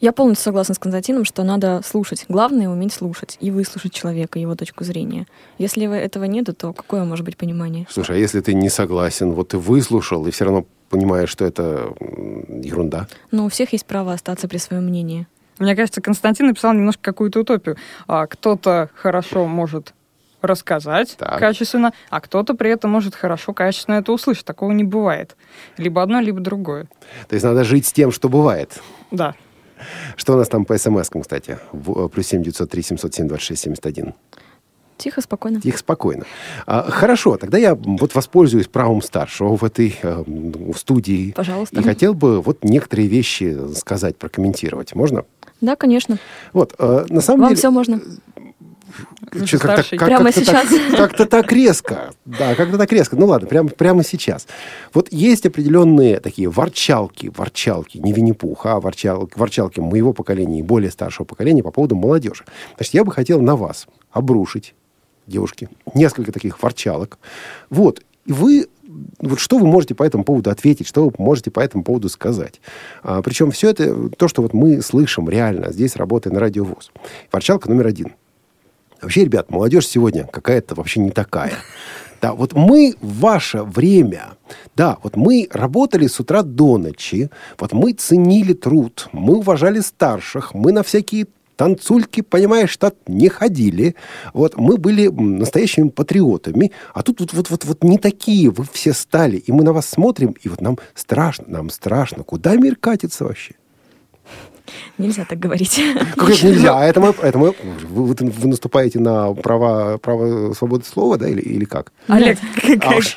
Я 0.00 0.12
полностью 0.12 0.44
согласна 0.44 0.74
с 0.74 0.78
Константином, 0.78 1.24
что 1.24 1.42
надо 1.42 1.82
слушать. 1.84 2.24
Главное— 2.28 2.68
уметь 2.70 2.92
слушать 2.92 3.36
и 3.40 3.50
выслушать 3.50 3.92
человека, 3.92 4.38
его 4.38 4.54
точку 4.54 4.84
зрения. 4.84 5.26
Если 5.58 5.86
вы- 5.86 5.96
этого 5.96 6.24
нету, 6.24 6.54
то 6.54 6.72
какое 6.72 7.02
может 7.04 7.24
быть 7.24 7.36
понимание? 7.36 7.84
Слушай, 7.90 8.16
а 8.16 8.18
если 8.18 8.40
ты 8.40 8.54
не 8.54 8.68
согласен, 8.68 9.32
вот 9.32 9.48
ты 9.48 9.58
выслушал 9.58 10.24
и 10.26 10.30
все 10.30 10.44
равно 10.44 10.66
понимаешь, 10.88 11.28
что 11.28 11.44
это 11.44 11.92
ерунда? 12.48 13.08
Но 13.32 13.46
у 13.46 13.48
всех 13.48 13.72
есть 13.72 13.86
право 13.86 14.12
остаться 14.12 14.48
при 14.48 14.58
своем 14.58 14.84
мнении. 14.84 15.26
Мне 15.58 15.74
кажется, 15.74 16.00
Константин 16.00 16.46
написал 16.46 16.72
немножко 16.72 17.02
какую-то 17.02 17.40
утопию. 17.40 17.76
А, 18.06 18.28
кто-то 18.28 18.90
хорошо 18.94 19.46
может 19.46 19.94
рассказать 20.40 21.16
Так. 21.18 21.38
качественно, 21.38 21.92
а 22.10 22.20
кто-то 22.20 22.54
при 22.54 22.70
этом 22.70 22.90
может 22.90 23.14
хорошо, 23.14 23.52
качественно 23.52 23.96
это 23.96 24.12
услышать. 24.12 24.44
Такого 24.44 24.72
не 24.72 24.84
бывает. 24.84 25.36
Либо 25.76 26.02
одно, 26.02 26.20
либо 26.20 26.40
другое. 26.40 26.88
То 27.28 27.34
есть 27.34 27.44
надо 27.44 27.64
жить 27.64 27.86
с 27.86 27.92
тем, 27.92 28.12
что 28.12 28.28
бывает. 28.28 28.80
Да. 29.10 29.34
Что 30.16 30.34
у 30.34 30.36
нас 30.36 30.48
там 30.48 30.64
по 30.64 30.76
смс 30.76 31.08
кстати? 31.08 31.58
В- 31.72 32.06
э, 32.06 32.08
плюс 32.08 32.26
семь 32.26 32.42
девятьсот 32.42 32.70
три 32.70 32.82
семьсот 32.82 33.14
семь 33.14 33.28
двадцать 33.28 33.46
шесть 33.46 33.62
семьдесят 33.62 33.86
один. 33.86 34.14
Тихо, 34.96 35.20
спокойно. 35.20 35.60
Тихо, 35.60 35.78
спокойно. 35.78 36.24
А, 36.66 36.90
хорошо, 36.90 37.36
тогда 37.36 37.56
я 37.56 37.76
вот 37.76 38.16
воспользуюсь 38.16 38.66
правом 38.66 39.00
старшего 39.00 39.56
в 39.56 39.62
этой 39.62 39.96
э, 40.02 40.24
студии. 40.76 41.30
Пожалуйста. 41.30 41.78
И 41.78 41.84
хотел 41.84 42.14
бы 42.14 42.40
вот 42.40 42.64
некоторые 42.64 43.06
вещи 43.06 43.56
сказать, 43.76 44.16
прокомментировать. 44.16 44.96
Можно? 44.96 45.24
Да, 45.60 45.76
конечно. 45.76 46.18
Вот, 46.52 46.74
э, 46.80 47.06
на 47.08 47.20
самом 47.20 47.42
Вам 47.42 47.48
деле... 47.50 47.58
все 47.58 47.70
можно. 47.70 48.00
Же 49.32 49.58
как-то- 49.58 49.96
как- 49.96 50.06
Прямо 50.08 50.24
как-то 50.32 50.44
так- 50.44 50.68
сейчас? 50.68 50.96
Как-то 50.96 51.26
так 51.26 51.52
резко. 51.52 52.10
Да, 52.24 52.54
как-то 52.54 52.78
так 52.78 52.92
резко. 52.92 53.16
Ну 53.16 53.26
ладно, 53.26 53.46
прямо, 53.48 53.68
прямо 53.68 54.02
сейчас. 54.02 54.46
Вот 54.94 55.08
есть 55.12 55.46
определенные 55.46 56.20
такие 56.20 56.48
ворчалки, 56.48 57.30
ворчалки, 57.36 57.98
не 57.98 58.12
Винни-Пух, 58.12 58.66
а 58.66 58.80
ворчал, 58.80 59.28
ворчалки 59.36 59.80
моего 59.80 60.12
поколения 60.12 60.60
и 60.60 60.62
более 60.62 60.90
старшего 60.90 61.24
поколения 61.24 61.62
по 61.62 61.70
поводу 61.70 61.96
молодежи. 61.96 62.44
Значит, 62.76 62.94
я 62.94 63.04
бы 63.04 63.12
хотел 63.12 63.40
на 63.40 63.56
вас 63.56 63.86
обрушить, 64.10 64.74
девушки, 65.26 65.68
несколько 65.94 66.32
таких 66.32 66.62
ворчалок. 66.62 67.18
Вот. 67.70 68.02
И 68.26 68.32
вы 68.32 68.66
вот 69.20 69.38
что 69.38 69.58
вы 69.58 69.66
можете 69.66 69.94
по 69.94 70.02
этому 70.02 70.24
поводу 70.24 70.50
ответить, 70.50 70.86
что 70.86 71.04
вы 71.04 71.12
можете 71.18 71.50
по 71.50 71.60
этому 71.60 71.84
поводу 71.84 72.08
сказать. 72.08 72.60
А, 73.02 73.20
причем 73.22 73.50
все 73.50 73.70
это 73.70 74.08
то, 74.10 74.28
что 74.28 74.42
вот 74.42 74.54
мы 74.54 74.80
слышим 74.80 75.28
реально 75.28 75.72
здесь, 75.72 75.96
работая 75.96 76.32
на 76.32 76.40
радиовоз. 76.40 76.90
Ворчалка 77.30 77.68
номер 77.68 77.86
один. 77.86 78.14
Вообще, 79.00 79.24
ребят, 79.24 79.50
молодежь 79.50 79.86
сегодня 79.86 80.24
какая-то 80.24 80.74
вообще 80.74 81.00
не 81.00 81.10
такая. 81.10 81.52
Да, 82.20 82.32
вот 82.32 82.52
мы 82.52 82.96
в 83.00 83.20
ваше 83.20 83.62
время, 83.62 84.30
да, 84.74 84.98
вот 85.04 85.14
мы 85.14 85.46
работали 85.52 86.08
с 86.08 86.18
утра 86.18 86.42
до 86.42 86.76
ночи, 86.76 87.30
вот 87.60 87.72
мы 87.72 87.92
ценили 87.92 88.54
труд, 88.54 89.08
мы 89.12 89.36
уважали 89.36 89.78
старших, 89.78 90.52
мы 90.52 90.72
на 90.72 90.82
всякие 90.82 91.28
танцульки, 91.58 92.22
понимаешь, 92.22 92.76
так 92.76 92.94
не 93.06 93.28
ходили. 93.28 93.94
Вот 94.32 94.56
мы 94.56 94.78
были 94.78 95.08
настоящими 95.08 95.90
патриотами, 95.90 96.72
а 96.94 97.02
тут 97.02 97.20
вот, 97.20 97.32
вот, 97.32 97.50
вот, 97.50 97.64
вот 97.64 97.84
не 97.84 97.98
такие 97.98 98.50
вы 98.50 98.64
все 98.72 98.92
стали, 98.92 99.36
и 99.36 99.52
мы 99.52 99.64
на 99.64 99.72
вас 99.72 99.86
смотрим, 99.86 100.34
и 100.40 100.48
вот 100.48 100.60
нам 100.60 100.78
страшно, 100.94 101.44
нам 101.48 101.70
страшно. 101.70 102.22
Куда 102.22 102.56
мир 102.56 102.76
катится 102.76 103.24
вообще? 103.24 103.54
Нельзя 104.98 105.24
так 105.24 105.38
говорить. 105.38 105.80
Как 106.16 106.28
это 106.30 106.46
нельзя? 106.46 106.78
А 106.78 106.84
это 106.84 107.00
мы, 107.00 107.14
это 107.22 107.38
мы, 107.38 107.54
вы, 107.88 108.14
вы- 108.14 108.48
наступаете 108.48 108.98
на 109.00 109.32
права, 109.32 109.96
право 109.98 110.52
свободы 110.52 110.84
слова, 110.84 111.16
да, 111.16 111.28
или, 111.28 111.40
или 111.40 111.64
как? 111.64 111.92
Олег, 112.08 112.38
А 112.82 112.96
уж- 112.96 113.16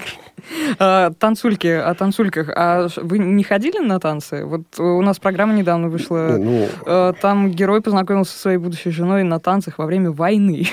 а, 0.79 1.11
танцульки, 1.11 1.67
о 1.67 1.93
танцульках. 1.93 2.49
А 2.55 2.87
вы 2.97 3.19
не 3.19 3.43
ходили 3.43 3.79
на 3.79 3.99
танцы? 3.99 4.45
Вот 4.45 4.61
у 4.79 5.01
нас 5.01 5.19
программа 5.19 5.53
недавно 5.53 5.89
вышла. 5.89 6.37
ну, 6.39 6.67
Э, 6.85 7.13
Там 7.21 7.51
герой 7.51 7.81
познакомился 7.81 8.33
со 8.33 8.39
своей 8.39 8.57
будущей 8.57 8.91
женой 8.91 9.23
на 9.23 9.39
танцах 9.39 9.77
во 9.77 9.85
время 9.85 10.11
войны. 10.11 10.67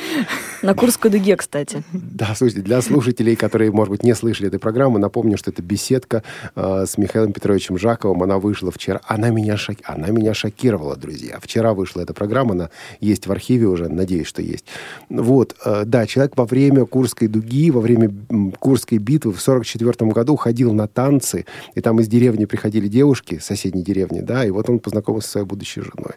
На 0.62 0.74
Курской 0.74 1.10
дуге, 1.10 1.36
кстати. 1.36 1.82
Да, 1.92 2.34
слушайте, 2.36 2.62
для 2.62 2.80
слушателей, 2.82 3.36
которые, 3.36 3.70
может 3.70 3.90
быть, 3.90 4.02
не 4.02 4.14
слышали 4.14 4.48
этой 4.48 4.60
программы, 4.60 4.98
напомню, 4.98 5.36
что 5.36 5.50
это 5.50 5.62
беседка 5.62 6.22
э, 6.54 6.84
с 6.86 6.98
Михаилом 6.98 7.32
Петровичем 7.32 7.78
Жаковым. 7.78 8.22
Она 8.22 8.38
вышла 8.38 8.70
вчера. 8.70 9.00
Она 9.06 9.30
меня, 9.30 9.56
шок... 9.56 9.78
она 9.84 10.08
меня 10.08 10.34
шокировала, 10.34 10.96
друзья. 10.96 11.38
Вчера 11.40 11.74
вышла 11.74 12.00
эта 12.00 12.14
программа, 12.14 12.52
она 12.52 12.70
есть 13.00 13.26
в 13.26 13.32
архиве 13.32 13.66
уже, 13.66 13.88
надеюсь, 13.88 14.26
что 14.26 14.42
есть. 14.42 14.64
Вот, 15.08 15.56
э, 15.64 15.84
да, 15.84 16.06
человек 16.06 16.36
во 16.36 16.44
время 16.44 16.86
Курской 16.86 17.28
дуги, 17.28 17.70
во 17.70 17.80
время 17.80 18.12
Курской 18.58 18.98
битвы 18.98 19.32
в 19.32 19.40
44 19.40 20.10
году 20.10 20.36
ходил 20.36 20.72
на 20.72 20.86
танцы, 20.86 21.46
и 21.74 21.80
там 21.80 22.00
из 22.00 22.08
деревни 22.08 22.44
приходили 22.44 22.88
девушки, 22.88 23.38
соседней 23.40 23.82
деревни, 23.82 24.20
да, 24.20 24.44
и 24.44 24.50
вот 24.50 24.68
он 24.68 24.78
познакомился 24.78 25.28
со 25.28 25.32
своей 25.32 25.46
будущей 25.46 25.80
женой. 25.80 26.12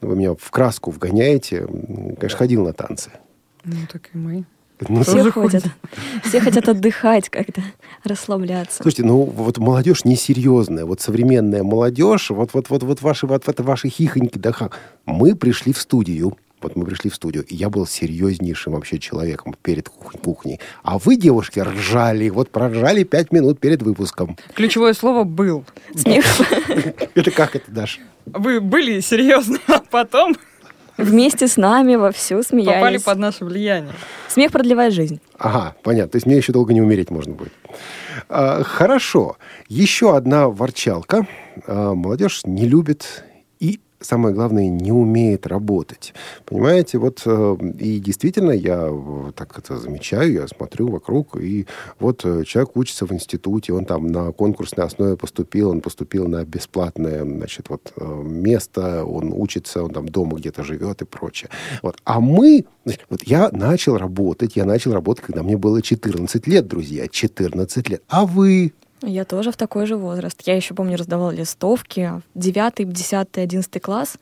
Вы 0.00 0.16
меня 0.16 0.34
в 0.34 0.50
краску 0.50 0.90
вгоняете. 0.90 1.66
Конечно, 2.18 2.38
ходил 2.38 2.64
на 2.64 2.72
танцы. 2.72 3.10
Ну, 3.64 3.76
так 3.90 4.10
и 4.14 4.18
мы. 4.18 4.44
Ну, 4.88 5.02
Все 5.02 5.30
хотят. 5.32 5.64
Все 6.24 6.40
хотят 6.40 6.68
отдыхать 6.68 7.28
как-то, 7.28 7.62
расслабляться. 8.04 8.82
Слушайте, 8.82 9.04
ну 9.04 9.24
вот 9.24 9.58
молодежь 9.58 10.04
несерьезная, 10.04 10.84
вот 10.84 11.00
современная 11.00 11.64
молодежь, 11.64 12.30
вот, 12.30 12.54
вот, 12.54 12.70
вот, 12.70 12.84
вот 12.84 13.02
ваши, 13.02 13.26
вот, 13.26 13.48
это 13.48 13.62
ваши 13.64 13.88
хихоньки, 13.88 14.38
да, 14.38 14.52
мы 15.04 15.34
пришли 15.34 15.72
в 15.72 15.78
студию, 15.78 16.36
вот 16.60 16.76
мы 16.76 16.84
пришли 16.84 17.10
в 17.10 17.14
студию, 17.14 17.44
и 17.44 17.54
я 17.54 17.68
был 17.70 17.86
серьезнейшим 17.86 18.72
вообще 18.72 18.98
человеком 18.98 19.54
перед 19.62 19.88
кух- 19.88 20.12
кухней. 20.20 20.60
А 20.82 20.98
вы, 20.98 21.16
девушки, 21.16 21.60
ржали, 21.60 22.28
вот 22.28 22.50
проржали 22.50 23.04
пять 23.04 23.32
минут 23.32 23.60
перед 23.60 23.82
выпуском. 23.82 24.36
Ключевое 24.54 24.92
слово 24.94 25.24
«был». 25.24 25.64
Смех 25.94 26.24
Это 27.14 27.30
как 27.30 27.56
это, 27.56 27.70
Даш? 27.70 28.00
Вы 28.26 28.60
были 28.60 29.00
серьезно, 29.00 29.58
а 29.68 29.80
потом 29.90 30.36
вместе 30.96 31.46
с 31.48 31.56
нами 31.56 31.94
вовсю 31.96 32.36
попали 32.42 32.42
смеялись. 32.62 33.02
под 33.02 33.18
наше 33.18 33.44
влияние. 33.44 33.92
Смех 34.28 34.52
продлевает 34.52 34.92
жизнь. 34.92 35.20
Ага, 35.38 35.74
понятно. 35.82 36.10
То 36.12 36.16
есть 36.16 36.26
мне 36.26 36.36
еще 36.36 36.52
долго 36.52 36.74
не 36.74 36.82
умереть 36.82 37.10
можно 37.10 37.34
будет. 37.34 37.52
А, 38.28 38.62
хорошо. 38.64 39.36
Еще 39.68 40.16
одна 40.16 40.48
ворчалка. 40.48 41.26
А, 41.66 41.94
молодежь 41.94 42.42
не 42.44 42.66
любит 42.66 43.24
самое 44.00 44.34
главное, 44.34 44.68
не 44.68 44.92
умеет 44.92 45.46
работать. 45.46 46.14
Понимаете, 46.44 46.98
вот 46.98 47.22
э, 47.24 47.56
и 47.78 47.98
действительно 47.98 48.52
я 48.52 48.88
э, 48.90 49.32
так 49.34 49.58
это 49.58 49.76
замечаю, 49.76 50.32
я 50.32 50.48
смотрю 50.48 50.88
вокруг, 50.88 51.36
и 51.36 51.66
вот 51.98 52.24
э, 52.24 52.44
человек 52.44 52.76
учится 52.76 53.06
в 53.06 53.12
институте, 53.12 53.72
он 53.72 53.84
там 53.84 54.06
на 54.06 54.32
конкурсной 54.32 54.86
основе 54.86 55.16
поступил, 55.16 55.70
он 55.70 55.80
поступил 55.80 56.28
на 56.28 56.44
бесплатное, 56.44 57.24
значит, 57.24 57.68
вот 57.68 57.92
место, 57.98 59.04
он 59.04 59.32
учится, 59.32 59.82
он 59.82 59.90
там 59.90 60.08
дома 60.08 60.38
где-то 60.38 60.62
живет 60.62 61.02
и 61.02 61.04
прочее. 61.04 61.50
Вот. 61.82 61.98
А 62.04 62.20
мы, 62.20 62.64
вот 63.10 63.22
я 63.24 63.50
начал 63.50 63.96
работать, 63.96 64.56
я 64.56 64.64
начал 64.64 64.92
работать, 64.92 65.24
когда 65.24 65.42
мне 65.42 65.56
было 65.56 65.82
14 65.82 66.46
лет, 66.46 66.66
друзья, 66.66 67.08
14 67.08 67.88
лет. 67.88 68.02
А 68.08 68.24
вы, 68.24 68.72
Я 69.02 69.24
тоже 69.24 69.52
в 69.52 69.56
такой 69.56 69.86
же 69.86 69.96
возраст. 69.96 70.40
Я 70.46 70.56
еще 70.56 70.74
помню, 70.74 70.96
раздавала 70.96 71.30
листовки. 71.30 72.00
а 72.00 72.20
в 72.34 72.38
9, 72.38 72.92
10, 72.92 73.28
11 73.38 73.82
класс, 73.82 74.16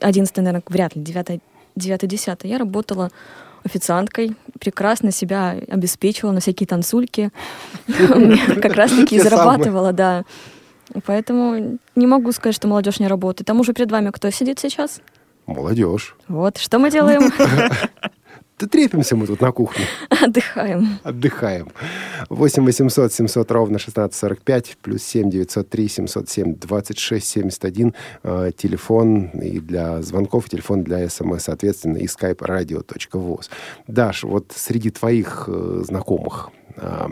11, 0.00 0.36
наверное, 0.36 0.62
вряд 0.68 0.94
ли, 0.94 1.02
9, 1.02 1.40
9, 1.76 2.08
10, 2.08 2.38
я 2.44 2.58
работала 2.58 3.10
официанткой, 3.64 4.36
прекрасно 4.58 5.12
себя 5.12 5.56
обеспечивала 5.68 6.32
на 6.32 6.40
всякие 6.40 6.66
танцульки. 6.66 7.30
Как 7.86 8.74
раз-таки 8.74 9.20
зарабатывала, 9.20 9.92
да. 9.92 10.24
Поэтому 11.06 11.78
не 11.96 12.06
могу 12.06 12.32
сказать, 12.32 12.54
что 12.54 12.68
молодежь 12.68 13.00
не 13.00 13.08
работает. 13.08 13.46
Там 13.46 13.60
уже 13.60 13.72
перед 13.72 13.90
вами 13.90 14.10
кто 14.10 14.30
сидит 14.30 14.58
сейчас? 14.58 15.00
Молодежь. 15.46 16.16
Вот, 16.28 16.58
что 16.58 16.78
мы 16.78 16.90
делаем? 16.90 17.32
Да 18.62 18.68
трепимся 18.68 19.16
мы 19.16 19.26
тут 19.26 19.40
на 19.40 19.50
кухне. 19.50 19.84
Отдыхаем. 20.08 21.00
Отдыхаем. 21.02 21.72
8 22.28 22.64
800 22.64 23.12
700 23.12 23.50
ровно 23.50 23.74
1645, 23.76 24.76
плюс 24.80 25.02
7 25.02 25.30
903 25.30 25.88
707 25.88 26.54
26 26.54 27.26
71. 27.26 27.94
Э, 28.22 28.52
телефон 28.56 29.30
и 29.30 29.58
для 29.58 30.00
звонков, 30.02 30.46
и 30.46 30.50
телефон 30.50 30.84
для 30.84 31.08
смс, 31.08 31.42
соответственно, 31.42 31.96
и 31.96 32.06
skype 32.06 32.36
radio.voz. 32.36 33.50
Даш, 33.88 34.22
вот 34.22 34.52
среди 34.54 34.90
твоих 34.90 35.46
э, 35.48 35.82
знакомых, 35.84 36.50
э, 36.76 37.08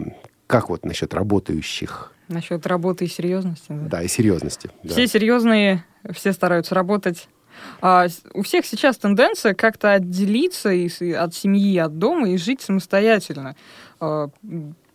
как 0.46 0.68
вот 0.70 0.84
насчет 0.84 1.14
работающих, 1.14 2.12
Насчет 2.28 2.64
работы 2.68 3.06
и 3.06 3.08
серьезности. 3.08 3.66
да. 3.70 3.88
да, 3.88 4.02
и 4.04 4.06
серьезности? 4.08 4.70
да? 4.84 4.92
Все 4.92 5.08
серьезные, 5.08 5.84
все 6.12 6.32
стараются 6.32 6.76
работать. 6.76 7.28
А 7.82 8.06
у 8.34 8.42
всех 8.42 8.66
сейчас 8.66 8.96
тенденция 8.98 9.54
как-то 9.54 9.92
отделиться 9.92 10.70
и 10.72 10.88
с- 10.88 11.00
от 11.16 11.34
семьи, 11.34 11.76
от 11.78 11.98
дома 11.98 12.28
и 12.30 12.36
жить 12.36 12.60
самостоятельно. 12.60 13.56
А, 14.00 14.28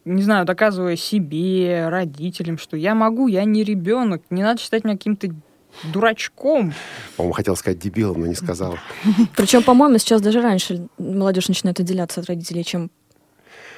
Не 0.07 0.21
знаю, 0.21 0.45
доказывая 0.45 0.95
себе, 0.97 1.87
родителям, 1.89 2.59
что 2.59 2.77
я 2.77 2.93
могу, 2.93 3.27
я 3.27 3.43
не 3.43 3.63
ребенок, 3.63 4.21
не 4.29 4.43
надо 4.43 4.61
считать 4.61 4.83
меня 4.83 4.97
каким-то 4.97 5.29
дурачком. 5.91 6.73
По-моему, 7.17 7.33
хотел 7.33 7.55
сказать 7.55 7.79
дебилом, 7.79 8.21
но 8.21 8.27
не 8.27 8.35
сказал. 8.35 8.77
Причем, 9.35 9.63
по-моему, 9.63 9.97
сейчас 9.97 10.21
даже 10.21 10.41
раньше 10.41 10.87
молодежь 10.99 11.47
начинает 11.47 11.79
отделяться 11.79 12.21
от 12.21 12.27
родителей, 12.27 12.63
чем... 12.63 12.91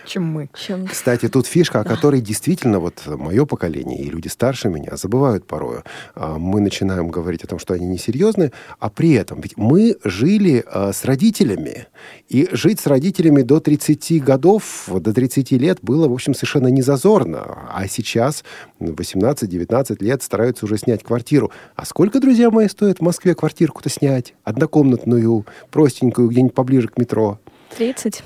чем 0.08 0.24
мы. 0.24 0.50
чем... 0.58 0.88
Кстати, 0.88 1.28
тут 1.28 1.46
фишка, 1.46 1.82
о 1.82 1.84
которой 1.84 2.22
действительно 2.22 2.80
вот 2.80 3.04
мое 3.06 3.46
поколение 3.46 4.00
и 4.00 4.10
люди 4.10 4.28
старше 4.28 4.70
меня 4.70 4.96
забывают 4.96 5.46
порою. 5.46 5.84
А, 6.15 6.38
Мы 6.38 6.62
начинаем 6.62 7.10
говорить 7.10 7.43
о 7.43 7.48
том, 7.48 7.60
что 7.60 7.74
они 7.74 7.86
несерьезны, 7.86 8.52
а 8.80 8.89
при 8.89 9.13
этом 9.13 9.41
ведь 9.41 9.58
мы 9.58 9.98
жили 10.04 10.63
а, 10.65 10.93
с 10.93 11.06
родителями. 11.06 11.88
И 12.30 12.48
жить 12.52 12.80
с 12.80 12.88
родителями 12.88 13.41
до 13.41 13.60
30 13.60 14.24
годов, 14.24 14.89
до 14.89 15.13
30 15.13 15.52
лет 15.52 15.80
было, 15.82 16.08
в 16.08 16.13
общем, 16.13 16.34
совершенно 16.34 16.67
не 16.67 16.82
зазорно. 16.82 17.67
А 17.74 17.88
сейчас 17.88 18.43
18-19 18.80 20.04
лет 20.04 20.24
стараются 20.24 20.65
уже 20.65 20.78
снять 20.78 21.04
квартиру. 21.04 21.52
А 21.76 21.86
сколько, 21.86 22.20
друзья 22.20 22.50
мои, 22.50 22.67
стоит 22.67 23.00
в 23.00 23.02
Москве 23.02 23.36
квартирку-то 23.36 23.89
снять? 23.89 24.34
Однокомнатную, 24.43 25.46
простенькую, 25.72 26.30
где-нибудь 26.30 26.54
поближе 26.54 26.88
к 26.88 26.98
метро. 26.98 27.39
30. 27.78 28.24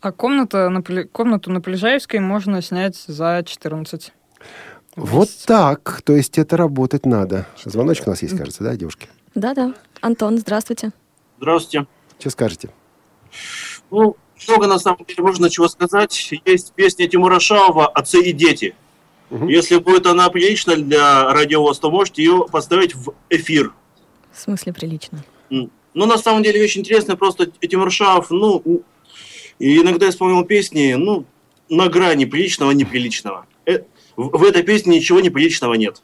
А 0.00 0.12
комната 0.12 0.68
на, 0.68 0.82
комнату 0.82 1.50
на 1.50 1.60
Полежаевской 1.60 2.20
можно 2.20 2.62
снять 2.62 2.96
за 2.96 3.42
14. 3.44 4.12
Вот 4.96 5.28
так. 5.46 6.02
То 6.02 6.14
есть 6.14 6.38
это 6.38 6.56
работать 6.56 7.06
надо. 7.06 7.46
Звоночек 7.64 8.06
у 8.06 8.10
нас 8.10 8.22
есть, 8.22 8.36
кажется, 8.36 8.64
да, 8.64 8.76
девушки? 8.76 9.08
Да-да. 9.34 9.74
Антон, 10.00 10.38
здравствуйте. 10.38 10.92
Здравствуйте. 11.38 11.86
Что 12.18 12.30
скажете? 12.30 12.70
Ну, 13.90 14.16
много 14.48 14.66
на 14.66 14.78
самом 14.78 15.04
деле 15.04 15.22
можно 15.22 15.50
чего 15.50 15.68
сказать. 15.68 16.32
Есть 16.44 16.72
песня 16.72 17.08
Тимура 17.08 17.40
Шаова 17.40 17.88
«Отцы 17.88 18.20
и 18.22 18.32
дети». 18.32 18.74
Мгм. 19.30 19.48
Если 19.48 19.78
будет 19.78 20.06
она 20.06 20.30
прилична 20.30 20.76
для 20.76 21.32
радиовоз, 21.32 21.78
то 21.78 21.90
можете 21.90 22.22
ее 22.22 22.46
поставить 22.50 22.94
в 22.94 23.12
эфир. 23.28 23.72
В 24.32 24.38
смысле 24.38 24.72
прилично? 24.72 25.24
Ну, 25.50 25.70
на 26.06 26.18
самом 26.18 26.42
деле, 26.42 26.60
вещь 26.60 26.76
интересная. 26.76 27.16
Просто 27.16 27.46
Тимур 27.46 27.90
Шаов, 27.90 28.30
ну, 28.30 28.82
и 29.58 29.78
иногда 29.80 30.08
исполнил 30.08 30.44
песни, 30.44 30.94
ну, 30.94 31.24
на 31.68 31.88
грани 31.88 32.24
приличного 32.24 32.72
неприличного. 32.72 33.46
Э, 33.66 33.80
В 34.16 34.44
этой 34.44 34.62
песне 34.62 34.96
ничего 34.96 35.20
неприличного 35.20 35.74
нет. 35.74 36.02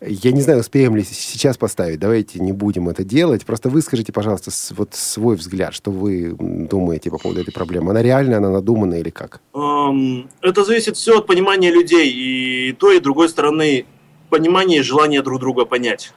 Я 0.00 0.32
не 0.32 0.40
знаю, 0.40 0.60
успеем 0.60 0.96
ли 0.96 1.04
сейчас 1.04 1.58
поставить. 1.58 1.98
Давайте 1.98 2.40
не 2.40 2.52
будем 2.52 2.88
это 2.88 3.04
делать. 3.04 3.44
Просто 3.44 3.68
выскажите, 3.68 4.12
пожалуйста, 4.12 4.50
вот 4.74 4.94
свой 4.94 5.36
взгляд, 5.36 5.74
что 5.74 5.90
вы 5.90 6.34
думаете 6.38 7.10
по 7.10 7.18
поводу 7.18 7.42
этой 7.42 7.52
проблемы. 7.52 7.90
Она 7.90 8.02
реальная, 8.02 8.38
она 8.38 8.48
надуманная 8.48 9.00
или 9.00 9.10
как? 9.10 9.42
Это 9.52 10.64
зависит 10.64 10.96
все 10.96 11.18
от 11.18 11.26
понимания 11.26 11.70
людей. 11.70 12.10
И 12.10 12.72
той, 12.72 12.96
и 12.96 13.00
другой 13.00 13.28
стороны 13.28 13.84
понимания 14.30 14.78
и 14.78 14.82
желания 14.82 15.20
друг 15.20 15.38
друга 15.40 15.66
понять. 15.66 16.14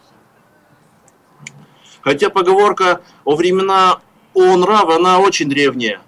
Хотя 2.00 2.30
поговорка 2.30 3.02
о 3.26 3.36
времена 3.36 4.00
о 4.34 4.56
нрава, 4.58 4.96
она 4.96 5.19
очень 5.19 5.50
древняя. 5.50 6.00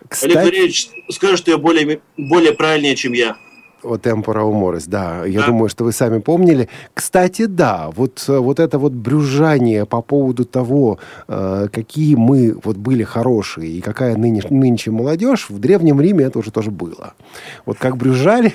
Олег 0.00 0.08
Кстати, 0.10 0.34
Валерьевич 0.34 0.88
скажет, 1.10 1.38
что 1.38 1.50
я 1.50 1.58
более, 1.58 2.00
более 2.16 2.52
правильнее, 2.52 2.94
чем 2.96 3.12
я. 3.14 3.36
вот 3.82 4.00
темпора 4.02 4.42
уморис, 4.44 4.86
да. 4.86 5.26
Я 5.26 5.40
Да. 5.40 5.46
думаю, 5.48 5.68
что 5.68 5.84
вы 5.84 5.92
сами 5.92 6.18
помнили. 6.18 6.70
Кстати, 6.94 7.44
да, 7.44 7.90
вот, 7.94 8.24
вот 8.28 8.58
это 8.58 8.78
вот 8.78 8.92
брюзжание 8.92 9.84
по 9.84 10.00
поводу 10.00 10.46
того, 10.46 10.98
э, 11.28 11.68
какие 11.70 12.14
мы 12.14 12.56
вот 12.64 12.76
были 12.78 13.02
хорошие 13.02 13.70
и 13.70 13.80
какая 13.82 14.16
нынеш- 14.16 14.46
нынче 14.48 14.90
молодежь, 14.90 15.50
в 15.50 15.58
Древнем 15.58 16.00
Риме 16.00 16.24
это 16.24 16.38
уже 16.38 16.50
тоже 16.50 16.70
было. 16.70 17.12
Вот 17.66 17.76
как 17.78 17.98
брюзжали, 17.98 18.54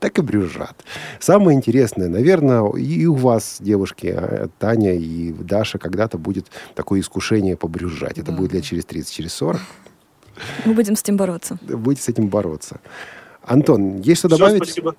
так 0.00 0.18
и 0.18 0.22
брюзжат. 0.22 0.84
Самое 1.20 1.56
интересное, 1.56 2.08
наверное, 2.08 2.70
и 2.76 3.06
у 3.06 3.14
вас, 3.14 3.56
девушки, 3.60 4.14
э, 4.16 4.48
Таня 4.58 4.94
и 4.94 5.32
Даша, 5.32 5.78
когда-то 5.78 6.18
будет 6.18 6.46
такое 6.74 7.00
искушение 7.00 7.56
побрюзжать. 7.56 8.18
Это 8.18 8.30
Да. 8.32 8.36
будет 8.38 8.52
лет 8.52 8.64
через 8.64 8.84
30, 8.84 9.12
через 9.12 9.32
40. 9.34 9.60
Мы 10.64 10.74
будем 10.74 10.94
с 10.96 11.02
этим 11.02 11.16
бороться. 11.16 11.58
Будете 11.62 12.02
с 12.02 12.08
этим 12.08 12.28
бороться. 12.28 12.80
Антон, 13.42 14.00
есть 14.02 14.18
что 14.20 14.28
добавить? 14.28 14.62
спасибо. 14.62 14.94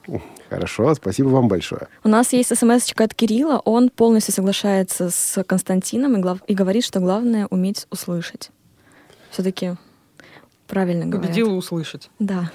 Хорошо, 0.50 0.96
спасибо 0.96 1.28
вам 1.28 1.48
большое. 1.48 1.88
У 2.04 2.10
нас 2.10 2.34
есть 2.34 2.56
смс 2.58 2.92
от 2.98 3.14
Кирилла. 3.14 3.62
Он 3.64 3.90
полностью 3.90 4.34
соглашается 4.34 5.12
с 5.12 5.44
Константином 5.44 6.18
и, 6.18 6.20
глав- 6.20 6.42
и 6.48 6.56
говорит, 6.56 6.84
что 6.84 7.00
главное 7.00 7.46
уметь 7.52 7.86
услышать. 7.92 8.50
Все-таки 9.30 9.76
правильно 10.68 11.06
говорят. 11.06 11.28
Победила 11.30 11.54
услышать. 11.54 12.10
Да. 12.18 12.50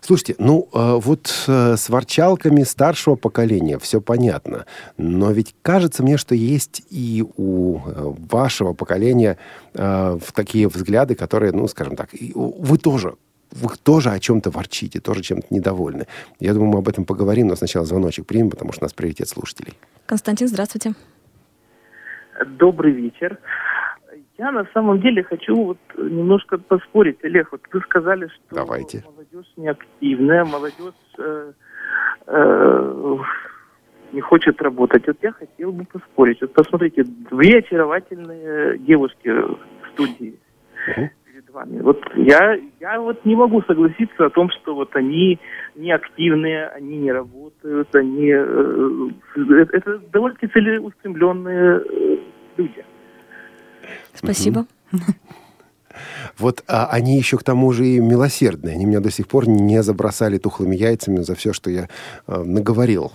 Слушайте, 0.00 0.36
ну 0.38 0.68
э, 0.72 0.98
вот 1.02 1.44
э, 1.46 1.76
с 1.76 1.88
ворчалками 1.88 2.62
старшего 2.62 3.16
поколения 3.16 3.78
все 3.78 4.00
понятно, 4.00 4.64
но 4.96 5.30
ведь 5.30 5.54
кажется 5.62 6.02
мне, 6.02 6.16
что 6.16 6.34
есть 6.34 6.82
и 6.90 7.24
у 7.36 7.78
э, 7.78 8.14
вашего 8.30 8.72
поколения 8.72 9.38
э, 9.74 10.18
в 10.20 10.32
такие 10.32 10.68
взгляды, 10.68 11.14
которые, 11.14 11.52
ну, 11.52 11.68
скажем 11.68 11.96
так, 11.96 12.10
вы 12.34 12.78
тоже 12.78 13.14
вы 13.50 13.74
тоже 13.82 14.10
о 14.10 14.18
чем-то 14.18 14.50
ворчите, 14.50 15.00
тоже 15.00 15.22
чем-то 15.22 15.46
недовольны. 15.50 16.06
Я 16.38 16.52
думаю, 16.52 16.72
мы 16.72 16.78
об 16.80 16.88
этом 16.88 17.04
поговорим, 17.04 17.48
но 17.48 17.56
сначала 17.56 17.86
звоночек 17.86 18.26
примем, 18.26 18.50
потому 18.50 18.72
что 18.72 18.84
у 18.84 18.84
нас 18.84 18.92
приоритет 18.92 19.28
слушателей. 19.28 19.74
Константин, 20.06 20.48
здравствуйте. 20.48 20.94
Добрый 22.46 22.92
вечер. 22.92 23.38
Я 24.38 24.52
на 24.52 24.64
самом 24.72 25.00
деле 25.00 25.24
хочу 25.24 25.54
вот 25.56 25.78
немножко 25.96 26.58
поспорить, 26.58 27.22
Олег. 27.24 27.48
Вот 27.50 27.60
вы 27.72 27.80
сказали, 27.80 28.28
что 28.28 28.54
Давайте. 28.54 29.04
молодежь 29.04 29.52
неактивная, 29.56 30.44
молодежь 30.44 30.94
э, 31.18 31.52
э, 32.28 33.16
не 34.12 34.20
хочет 34.20 34.62
работать. 34.62 35.08
Вот 35.08 35.16
я 35.22 35.32
хотел 35.32 35.72
бы 35.72 35.84
поспорить. 35.86 36.40
Вот 36.40 36.52
посмотрите, 36.52 37.02
две 37.02 37.58
очаровательные 37.58 38.78
девушки 38.78 39.28
в 39.28 39.58
студии 39.92 40.38
Мгм. 40.86 41.10
перед 41.24 41.50
вами. 41.50 41.80
Вот 41.80 42.00
я, 42.14 42.60
я 42.78 43.00
вот 43.00 43.24
не 43.24 43.34
могу 43.34 43.60
согласиться 43.62 44.26
о 44.26 44.30
том, 44.30 44.50
что 44.50 44.76
вот 44.76 44.94
они 44.94 45.40
не 45.74 45.90
активные, 45.90 46.68
они 46.68 46.98
не 46.98 47.10
работают, 47.10 47.92
они 47.92 48.30
э, 48.30 49.08
это, 49.34 49.76
это 49.76 49.98
довольно-таки 50.12 50.52
целеустремленные 50.52 51.82
э, 51.84 52.18
люди. 52.56 52.84
Спасибо. 54.14 54.66
Вот 56.38 56.62
а, 56.68 56.88
они 56.92 57.16
еще 57.16 57.38
к 57.38 57.42
тому 57.42 57.72
же 57.72 57.84
и 57.86 57.98
милосердные. 57.98 58.74
Они 58.74 58.84
меня 58.84 59.00
до 59.00 59.10
сих 59.10 59.26
пор 59.26 59.48
не 59.48 59.82
забросали 59.82 60.38
тухлыми 60.38 60.76
яйцами 60.76 61.18
за 61.18 61.34
все, 61.34 61.52
что 61.52 61.70
я 61.70 61.88
э, 62.28 62.42
наговорил. 62.44 63.10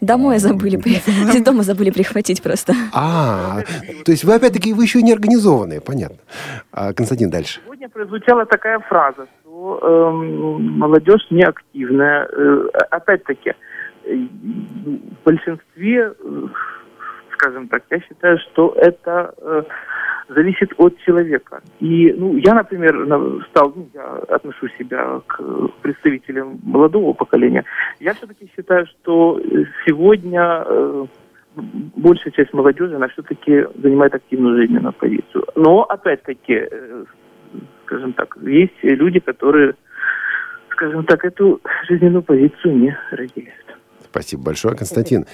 Домой 0.00 0.38
забыли, 0.38 0.76
при- 0.76 0.96
из 1.36 1.42
дома 1.42 1.62
забыли 1.62 1.90
прихватить 1.90 2.42
просто. 2.42 2.74
А, 2.92 3.62
то 4.04 4.12
есть 4.12 4.24
вы 4.24 4.34
опять-таки, 4.34 4.74
вы 4.74 4.84
еще 4.84 5.00
и 5.00 5.02
неорганизованные, 5.02 5.80
понятно. 5.80 6.18
А, 6.70 6.92
Константин, 6.92 7.30
дальше. 7.30 7.60
Сегодня 7.64 7.88
прозвучала 7.88 8.44
такая 8.46 8.78
фраза, 8.80 9.26
что 9.42 9.78
эм, 9.82 10.78
молодежь 10.78 11.26
неактивная. 11.30 12.28
Э, 12.30 12.68
опять-таки, 12.90 13.54
э, 14.04 14.14
в 14.14 15.24
большинстве, 15.24 16.12
э, 16.12 16.46
скажем 17.32 17.68
так, 17.68 17.82
я 17.90 18.00
считаю, 18.00 18.38
что 18.38 18.74
это 18.76 19.34
э, 19.38 19.62
зависит 20.28 20.72
от 20.76 20.98
человека. 20.98 21.62
И, 21.80 22.12
ну, 22.16 22.36
я, 22.36 22.54
например, 22.54 23.06
на- 23.06 23.42
стал, 23.46 23.72
ну, 23.74 23.88
я 23.94 24.04
отношу 24.34 24.68
себя 24.78 25.20
к 25.26 25.40
представителям 25.82 26.60
молодого 26.62 27.12
поколения. 27.12 27.64
Я 28.00 28.14
все-таки 28.14 28.50
считаю, 28.54 28.86
что 28.86 29.40
сегодня 29.86 30.64
э, 30.66 31.06
большая 31.96 32.32
часть 32.32 32.52
молодежи, 32.52 32.94
она 32.96 33.08
все-таки 33.08 33.66
занимает 33.82 34.14
активную 34.14 34.56
жизненную 34.58 34.92
позицию. 34.92 35.44
Но, 35.54 35.82
опять-таки, 35.82 36.68
э, 36.70 37.04
скажем 37.86 38.12
так, 38.12 38.36
есть 38.42 38.82
люди, 38.82 39.20
которые, 39.20 39.74
скажем 40.72 41.04
так, 41.04 41.24
эту 41.24 41.60
жизненную 41.88 42.22
позицию 42.22 42.76
не 42.76 42.96
разделяют. 43.10 43.64
Спасибо 44.10 44.44
большое, 44.44 44.76
Константин. 44.76 45.26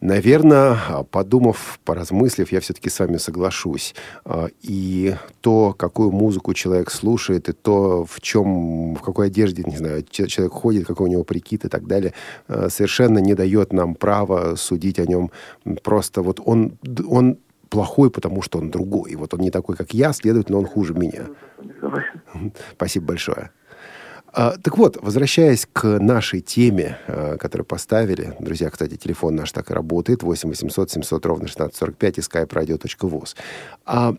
Наверное, 0.00 0.76
подумав, 1.10 1.78
поразмыслив, 1.84 2.52
я 2.52 2.60
все-таки 2.60 2.90
с 2.90 2.98
вами 3.00 3.16
соглашусь. 3.16 3.94
А, 4.24 4.48
И 4.62 5.14
то, 5.40 5.72
какую 5.72 6.10
музыку 6.10 6.52
человек 6.54 6.90
слушает, 6.90 7.48
и 7.48 7.52
то, 7.52 8.04
в 8.04 8.20
чем, 8.20 8.94
в 8.94 9.00
какой 9.00 9.28
одежде, 9.28 9.62
не 9.66 9.76
знаю, 9.76 10.04
че- 10.10 10.26
человек 10.26 10.52
ходит, 10.52 10.86
какой 10.86 11.08
у 11.08 11.10
него 11.10 11.24
прикид 11.24 11.64
и 11.64 11.68
так 11.68 11.86
далее, 11.86 12.12
э, 12.48 12.68
совершенно 12.70 13.18
не 13.18 13.34
дает 13.34 13.72
нам 13.72 13.94
права 13.94 14.56
судить 14.56 14.98
о 14.98 15.06
нем. 15.06 15.30
Просто 15.82 16.22
вот 16.22 16.40
он, 16.44 16.76
он 17.08 17.38
плохой, 17.70 18.10
потому 18.10 18.42
что 18.42 18.58
он 18.58 18.70
другой. 18.70 19.14
Вот 19.16 19.32
он 19.34 19.40
не 19.40 19.50
такой, 19.50 19.74
как 19.76 19.94
я, 19.94 20.12
следовательно, 20.12 20.58
он 20.58 20.66
хуже 20.66 20.92
меня. 20.94 21.26
Спасибо 22.76 23.06
большое. 23.06 23.50
А, 24.36 24.56
так 24.58 24.76
вот, 24.78 24.98
возвращаясь 25.00 25.66
к 25.72 25.84
нашей 26.00 26.40
теме, 26.40 26.98
а, 27.06 27.36
которую 27.36 27.66
поставили. 27.66 28.34
Друзья, 28.40 28.68
кстати, 28.68 28.96
телефон 28.96 29.36
наш 29.36 29.52
так 29.52 29.70
и 29.70 29.74
работает. 29.74 30.24
8 30.24 30.48
800 30.48 30.90
700 30.90 31.26
ровно 31.26 31.44
1645 31.44 32.18
и 32.18 32.20
skype-radio.voz. 32.20 33.36
А 33.86 34.14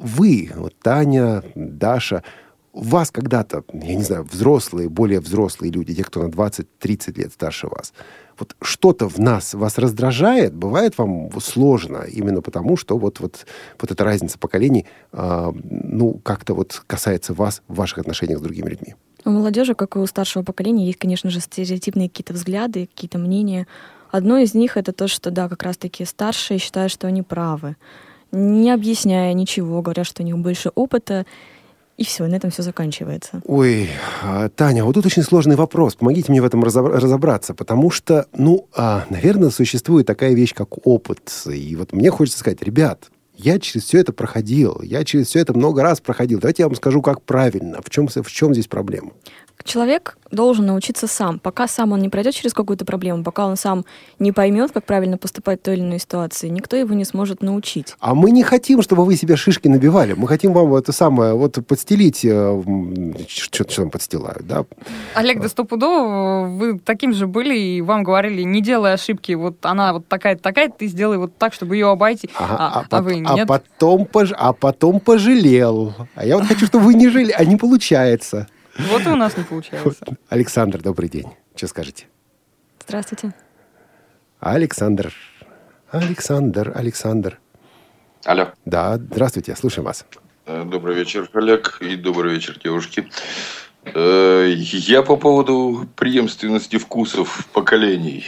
вы, 0.00 0.50
вот 0.56 0.74
Таня, 0.82 1.44
Даша, 1.54 2.24
вас 2.76 3.10
когда-то, 3.10 3.64
я 3.72 3.94
не 3.94 4.02
знаю, 4.02 4.24
взрослые, 4.24 4.88
более 4.88 5.20
взрослые 5.20 5.72
люди, 5.72 5.94
те, 5.94 6.04
кто 6.04 6.22
на 6.22 6.28
20-30 6.28 7.18
лет 7.18 7.32
старше 7.32 7.68
вас, 7.68 7.92
вот 8.38 8.54
что-то 8.60 9.08
в 9.08 9.18
нас 9.18 9.54
вас 9.54 9.78
раздражает, 9.78 10.54
бывает 10.54 10.98
вам 10.98 11.30
сложно 11.40 12.04
именно 12.06 12.42
потому, 12.42 12.76
что 12.76 12.98
вот, 12.98 13.20
вот, 13.20 13.46
вот 13.80 13.90
эта 13.90 14.04
разница 14.04 14.38
поколений, 14.38 14.84
а, 15.12 15.52
ну, 15.64 16.20
как-то 16.22 16.54
вот 16.54 16.82
касается 16.86 17.32
вас 17.32 17.62
в 17.66 17.76
ваших 17.76 17.98
отношениях 17.98 18.38
с 18.38 18.42
другими 18.42 18.68
людьми. 18.68 18.94
У 19.24 19.30
молодежи, 19.30 19.74
как 19.74 19.96
и 19.96 19.98
у 19.98 20.06
старшего 20.06 20.42
поколения, 20.42 20.86
есть, 20.86 20.98
конечно 20.98 21.30
же, 21.30 21.40
стереотипные 21.40 22.08
какие-то 22.08 22.34
взгляды, 22.34 22.86
какие-то 22.86 23.18
мнения. 23.18 23.66
Одно 24.10 24.38
из 24.38 24.54
них 24.54 24.76
это 24.76 24.92
то, 24.92 25.08
что, 25.08 25.30
да, 25.30 25.48
как 25.48 25.62
раз-таки 25.62 26.04
старшие 26.04 26.58
считают, 26.58 26.92
что 26.92 27.08
они 27.08 27.22
правы. 27.22 27.76
Не 28.32 28.70
объясняя 28.70 29.32
ничего, 29.32 29.82
говорят, 29.82 30.06
что 30.06 30.22
у 30.22 30.26
них 30.26 30.36
больше 30.38 30.70
опыта, 30.74 31.26
и 31.96 32.04
все, 32.04 32.26
на 32.26 32.34
этом 32.34 32.50
все 32.50 32.62
заканчивается. 32.62 33.40
Ой, 33.44 33.88
а, 34.22 34.48
Таня, 34.50 34.84
вот 34.84 34.94
тут 34.94 35.06
очень 35.06 35.22
сложный 35.22 35.56
вопрос. 35.56 35.94
Помогите 35.94 36.30
мне 36.30 36.42
в 36.42 36.44
этом 36.44 36.62
разобра- 36.62 36.98
разобраться, 36.98 37.54
потому 37.54 37.90
что, 37.90 38.26
ну, 38.36 38.68
а, 38.74 39.06
наверное, 39.08 39.50
существует 39.50 40.06
такая 40.06 40.34
вещь, 40.34 40.54
как 40.54 40.86
опыт. 40.86 41.32
И 41.46 41.74
вот 41.74 41.92
мне 41.92 42.10
хочется 42.10 42.38
сказать, 42.38 42.62
ребят, 42.62 43.10
я 43.34 43.58
через 43.58 43.84
все 43.84 43.98
это 43.98 44.12
проходил, 44.12 44.80
я 44.82 45.04
через 45.04 45.28
все 45.28 45.40
это 45.40 45.54
много 45.54 45.82
раз 45.82 46.00
проходил. 46.00 46.38
Давайте 46.38 46.62
я 46.62 46.68
вам 46.68 46.76
скажу, 46.76 47.02
как 47.02 47.22
правильно, 47.22 47.80
в 47.82 47.90
чем, 47.90 48.08
в 48.08 48.30
чем 48.30 48.52
здесь 48.52 48.66
проблема. 48.66 49.12
Человек 49.64 50.16
должен 50.30 50.66
научиться 50.66 51.06
сам. 51.06 51.38
Пока 51.38 51.66
сам 51.66 51.92
он 51.92 52.00
не 52.00 52.08
пройдет 52.08 52.34
через 52.34 52.52
какую-то 52.52 52.84
проблему, 52.84 53.24
пока 53.24 53.46
он 53.46 53.56
сам 53.56 53.84
не 54.18 54.32
поймет, 54.32 54.70
как 54.72 54.84
правильно 54.84 55.18
поступать 55.18 55.60
в 55.60 55.62
той 55.62 55.74
или 55.74 55.82
иной 55.82 55.98
ситуации, 55.98 56.48
никто 56.48 56.76
его 56.76 56.94
не 56.94 57.04
сможет 57.04 57.42
научить. 57.42 57.94
А 58.00 58.14
мы 58.14 58.30
не 58.30 58.42
хотим, 58.42 58.82
чтобы 58.82 59.04
вы 59.04 59.16
себе 59.16 59.36
шишки 59.36 59.68
набивали. 59.68 60.12
Мы 60.12 60.28
хотим 60.28 60.52
вам 60.52 60.74
это 60.74 60.92
самое, 60.92 61.34
вот 61.34 61.58
подстелить, 61.66 62.24
э, 62.24 62.30
м, 62.30 63.16
что, 63.28 63.64
что 63.68 63.82
там 63.82 63.90
подстилают, 63.90 64.46
да? 64.46 64.64
Олег, 65.14 65.40
да 65.40 65.48
стопудово 65.48 66.46
вы 66.48 66.78
таким 66.78 67.12
же 67.12 67.26
были, 67.26 67.56
и 67.56 67.80
вам 67.80 68.02
говорили, 68.02 68.42
не 68.42 68.60
делай 68.60 68.92
ошибки, 68.94 69.32
вот 69.32 69.64
она 69.64 69.94
вот 69.94 70.08
такая-то, 70.08 70.42
такая 70.42 70.68
ты 70.68 70.86
сделай 70.86 71.18
вот 71.18 71.36
так, 71.38 71.54
чтобы 71.54 71.76
ее 71.76 71.88
обойти. 71.88 72.28
Ага, 72.36 72.56
а, 72.58 72.80
а 72.80 72.96
а 72.98 73.02
вы 73.02 73.22
а 73.24 73.34
нет. 73.36 73.48
потом, 73.48 74.02
пож- 74.02 74.34
а 74.36 74.52
потом 74.52 75.00
пожалел. 75.00 75.94
А 76.14 76.26
я 76.26 76.36
вот 76.36 76.46
хочу, 76.46 76.66
чтобы 76.66 76.84
вы 76.86 76.94
не 76.94 77.08
жили, 77.08 77.32
а 77.32 77.44
не 77.44 77.56
получается. 77.56 78.48
Вот 78.78 79.02
и 79.02 79.08
у 79.08 79.16
нас 79.16 79.36
не 79.36 79.44
получается. 79.44 80.16
Александр, 80.28 80.80
добрый 80.82 81.08
день. 81.08 81.26
Что 81.54 81.66
скажете? 81.68 82.06
Здравствуйте. 82.86 83.34
Александр. 84.40 85.12
Александр, 85.90 86.72
Александр. 86.74 87.38
Алло. 88.24 88.52
Да, 88.64 88.96
здравствуйте, 88.96 89.54
слушаем 89.56 89.86
вас. 89.86 90.04
Э, 90.46 90.64
Добрый 90.64 90.94
вечер, 90.96 91.28
Олег, 91.32 91.78
и 91.80 91.96
добрый 91.96 92.34
вечер, 92.34 92.58
девушки. 92.62 93.08
Э, 93.84 94.52
Я 94.56 95.02
по 95.02 95.16
поводу 95.16 95.88
преемственности 95.96 96.76
вкусов 96.78 97.46
поколений. 97.52 98.24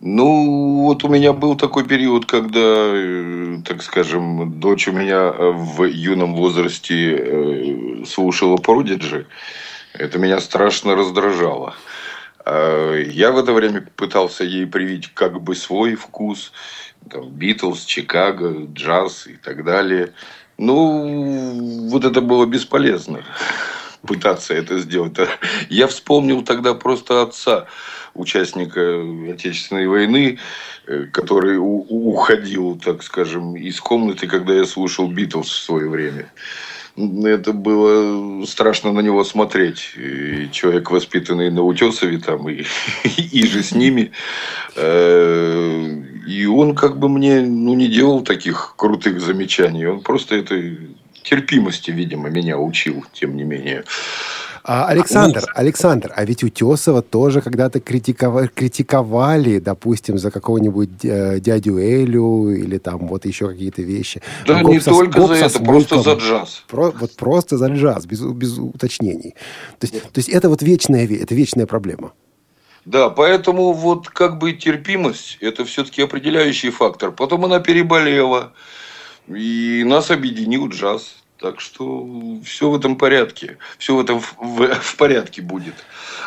Ну, 0.00 0.84
вот 0.84 1.02
у 1.02 1.08
меня 1.08 1.32
был 1.32 1.56
такой 1.56 1.84
период, 1.84 2.24
когда, 2.24 2.60
э, 2.62 3.58
так 3.64 3.82
скажем, 3.82 4.60
дочь 4.60 4.86
у 4.86 4.92
меня 4.92 5.32
э, 5.34 5.50
в 5.50 5.82
юном 5.86 6.36
возрасте 6.36 7.16
э, 7.16 8.04
слушала 8.06 8.56
Продиджи. 8.58 9.26
Это 9.94 10.20
меня 10.20 10.40
страшно 10.40 10.94
раздражало. 10.94 11.74
Э, 12.46 13.02
Я 13.08 13.32
в 13.32 13.38
это 13.38 13.52
время 13.52 13.88
пытался 13.96 14.44
ей 14.44 14.66
привить 14.66 15.12
как 15.14 15.42
бы 15.42 15.56
свой 15.56 15.96
вкус. 15.96 16.52
Там, 17.10 17.30
Битлз, 17.30 17.84
Чикаго, 17.84 18.68
джаз 18.72 19.26
и 19.26 19.34
так 19.34 19.64
далее. 19.64 20.12
Ну, 20.58 21.88
вот 21.90 22.04
это 22.04 22.20
было 22.20 22.46
бесполезно 22.46 23.24
пытаться 24.06 24.54
это 24.54 24.78
сделать. 24.78 25.16
Я 25.68 25.86
вспомнил 25.86 26.42
тогда 26.42 26.74
просто 26.74 27.22
отца, 27.22 27.66
участника 28.14 29.02
Отечественной 29.30 29.86
войны, 29.86 30.38
э, 30.86 31.06
который 31.12 31.56
уходил, 31.58 32.78
так 32.82 33.02
скажем, 33.02 33.56
из 33.56 33.80
комнаты, 33.80 34.26
когда 34.26 34.54
я 34.54 34.64
слушал 34.64 35.08
Битлз 35.08 35.48
в 35.48 35.62
свое 35.62 35.88
время. 35.88 36.30
Это 36.96 37.52
было 37.52 38.44
страшно 38.44 38.92
на 38.92 39.00
него 39.00 39.22
смотреть. 39.22 39.92
И 39.96 40.48
человек, 40.50 40.90
воспитанный 40.90 41.48
на 41.50 41.62
Утесове, 41.62 42.18
там, 42.18 42.48
и, 42.48 42.64
и 43.04 43.46
же 43.46 43.62
с 43.62 43.72
ними. 43.72 44.10
Э, 44.74 46.02
И 46.26 46.46
он 46.46 46.74
как 46.74 46.98
бы 46.98 47.08
мне 47.08 47.40
ну, 47.40 47.74
не 47.74 47.86
делал 47.86 48.22
таких 48.22 48.74
крутых 48.76 49.20
замечаний. 49.20 49.86
Он 49.86 50.00
просто 50.00 50.34
этой 50.34 50.97
терпимости, 51.28 51.90
видимо, 51.90 52.28
меня 52.30 52.58
учил, 52.58 53.04
тем 53.12 53.36
не 53.36 53.44
менее. 53.44 53.84
А, 54.64 54.86
Александр, 54.86 55.44
Александр, 55.54 56.12
а 56.14 56.24
ведь 56.24 56.44
Утесова 56.44 57.00
тоже 57.00 57.40
когда-то 57.40 57.78
критикова- 57.78 58.48
критиковали, 58.48 59.60
допустим, 59.60 60.18
за 60.18 60.30
какого-нибудь 60.30 61.04
э, 61.04 61.40
дядю 61.40 61.78
Элю 61.78 62.50
или 62.50 62.76
там 62.78 63.06
вот 63.08 63.24
еще 63.24 63.48
какие-то 63.48 63.80
вещи. 63.82 64.20
Да 64.46 64.62
Гоп 64.62 64.72
не 64.72 64.80
со- 64.80 64.90
только 64.90 65.20
гоп 65.20 65.28
за 65.30 65.46
это, 65.46 65.58
просто 65.60 66.02
за 66.02 66.12
джаз. 66.14 66.64
Про- 66.68 66.90
вот 66.90 67.16
просто 67.16 67.56
за 67.56 67.68
джаз, 67.68 68.04
без, 68.04 68.20
без 68.20 68.58
уточнений. 68.58 69.34
То 69.78 69.86
есть, 69.86 70.02
то 70.02 70.18
есть 70.18 70.28
это 70.28 70.48
вот 70.50 70.62
вечная, 70.62 71.06
ве- 71.06 71.22
это 71.22 71.34
вечная 71.34 71.66
проблема. 71.66 72.12
Да, 72.84 73.08
поэтому 73.10 73.72
вот 73.72 74.08
как 74.08 74.38
бы 74.38 74.52
терпимость– 74.52 75.38
это 75.40 75.64
все-таки 75.64 76.02
определяющий 76.02 76.70
фактор. 76.70 77.12
Потом 77.12 77.44
она 77.44 77.60
переболела, 77.60 78.52
и 79.34 79.82
нас 79.84 80.10
объединил 80.10 80.68
джаз. 80.68 81.16
Так 81.38 81.60
что 81.60 82.04
все 82.44 82.68
в 82.68 82.74
этом 82.74 82.96
порядке. 82.96 83.58
Все 83.78 83.94
в 83.94 84.00
этом 84.00 84.18
в, 84.20 84.34
в- 84.40 84.74
в 84.74 84.96
порядке 84.96 85.40
будет. 85.40 85.74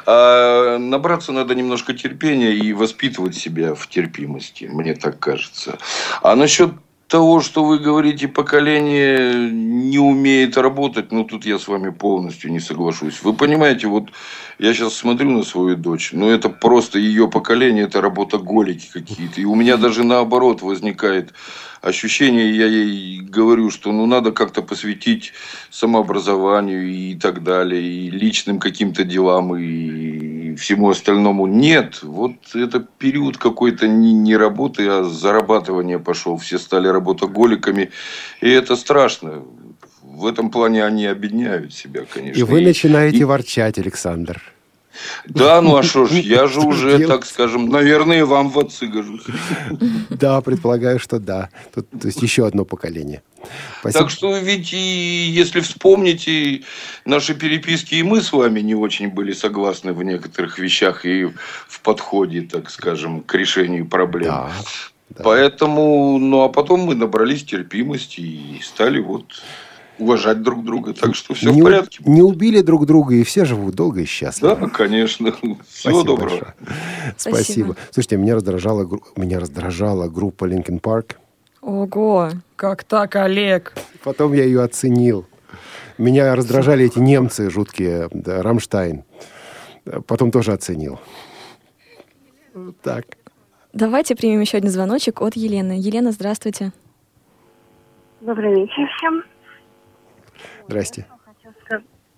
А 0.06 0.78
набраться 0.78 1.34
надо 1.34 1.54
немножко 1.54 1.94
терпения 1.94 2.54
и 2.54 2.72
воспитывать 2.72 3.36
себя 3.36 3.76
в 3.76 3.88
терпимости, 3.88 4.66
мне 4.66 4.94
так 4.96 5.20
кажется. 5.20 5.78
А 6.22 6.36
насчет 6.38 6.72
того, 7.12 7.42
что 7.42 7.66
вы 7.66 7.78
говорите, 7.78 8.30
поколение 8.30 9.52
не 9.52 10.00
умеет 10.00 10.56
работать, 10.56 11.12
ну, 11.12 11.26
тут 11.26 11.46
я 11.46 11.60
с 11.60 11.68
вами 11.68 11.90
полностью 11.90 12.50
не 12.54 12.62
соглашусь. 12.62 13.22
Вы 13.22 13.34
понимаете, 13.34 13.88
вот 13.88 14.12
я 14.60 14.74
сейчас 14.74 14.94
смотрю 14.94 15.30
на 15.32 15.44
свою 15.44 15.76
дочь, 15.76 16.12
ну, 16.14 16.30
это 16.30 16.48
просто 16.48 17.00
ее 17.00 17.28
поколение, 17.28 17.84
это 17.84 18.00
работоголики 18.00 18.90
какие-то. 18.94 19.42
И 19.42 19.44
у 19.44 19.56
меня 19.56 19.76
даже 19.76 20.06
наоборот 20.06 20.62
возникает 20.62 21.34
ощущение, 21.82 22.56
я 22.56 22.68
ей 22.68 23.20
говорю, 23.20 23.72
что 23.72 23.92
ну, 23.92 24.06
надо 24.06 24.32
как-то 24.32 24.62
посвятить 24.62 25.34
самообразованию 25.70 26.88
и 26.88 27.16
так 27.16 27.44
далее, 27.44 27.82
и 27.82 28.10
личным 28.10 28.58
каким-то 28.58 29.04
делам, 29.04 29.54
и 29.58 30.31
всему 30.56 30.90
остальному. 30.90 31.48
Нет, 31.48 32.04
вот 32.04 32.34
это 32.54 32.80
период 32.80 33.38
какой-то 33.38 33.88
не, 33.88 34.14
не 34.14 34.36
работы, 34.36 34.88
а 34.88 35.04
зарабатывания 35.04 36.00
пошел. 36.00 36.38
Все 36.38 36.58
стали 36.60 36.88
работоголиками, 36.88 37.92
и 38.42 38.50
это 38.50 38.76
страшно. 38.76 39.44
В 40.04 40.26
этом 40.28 40.52
плане 40.52 40.86
они 40.86 41.06
объединяют 41.06 41.74
себя, 41.74 42.04
конечно. 42.12 42.40
И 42.40 42.44
вы 42.44 42.62
начинаете 42.62 43.18
и- 43.18 43.24
ворчать, 43.24 43.80
Александр. 43.80 44.42
Да, 45.26 45.62
ну 45.62 45.76
а 45.76 45.84
что 45.84 46.06
ж, 46.06 46.12
я 46.12 46.48
же 46.48 46.60
уже, 46.60 47.08
так 47.08 47.26
скажем, 47.26 47.70
наверное, 47.70 48.26
вам 48.26 48.50
в 48.50 48.60
отцы 48.60 48.88
гожусь. 48.88 49.24
Да, 50.10 50.42
предполагаю, 50.42 51.00
что 51.00 51.20
да. 51.20 51.50
Тут, 51.74 51.90
то 51.90 52.08
есть 52.08 52.22
еще 52.22 52.46
одно 52.46 52.66
поколение. 52.66 53.22
Спасибо. 53.80 54.04
Так 54.04 54.12
что 54.12 54.38
ведь 54.38 54.74
и 54.74 54.78
если 54.78 55.62
вспомните 55.62 56.62
наши 57.06 57.34
переписки, 57.34 57.96
и 57.96 58.04
мы 58.04 58.22
с 58.22 58.32
вами 58.32 58.60
не 58.60 58.76
очень 58.76 59.10
были 59.10 59.32
согласны 59.32 59.94
в 59.94 60.04
некоторых 60.04 60.60
вещах 60.60 61.06
и 61.06 61.26
в 61.68 61.82
подходе, 61.82 62.42
так 62.42 62.70
скажем, 62.70 63.22
к 63.22 63.34
решению 63.34 63.88
проблем. 63.88 64.32
Да, 64.32 64.52
да. 65.10 65.24
Поэтому, 65.24 66.18
ну 66.20 66.44
а 66.44 66.50
потом 66.50 66.82
мы 66.82 66.96
набрались 66.96 67.44
терпимости 67.44 68.22
и 68.22 68.62
стали 68.64 69.00
вот 69.00 69.26
уважать 70.02 70.42
друг 70.42 70.64
друга. 70.66 70.94
Так 70.94 71.16
что 71.16 71.34
все 71.34 71.52
не, 71.52 71.62
в 71.62 71.64
у- 71.64 71.68
порядке. 71.68 72.00
не 72.06 72.22
убили 72.22 72.62
друг 72.62 72.86
друга, 72.86 73.16
и 73.16 73.24
все 73.24 73.46
живут 73.46 73.76
долго 73.76 74.02
и 74.02 74.06
счастливо. 74.06 74.56
Да, 74.56 74.68
конечно. 74.68 75.32
Всего 75.42 75.58
Спасибо 75.68 76.04
доброго. 76.04 76.30
большое. 76.30 76.54
Спасибо. 77.18 77.36
Спасибо. 77.36 77.76
Слушайте, 77.92 78.18
меня 78.18 78.36
раздражала, 78.36 78.90
меня 79.16 79.40
раздражала 79.40 80.08
группа 80.10 80.46
Linkin 80.46 80.82
Park. 80.82 81.16
Ого. 81.62 82.32
Как 82.56 82.84
так, 82.84 83.16
Олег? 83.16 83.74
Потом 84.04 84.34
я 84.34 84.44
ее 84.44 84.64
оценил. 84.64 85.26
Меня 85.98 86.36
раздражали 86.36 86.86
эти 86.86 86.98
немцы 86.98 87.52
жуткие, 87.52 88.10
да, 88.12 88.42
Рамштайн. 88.42 89.04
Потом 90.08 90.32
тоже 90.32 90.54
оценил. 90.54 91.00
Так. 92.82 93.06
Давайте 93.74 94.16
примем 94.16 94.42
еще 94.42 94.58
один 94.58 94.70
звоночек 94.72 95.22
от 95.22 95.36
Елены. 95.36 95.74
Елена, 95.80 96.12
здравствуйте. 96.12 96.72
Добрый 98.22 98.54
вечер 98.54 98.88
всем. 98.98 99.24
Здрасте. 100.72 101.06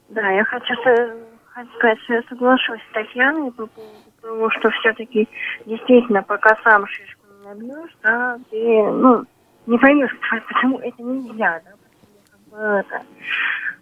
Да, 0.10 0.30
я 0.30 0.44
хочу, 0.44 0.76
сказать, 0.76 2.00
что 2.04 2.14
я 2.14 2.22
соглашусь 2.30 2.82
с 2.82 2.94
Татьяной 2.94 3.52
по 3.52 3.66
поводу 3.66 4.12
того, 4.22 4.50
что 4.52 4.70
все-таки 4.70 5.28
действительно, 5.66 6.22
пока 6.22 6.56
сам 6.64 6.86
шишку 6.86 7.26
не 7.40 7.48
набьешь, 7.48 7.98
да, 8.04 8.38
ты, 8.52 8.84
ну, 8.92 9.24
не 9.66 9.78
поймешь, 9.80 10.16
почему 10.48 10.78
это 10.80 11.02
нельзя, 11.02 11.62
да, 11.66 11.72
как 12.30 12.42
бы 12.52 12.58
это. 12.58 13.02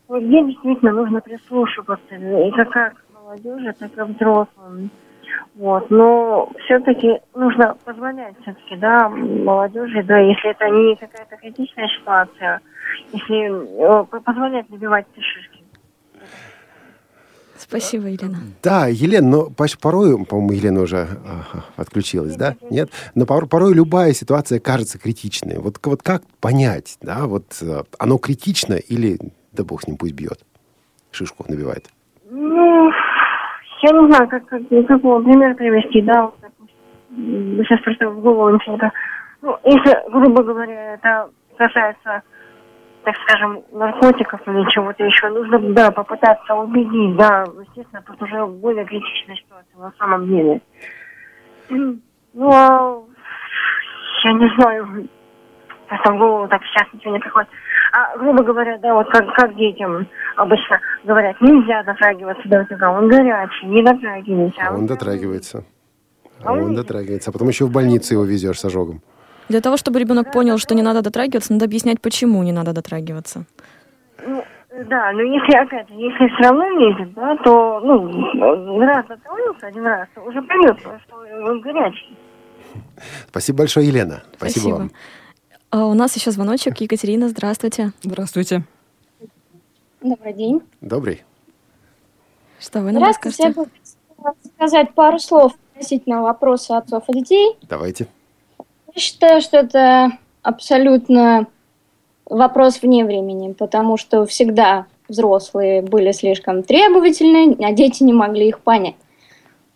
Вот 0.08 0.24
где 0.24 0.42
действительно 0.46 0.94
нужно 0.94 1.20
прислушиваться, 1.20 2.16
и 2.16 2.52
как, 2.52 2.70
как 2.70 2.96
молодежи, 3.14 3.74
так 3.74 3.92
и 3.98 4.02
взрослым. 4.14 4.90
Вот, 5.56 5.90
но 5.90 6.50
все-таки 6.66 7.20
нужно 7.36 7.76
позволять 7.84 8.36
все-таки, 8.42 8.76
да, 8.78 9.10
молодежи, 9.10 10.02
да, 10.04 10.18
если 10.18 10.52
это 10.52 10.70
не 10.70 10.96
какая-то 10.96 11.36
критичная 11.38 11.90
ситуация, 12.00 12.62
если 13.12 14.02
э, 14.02 14.06
позволять 14.06 14.70
набивать 14.70 15.06
эти 15.14 15.24
шишки. 15.24 15.62
Спасибо, 17.58 18.08
Елена. 18.08 18.38
Да, 18.64 18.88
Елена, 18.88 19.28
но 19.28 19.50
порой, 19.80 20.26
по-моему, 20.26 20.52
Елена 20.52 20.82
уже 20.82 21.08
ага, 21.26 21.66
отключилась, 21.76 22.36
да? 22.36 22.56
Нет? 22.70 22.90
Но 23.14 23.26
пор- 23.26 23.48
порой 23.48 23.74
любая 23.74 24.14
ситуация 24.14 24.60
кажется 24.60 24.98
критичной. 24.98 25.60
Вот, 25.60 25.80
вот 25.84 26.02
как 26.02 26.24
понять, 26.40 26.98
да, 27.02 27.28
вот 27.28 27.46
э, 27.62 27.84
оно 28.00 28.18
критично 28.18 28.74
или, 28.74 29.20
да 29.52 29.64
бог 29.64 29.84
с 29.84 29.88
ним, 29.88 29.98
пусть 29.98 30.14
бьет, 30.14 30.40
шишку 31.12 31.46
набивает? 31.48 31.88
Ну, 32.30 32.61
я 33.82 33.92
не 33.92 34.08
знаю, 34.08 34.30
как, 34.30 34.46
как, 34.46 34.62
какого 34.88 35.22
пример 35.22 35.56
привести, 35.56 36.02
да, 36.02 36.24
вот, 36.24 36.36
допустим, 36.42 37.66
сейчас 37.66 37.80
просто 37.82 38.10
в 38.10 38.22
голову 38.22 38.56
ничего 38.56 38.78
Ну, 39.42 39.58
если, 39.64 40.10
грубо 40.12 40.44
говоря, 40.44 40.94
это 40.94 41.30
касается, 41.58 42.22
так 43.04 43.16
скажем, 43.24 43.64
наркотиков 43.72 44.40
или 44.48 44.70
чего-то 44.70 45.04
еще, 45.04 45.30
нужно, 45.30 45.60
да, 45.74 45.92
попытаться 45.92 46.54
убедить, 46.54 47.16
да, 47.16 47.44
естественно, 47.60 48.04
тут 48.06 48.22
уже 48.22 48.46
более 48.46 48.86
критичная 48.86 49.36
ситуация 49.36 49.78
на 49.78 49.92
самом 49.98 50.28
деле. 50.28 50.62
Ну, 51.70 52.50
а 52.52 53.04
я 54.24 54.34
не 54.34 54.56
знаю, 54.56 55.08
просто 55.88 56.14
в 56.14 56.18
голову 56.18 56.48
так 56.48 56.62
сейчас 56.66 56.88
ничего 56.94 57.14
не 57.14 57.20
приходит. 57.20 57.50
А, 57.92 58.18
грубо 58.18 58.44
говоря, 58.44 58.78
да, 58.78 58.94
вот 58.94 59.10
как, 59.10 59.34
как 59.36 59.56
детям 59.56 60.08
обычно 60.38 60.80
говорят, 61.04 61.40
нельзя 61.42 61.84
дотрагиваться 61.84 62.48
до 62.48 62.62
утюга, 62.62 62.92
он 62.92 63.10
горячий, 63.10 63.66
не 63.66 63.84
дотрагивайся. 63.84 64.62
А 64.68 64.74
он 64.74 64.88
дотрагивается. 64.88 65.64
А 66.44 66.54
он 66.54 66.74
дотрагивается. 66.74 67.30
А 67.30 67.34
потом 67.34 67.50
еще 67.50 67.66
в 67.66 67.72
больницу 67.72 68.14
его 68.14 68.24
везешь 68.24 68.60
с 68.60 68.66
ожогом. 68.66 69.02
Для 69.50 69.60
того, 69.60 69.76
чтобы 69.76 70.00
ребенок 70.00 70.32
понял, 70.32 70.58
что 70.58 70.74
не 70.74 70.82
надо 70.82 71.02
дотрагиваться, 71.02 71.52
надо 71.52 71.66
объяснять, 71.66 72.00
почему 72.00 72.42
не 72.44 72.54
надо 72.54 72.74
дотрагиваться. 72.74 73.46
Ну, 74.26 74.44
да, 74.88 75.12
но 75.12 75.22
если, 75.22 75.58
опять 75.58 75.90
же, 75.90 75.96
если 75.96 76.28
все 76.30 76.44
равно 76.44 76.70
лезет, 76.80 77.14
да, 77.14 77.36
то, 77.44 77.82
ну, 77.82 78.80
раз 78.80 79.06
дотронулся 79.08 79.68
один 79.68 79.86
раз, 79.86 80.08
то 80.16 80.22
уже 80.22 80.42
поймет, 80.42 80.80
что 80.80 81.18
он 81.50 81.60
горячий. 81.60 82.18
Спасибо 83.28 83.60
большое, 83.60 83.88
Елена. 83.88 84.24
Спасибо, 84.38 84.76
вам. 84.76 84.92
А 85.72 85.86
у 85.86 85.94
нас 85.94 86.14
еще 86.18 86.32
звоночек. 86.32 86.82
Екатерина, 86.82 87.30
здравствуйте. 87.30 87.94
Здравствуйте. 88.04 88.64
Добрый 90.02 90.34
день. 90.34 90.62
Добрый. 90.82 91.24
Что 92.60 92.82
вы 92.82 92.92
нам 92.92 93.02
Здравствуйте. 93.02 93.44
Я 93.44 93.48
расскажете? 93.48 93.72
бы 93.72 94.16
хотела 94.18 94.36
сказать 94.54 94.94
пару 94.94 95.18
слов 95.20 95.54
относительно 95.74 96.24
вопроса 96.24 96.78
отцов 96.78 97.06
и 97.08 97.14
детей. 97.14 97.58
Давайте. 97.70 98.08
Я 98.94 99.02
считаю, 99.02 99.40
что 99.40 99.58
это 99.60 100.12
абсолютно 100.42 101.48
вопрос 102.26 102.82
вне 102.82 103.06
времени, 103.06 103.54
потому 103.54 103.96
что 103.96 104.26
всегда 104.26 104.88
взрослые 105.08 105.82
были 105.82 106.12
слишком 106.12 106.64
требовательны, 106.64 107.56
а 107.64 107.72
дети 107.72 108.04
не 108.04 108.12
могли 108.12 108.50
их 108.50 108.60
понять. 108.60 108.96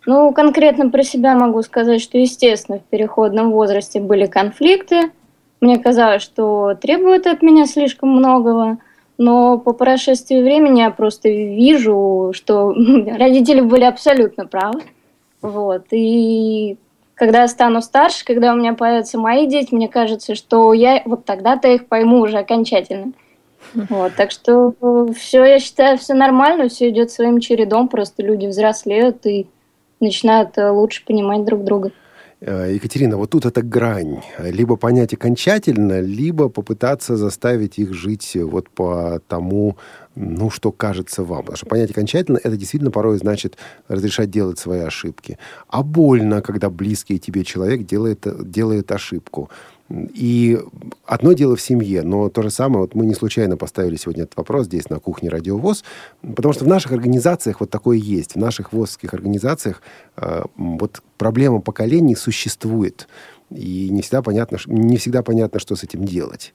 Ну, 0.04 0.30
конкретно 0.32 0.90
про 0.90 1.02
себя 1.02 1.34
могу 1.34 1.62
сказать, 1.62 2.02
что, 2.02 2.18
естественно, 2.18 2.80
в 2.80 2.84
переходном 2.84 3.50
возрасте 3.50 3.98
были 3.98 4.26
конфликты. 4.26 5.10
Мне 5.60 5.78
казалось, 5.78 6.22
что 6.22 6.74
требуют 6.80 7.26
от 7.26 7.42
меня 7.42 7.66
слишком 7.66 8.10
многого, 8.10 8.78
но 9.18 9.58
по 9.58 9.72
прошествии 9.72 10.42
времени 10.42 10.80
я 10.80 10.90
просто 10.90 11.28
вижу, 11.28 12.32
что 12.34 12.72
родители 13.18 13.60
были 13.60 13.84
абсолютно 13.84 14.46
правы. 14.46 14.82
Вот. 15.40 15.86
И 15.90 16.76
когда 17.14 17.42
я 17.42 17.48
стану 17.48 17.80
старше, 17.80 18.24
когда 18.24 18.52
у 18.52 18.56
меня 18.56 18.74
появятся 18.74 19.18
мои 19.18 19.46
дети, 19.46 19.74
мне 19.74 19.88
кажется, 19.88 20.34
что 20.34 20.72
я 20.72 21.02
вот 21.06 21.24
тогда-то 21.24 21.68
их 21.68 21.86
пойму 21.86 22.20
уже 22.20 22.38
окончательно. 22.38 23.12
Вот, 23.74 24.14
так 24.14 24.30
что 24.30 24.74
все, 25.16 25.44
я 25.44 25.58
считаю, 25.58 25.98
все 25.98 26.14
нормально, 26.14 26.68
все 26.68 26.88
идет 26.90 27.10
своим 27.10 27.40
чередом, 27.40 27.88
просто 27.88 28.22
люди 28.22 28.46
взрослеют 28.46 29.26
и 29.26 29.48
начинают 29.98 30.56
э, 30.56 30.70
лучше 30.70 31.04
понимать 31.04 31.44
друг 31.44 31.64
друга. 31.64 31.90
Э, 32.46 32.72
Екатерина, 32.72 33.16
вот 33.16 33.30
тут 33.30 33.44
эта 33.44 33.60
грань. 33.60 34.22
Либо 34.38 34.76
понять 34.76 35.12
окончательно, 35.12 36.00
либо 36.00 36.48
попытаться 36.48 37.16
заставить 37.16 37.78
их 37.78 37.92
жить 37.92 38.36
вот 38.40 38.70
по 38.70 39.20
тому, 39.26 39.76
ну, 40.14 40.48
что 40.50 40.70
кажется 40.70 41.24
вам. 41.24 41.40
Потому 41.40 41.56
что 41.56 41.66
понять 41.66 41.90
окончательно, 41.90 42.38
это 42.38 42.56
действительно 42.56 42.92
порой 42.92 43.18
значит 43.18 43.56
разрешать 43.88 44.30
делать 44.30 44.60
свои 44.60 44.80
ошибки. 44.80 45.38
А 45.66 45.82
больно, 45.82 46.40
когда 46.40 46.70
близкий 46.70 47.18
тебе 47.18 47.42
человек 47.42 47.84
делает, 47.84 48.24
делает 48.48 48.92
ошибку. 48.92 49.50
И 49.90 50.58
одно 51.04 51.32
дело 51.32 51.54
в 51.54 51.60
семье, 51.60 52.02
но 52.02 52.28
то 52.28 52.42
же 52.42 52.50
самое, 52.50 52.80
вот 52.80 52.94
мы 52.94 53.06
не 53.06 53.14
случайно 53.14 53.56
поставили 53.56 53.96
сегодня 53.96 54.24
этот 54.24 54.36
вопрос 54.36 54.66
здесь, 54.66 54.90
на 54.90 54.98
кухне 54.98 55.28
Радио 55.28 55.56
ВОЗ, 55.56 55.84
потому 56.22 56.52
что 56.52 56.64
в 56.64 56.68
наших 56.68 56.92
организациях 56.92 57.60
вот 57.60 57.70
такое 57.70 57.96
есть. 57.96 58.34
В 58.34 58.38
наших 58.38 58.72
ВОЗских 58.72 59.14
организациях 59.14 59.82
э, 60.16 60.42
вот 60.56 61.02
проблема 61.18 61.60
поколений 61.60 62.16
существует. 62.16 63.06
И 63.50 63.88
не 63.90 64.02
всегда 64.02 64.22
понятно, 64.22 64.58
не 64.66 64.96
всегда 64.96 65.22
понятно, 65.22 65.60
что 65.60 65.76
с 65.76 65.84
этим 65.84 66.04
делать. 66.04 66.52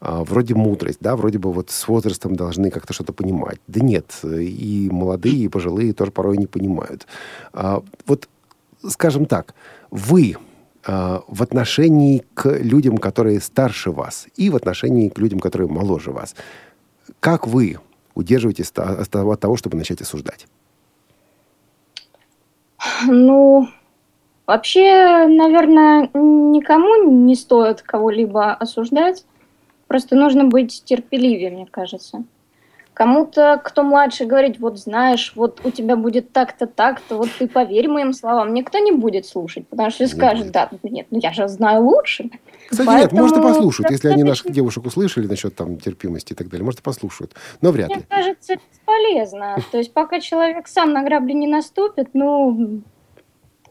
А, 0.00 0.24
вроде 0.24 0.56
мудрость, 0.56 0.98
да, 1.00 1.14
вроде 1.14 1.38
бы 1.38 1.52
вот 1.52 1.70
с 1.70 1.86
возрастом 1.86 2.34
должны 2.34 2.70
как-то 2.70 2.92
что-то 2.92 3.12
понимать. 3.12 3.60
Да 3.68 3.78
нет, 3.78 4.12
и 4.24 4.88
молодые, 4.90 5.44
и 5.44 5.48
пожилые 5.48 5.92
тоже 5.92 6.10
порой 6.10 6.38
не 6.38 6.48
понимают. 6.48 7.06
А, 7.52 7.84
вот, 8.06 8.28
скажем 8.88 9.26
так, 9.26 9.54
вы 9.92 10.36
в 10.86 11.42
отношении 11.42 12.24
к 12.34 12.58
людям, 12.58 12.98
которые 12.98 13.40
старше 13.40 13.90
вас, 13.90 14.26
и 14.36 14.50
в 14.50 14.56
отношении 14.56 15.08
к 15.08 15.18
людям, 15.18 15.38
которые 15.38 15.68
моложе 15.68 16.10
вас, 16.10 16.34
как 17.20 17.46
вы 17.46 17.78
удерживаетесь 18.14 18.70
от 18.70 19.08
того, 19.08 19.56
чтобы 19.56 19.76
начать 19.76 20.00
осуждать? 20.02 20.46
Ну, 23.06 23.68
вообще, 24.46 25.26
наверное, 25.28 26.10
никому 26.14 27.10
не 27.10 27.36
стоит 27.36 27.82
кого-либо 27.82 28.52
осуждать. 28.52 29.24
Просто 29.86 30.16
нужно 30.16 30.44
быть 30.44 30.82
терпеливее, 30.84 31.50
мне 31.50 31.66
кажется. 31.66 32.24
Кому-то, 32.94 33.60
кто 33.64 33.82
младше, 33.82 34.26
говорить, 34.26 34.60
вот 34.60 34.78
знаешь, 34.78 35.32
вот 35.34 35.60
у 35.64 35.70
тебя 35.70 35.96
будет 35.96 36.32
так-то, 36.32 36.66
так-то, 36.66 37.16
вот 37.16 37.28
ты 37.38 37.48
поверь 37.48 37.88
моим 37.88 38.12
словам. 38.12 38.52
Никто 38.52 38.78
не 38.78 38.92
будет 38.92 39.24
слушать, 39.26 39.66
потому 39.66 39.90
что 39.90 40.06
скажет, 40.06 40.50
да, 40.50 40.68
нет, 40.82 41.06
ну 41.10 41.18
я 41.18 41.32
же 41.32 41.48
знаю 41.48 41.84
лучше. 41.84 42.30
Кстати, 42.68 42.88
нет, 42.88 42.98
Поэтому 43.00 43.22
может, 43.22 43.38
и 43.38 43.40
послушают. 43.40 43.90
Если 43.90 44.08
они 44.08 44.24
наших 44.24 44.50
девушек 44.50 44.84
услышали 44.84 45.26
насчет 45.26 45.54
там 45.56 45.78
терпимости 45.78 46.32
и 46.32 46.36
так 46.36 46.48
далее, 46.48 46.64
может, 46.64 46.80
и 46.80 46.82
послушают. 46.82 47.32
Но 47.62 47.70
вряд 47.70 47.88
ли. 47.88 47.96
Мне 47.96 48.04
кажется, 48.08 48.56
бесполезно. 48.56 49.56
То 49.70 49.78
есть 49.78 49.92
пока 49.92 50.20
человек 50.20 50.68
сам 50.68 50.92
на 50.92 51.02
грабли 51.02 51.32
не 51.32 51.46
наступит, 51.46 52.10
ну, 52.12 52.82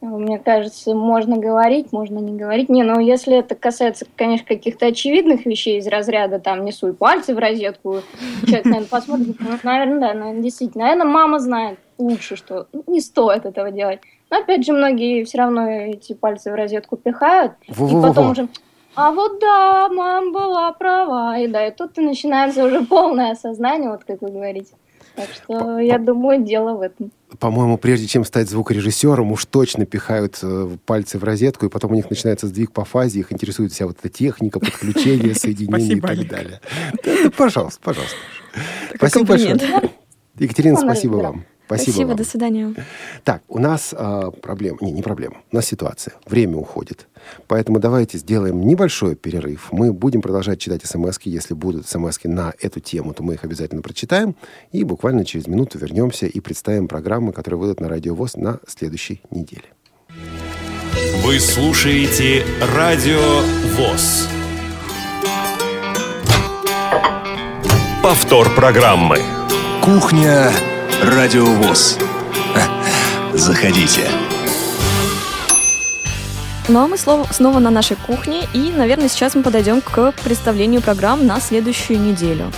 мне 0.02 0.40
кажется, 0.40 0.96
можно 0.96 1.38
говорить, 1.38 1.92
можно 1.92 2.18
не 2.18 2.38
говорить. 2.38 2.70
Не, 2.70 2.84
ну 2.84 3.00
если 3.00 3.38
это 3.38 3.56
касается, 3.56 4.06
конечно, 4.16 4.48
каких-то 4.48 4.88
очевидных 4.88 5.46
вещей 5.46 5.78
из 5.78 5.88
разряда, 5.88 6.40
там, 6.40 6.66
не 6.66 6.72
суй 6.72 6.94
пальцы 6.94 7.36
в 7.36 7.40
розетку, 7.40 8.02
человек, 8.46 8.66
наверное, 8.66 8.88
посмотрит, 8.88 9.36
ну, 9.40 9.50
наверное, 9.64 10.00
да, 10.00 10.14
наверное, 10.14 10.42
действительно. 10.42 10.86
Наверное, 10.86 11.06
мама 11.06 11.40
знает 11.40 11.80
лучше, 12.00 12.36
что 12.36 12.68
не 12.88 13.00
стоит 13.00 13.46
этого 13.46 13.70
делать. 13.72 14.00
Но, 14.32 14.40
опять 14.40 14.66
же, 14.66 14.74
многие 14.74 15.24
все 15.24 15.38
равно 15.38 15.70
эти 15.70 16.14
пальцы 16.14 16.52
в 16.52 16.56
розетку 16.56 16.98
пихают, 16.98 17.54
и 17.68 17.72
Во-во-во-во. 17.72 18.08
потом 18.08 18.32
уже... 18.32 18.48
А 18.96 19.12
вот 19.12 19.40
да, 19.40 19.88
мама 19.90 20.32
была 20.32 20.72
права. 20.74 21.38
И 21.38 21.48
да, 21.48 21.68
и 21.68 21.72
тут 21.72 21.98
и 21.98 22.02
начинается 22.02 22.66
уже 22.66 22.84
полное 22.86 23.32
осознание, 23.32 23.90
вот 23.90 24.04
как 24.04 24.22
вы 24.22 24.32
говорите. 24.32 24.74
Так 25.16 25.30
что 25.30 25.80
я 25.80 25.98
думаю, 25.98 26.42
дело 26.42 26.74
в 26.76 26.82
этом. 26.82 27.12
По-моему, 27.40 27.78
прежде 27.78 28.08
чем 28.08 28.26
стать 28.26 28.50
звукорежиссером, 28.50 29.32
уж 29.32 29.46
точно 29.46 29.86
пихают 29.86 30.40
э, 30.42 30.78
пальцы 30.86 31.18
в 31.18 31.24
розетку, 31.24 31.66
и 31.66 31.70
потом 31.70 31.92
у 31.92 31.96
них 31.96 32.10
начинается 32.10 32.48
сдвиг 32.48 32.72
по 32.72 32.84
фазе, 32.84 33.22
их 33.22 33.32
интересует 33.32 33.72
вся 33.72 33.88
вот 33.88 33.98
эта 34.00 34.10
техника, 34.10 34.60
подключение, 34.60 35.34
соединение 35.36 35.98
и 35.98 36.02
так 36.02 36.28
далее. 36.28 36.62
Да, 37.04 37.24
да, 37.24 37.32
Пожалуйста, 37.32 37.80
пожалуйста. 37.82 38.16
Такой 38.92 39.10
Спасибо 39.10 39.26
большое. 39.26 39.92
Екатерина, 40.38 40.78
спасибо 40.78 41.16
вам. 41.16 41.46
Спасибо, 41.76 42.08
вам. 42.08 42.18
до 42.18 42.24
свидания. 42.24 42.76
Так, 43.24 43.42
у 43.48 43.60
нас 43.60 43.94
а, 43.98 44.32
проблема. 44.32 44.78
Не, 44.82 44.92
не 44.92 45.02
проблема. 45.02 45.38
У 45.52 45.56
нас 45.56 45.66
ситуация. 45.66 46.14
Время 46.26 46.58
уходит. 46.58 47.08
Поэтому 47.48 47.80
давайте 47.80 48.18
сделаем 48.18 48.62
небольшой 48.62 49.16
перерыв. 49.16 49.70
Мы 49.72 49.94
будем 49.94 50.22
продолжать 50.22 50.60
читать 50.60 50.86
смс 50.86 51.20
Если 51.24 51.54
будут 51.54 51.88
смс 51.88 52.20
на 52.24 52.54
эту 52.60 52.80
тему, 52.80 53.14
то 53.14 53.24
мы 53.24 53.36
их 53.36 53.44
обязательно 53.44 53.82
прочитаем. 53.82 54.36
И 54.72 54.84
буквально 54.84 55.26
через 55.26 55.48
минуту 55.48 55.78
вернемся 55.78 56.26
и 56.26 56.40
представим 56.40 56.88
программы, 56.88 57.32
которые 57.34 57.60
выйдут 57.60 57.80
на 57.80 57.90
Радио 57.90 58.16
ВОЗ 58.16 58.36
на 58.36 58.60
следующей 58.68 59.22
неделе. 59.32 59.66
Вы 61.24 61.40
слушаете 61.40 62.44
Радио 62.76 63.42
ВОЗ. 63.78 64.28
Повтор 68.04 68.50
программы. 68.56 69.20
Кухня 69.84 70.52
Радиовоз. 71.02 71.98
Заходите. 73.34 74.08
Ну 76.68 76.80
а 76.80 76.88
мы 76.88 76.96
снова 77.00 77.58
на 77.58 77.72
нашей 77.72 77.98
кухне, 77.98 78.48
и, 78.54 78.72
наверное, 78.72 79.10
сейчас 79.10 79.34
мы 79.34 79.42
подойдем 79.42 79.82
к 79.82 80.14
представлению 80.24 80.82
программ 80.82 81.26
на 81.26 81.42
следующую 81.42 82.00
неделю. 82.00 82.52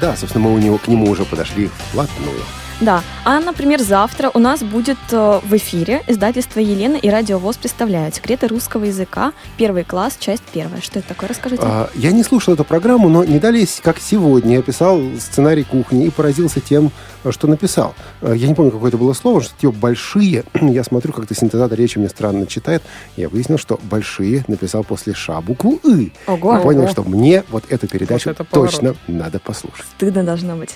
Да, 0.00 0.16
собственно, 0.16 0.44
мы 0.46 0.54
у 0.54 0.58
него, 0.58 0.78
к 0.78 0.88
нему 0.88 1.04
уже 1.10 1.26
подошли 1.26 1.68
вплотную. 1.90 2.40
Да, 2.82 3.04
а, 3.24 3.38
например, 3.38 3.80
завтра 3.80 4.32
у 4.34 4.40
нас 4.40 4.60
будет 4.64 4.98
э, 5.12 5.40
в 5.44 5.56
эфире 5.56 6.02
издательство 6.08 6.58
«Елена» 6.58 6.96
и 6.96 7.08
«Радио 7.08 7.38
ВОЗ» 7.38 7.56
представляют 7.58 8.16
«Секреты 8.16 8.48
русского 8.48 8.82
языка. 8.82 9.32
Первый 9.56 9.84
класс. 9.84 10.16
Часть 10.18 10.42
первая». 10.52 10.80
Что 10.80 10.98
это 10.98 11.06
такое? 11.10 11.28
Расскажите. 11.28 11.62
А, 11.64 11.88
я 11.94 12.10
не 12.10 12.24
слушал 12.24 12.54
эту 12.54 12.64
программу, 12.64 13.08
но 13.08 13.22
не 13.22 13.38
далее, 13.38 13.68
как 13.84 14.00
сегодня, 14.00 14.56
я 14.56 14.62
писал 14.62 15.00
сценарий 15.20 15.62
кухни 15.62 16.06
и 16.06 16.10
поразился 16.10 16.58
тем, 16.58 16.90
что 17.30 17.46
написал. 17.46 17.94
А, 18.20 18.32
Я 18.32 18.48
не 18.48 18.54
помню, 18.54 18.72
какое 18.72 18.88
это 18.88 18.98
было 18.98 19.12
слово, 19.12 19.42
что 19.42 19.52
те 19.60 19.70
большие, 19.70 20.42
я 20.60 20.82
смотрю, 20.82 21.12
как-то 21.12 21.36
синтезатор 21.36 21.78
речи 21.78 21.98
мне 21.98 22.08
странно 22.08 22.48
читает. 22.48 22.82
Я 23.16 23.28
выяснил, 23.28 23.58
что 23.58 23.78
большие 23.84 24.44
написал 24.48 24.82
после 24.82 25.14
ша 25.14 25.40
букву 25.40 25.78
«ы». 25.84 26.10
Ого. 26.26 26.58
И 26.58 26.62
понял, 26.62 26.82
Ого. 26.82 26.90
что 26.90 27.04
мне 27.04 27.44
вот 27.50 27.62
эту 27.68 27.86
передачу 27.86 28.30
Вот 28.30 28.40
это 28.40 28.44
поворот. 28.44 28.72
точно 28.72 28.96
надо 29.06 29.38
послушать. 29.38 29.86
Стыдно 29.96 30.24
должно 30.24 30.56
быть. 30.56 30.74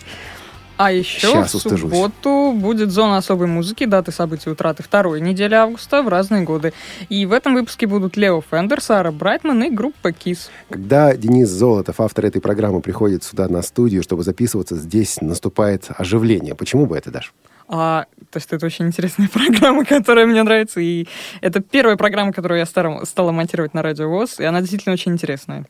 А 0.76 0.92
еще 0.92 1.32
Щас 1.32 1.52
в 1.52 1.54
устыжусь. 1.56 1.90
субботу 1.90 2.52
будет 2.54 2.90
зона 2.90 3.16
особой 3.16 3.46
музыки, 3.46 3.86
даты 3.86 4.12
событий 4.12 4.50
утраты 4.50 4.82
второй 4.82 5.20
недели 5.20 5.54
августа 5.54 6.02
в 6.02 6.08
разные 6.08 6.42
годы. 6.42 6.72
И 7.08 7.24
в 7.24 7.32
этом 7.32 7.54
выпуске 7.54 7.86
будут 7.86 8.16
Лео 8.16 8.42
Фендер, 8.50 8.82
Сара 8.82 9.10
Брайтман 9.10 9.62
и 9.64 9.70
группа 9.70 10.12
Кис. 10.12 10.50
Когда 10.68 11.16
Денис 11.16 11.48
Золотов, 11.48 12.00
автор 12.00 12.26
этой 12.26 12.40
программы, 12.40 12.80
приходит 12.80 13.24
сюда 13.24 13.48
на 13.48 13.62
студию, 13.62 14.02
чтобы 14.02 14.22
записываться, 14.22 14.76
здесь 14.76 15.20
наступает 15.20 15.86
оживление. 15.96 16.54
Почему 16.54 16.86
бы 16.86 16.96
это, 16.96 17.10
Даш? 17.10 17.32
А, 17.68 18.04
то 18.30 18.36
есть 18.36 18.52
это 18.52 18.66
очень 18.66 18.86
интересная 18.86 19.28
программа, 19.32 19.84
которая 19.84 20.26
мне 20.26 20.42
нравится. 20.42 20.80
И 20.80 21.06
это 21.40 21.60
первая 21.60 21.96
программа, 21.96 22.32
которую 22.32 22.58
я 22.58 22.66
стала 22.66 23.32
монтировать 23.32 23.74
на 23.74 23.82
Радио 23.82 24.08
ВОЗ, 24.08 24.40
и 24.40 24.44
она 24.44 24.60
действительно 24.60 24.92
очень 24.92 25.12
интересная. 25.12 25.64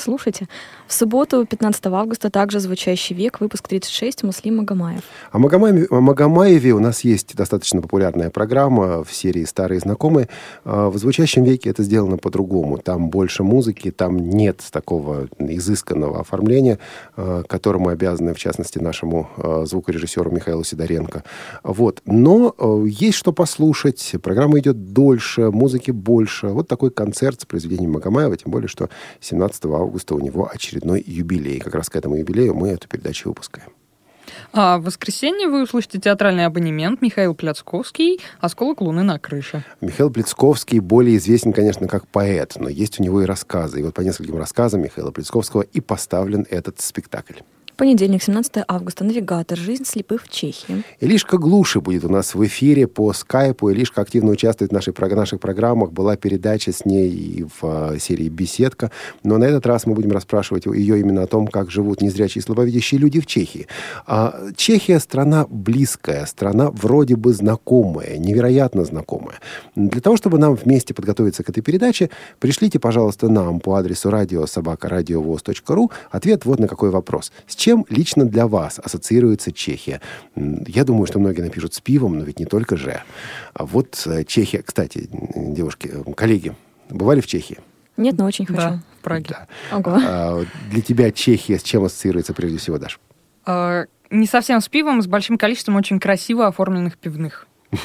Слушайте. 0.00 0.48
В 0.86 0.94
субботу, 0.94 1.44
15 1.44 1.86
августа, 1.86 2.30
также 2.30 2.58
«Звучащий 2.58 3.14
век», 3.14 3.38
выпуск 3.40 3.68
36, 3.68 4.22
Муслим 4.22 4.56
Магомаев. 4.56 5.02
О 5.30 5.38
Магомаеве, 5.38 5.86
о 5.90 6.00
Магомаеве 6.00 6.72
у 6.72 6.80
нас 6.80 7.04
есть 7.04 7.36
достаточно 7.36 7.82
популярная 7.82 8.30
программа 8.30 9.04
в 9.04 9.12
серии 9.12 9.44
«Старые 9.44 9.78
знакомые». 9.78 10.28
А 10.64 10.88
В 10.88 10.96
«Звучащем 10.96 11.44
веке» 11.44 11.68
это 11.68 11.82
сделано 11.82 12.16
по-другому. 12.16 12.78
Там 12.78 13.10
больше 13.10 13.42
музыки, 13.42 13.90
там 13.90 14.16
нет 14.16 14.64
такого 14.72 15.28
изысканного 15.38 16.20
оформления, 16.20 16.78
а, 17.16 17.42
которому 17.42 17.90
обязаны, 17.90 18.32
в 18.32 18.38
частности, 18.38 18.78
нашему 18.78 19.28
а, 19.36 19.64
звукорежиссеру 19.66 20.30
Михаилу 20.30 20.64
Сидоренко. 20.64 21.24
Вот. 21.62 22.00
Но 22.06 22.56
есть 22.86 23.18
что 23.18 23.34
послушать. 23.34 24.14
Программа 24.22 24.60
идет 24.60 24.94
дольше, 24.94 25.50
музыки 25.50 25.90
больше. 25.90 26.48
Вот 26.48 26.68
такой 26.68 26.90
концерт 26.90 27.42
с 27.42 27.44
произведением 27.44 27.92
Магомаева, 27.92 28.34
тем 28.38 28.50
более, 28.50 28.68
что 28.68 28.88
17 29.20 29.66
августа 29.66 29.89
у 30.14 30.20
него 30.20 30.50
очередной 30.52 31.02
юбилей. 31.06 31.60
Как 31.60 31.74
раз 31.74 31.88
к 31.88 31.96
этому 31.96 32.16
юбилею 32.16 32.54
мы 32.54 32.68
эту 32.68 32.88
передачу 32.88 33.28
выпускаем. 33.28 33.70
А 34.52 34.78
в 34.78 34.84
воскресенье 34.84 35.48
вы 35.48 35.62
услышите 35.62 35.98
театральный 35.98 36.46
абонемент 36.46 37.02
Михаил 37.02 37.34
Пляцковский 37.34 38.20
«Осколок 38.40 38.80
луны 38.80 39.02
на 39.02 39.18
крыше». 39.18 39.64
Михаил 39.80 40.10
Плецковский 40.10 40.78
более 40.78 41.16
известен, 41.16 41.52
конечно, 41.52 41.88
как 41.88 42.06
поэт, 42.06 42.54
но 42.58 42.68
есть 42.68 43.00
у 43.00 43.02
него 43.02 43.22
и 43.22 43.26
рассказы. 43.26 43.80
И 43.80 43.82
вот 43.82 43.94
по 43.94 44.00
нескольким 44.00 44.38
рассказам 44.38 44.82
Михаила 44.82 45.10
Плецковского 45.10 45.62
и 45.62 45.80
поставлен 45.80 46.46
этот 46.50 46.80
спектакль. 46.80 47.40
Понедельник, 47.80 48.22
17 48.22 48.64
августа. 48.68 49.04
«Навигатор. 49.04 49.56
Жизнь 49.56 49.86
слепых 49.86 50.24
в 50.24 50.28
Чехии». 50.28 50.84
Илишка 51.00 51.38
Глуши 51.38 51.80
будет 51.80 52.04
у 52.04 52.10
нас 52.10 52.34
в 52.34 52.44
эфире 52.44 52.86
по 52.86 53.14
скайпу. 53.14 53.70
Илишка 53.70 54.02
активно 54.02 54.32
участвует 54.32 54.70
в 54.70 54.74
нашей, 54.74 54.92
прог- 54.92 55.14
наших 55.14 55.40
программах. 55.40 55.90
Была 55.90 56.16
передача 56.16 56.72
с 56.72 56.84
ней 56.84 57.46
в 57.58 57.94
э, 57.94 57.98
серии 57.98 58.28
«Беседка». 58.28 58.90
Но 59.22 59.38
на 59.38 59.44
этот 59.44 59.64
раз 59.64 59.86
мы 59.86 59.94
будем 59.94 60.12
расспрашивать 60.12 60.66
ее 60.66 61.00
именно 61.00 61.22
о 61.22 61.26
том, 61.26 61.46
как 61.46 61.70
живут 61.70 62.02
незрячие 62.02 62.40
и 62.40 62.44
слабовидящие 62.44 63.00
люди 63.00 63.18
в 63.18 63.24
Чехии. 63.24 63.66
А 64.06 64.38
Чехия– 64.56 64.98
страна 65.00 65.46
близкая, 65.48 66.26
страна 66.26 66.70
вроде 66.70 67.16
бы 67.16 67.32
знакомая, 67.32 68.18
невероятно 68.18 68.84
знакомая. 68.84 69.38
Для 69.74 70.02
того, 70.02 70.18
чтобы 70.18 70.36
нам 70.36 70.54
вместе 70.54 70.92
подготовиться 70.92 71.44
к 71.44 71.48
этой 71.48 71.62
передаче, 71.62 72.10
пришлите, 72.40 72.78
пожалуйста, 72.78 73.30
нам 73.30 73.58
по 73.58 73.76
адресу 73.76 74.10
радиособакарадиовоз.ру 74.10 75.90
ответ 76.10 76.44
вот 76.44 76.58
на 76.58 76.68
какой 76.68 76.90
вопрос. 76.90 77.32
С 77.46 77.54
чем 77.54 77.69
лично 77.88 78.24
для 78.24 78.46
вас 78.46 78.78
ассоциируется 78.78 79.52
Чехия? 79.52 80.00
Я 80.36 80.84
думаю, 80.84 81.06
что 81.06 81.18
многие 81.18 81.42
напишут 81.42 81.74
с 81.74 81.80
пивом, 81.80 82.18
но 82.18 82.24
ведь 82.24 82.38
не 82.38 82.46
только 82.46 82.76
же. 82.76 83.02
А 83.54 83.64
вот 83.64 84.02
э, 84.06 84.24
Чехия, 84.24 84.62
кстати, 84.62 85.08
девушки, 85.10 85.90
коллеги, 86.16 86.54
бывали 86.88 87.20
в 87.20 87.26
Чехии? 87.26 87.58
Нет, 87.96 88.16
но 88.16 88.26
очень 88.26 88.46
хочу. 88.46 88.60
Да, 88.60 88.82
в 88.98 89.04
Праге. 89.04 89.36
Ого. 89.70 89.98
А, 90.02 90.44
для 90.70 90.80
тебя 90.80 91.10
Чехия 91.10 91.58
с 91.58 91.62
чем 91.62 91.84
ассоциируется 91.84 92.32
прежде 92.32 92.58
всего, 92.58 92.78
Даш? 92.78 92.98
А, 93.44 93.84
не 94.10 94.26
совсем 94.26 94.60
с 94.60 94.68
пивом, 94.68 95.02
с 95.02 95.06
большим 95.06 95.38
количеством 95.38 95.76
очень 95.76 96.00
красиво 96.00 96.46
оформленных 96.46 96.98
пивных. 96.98 97.46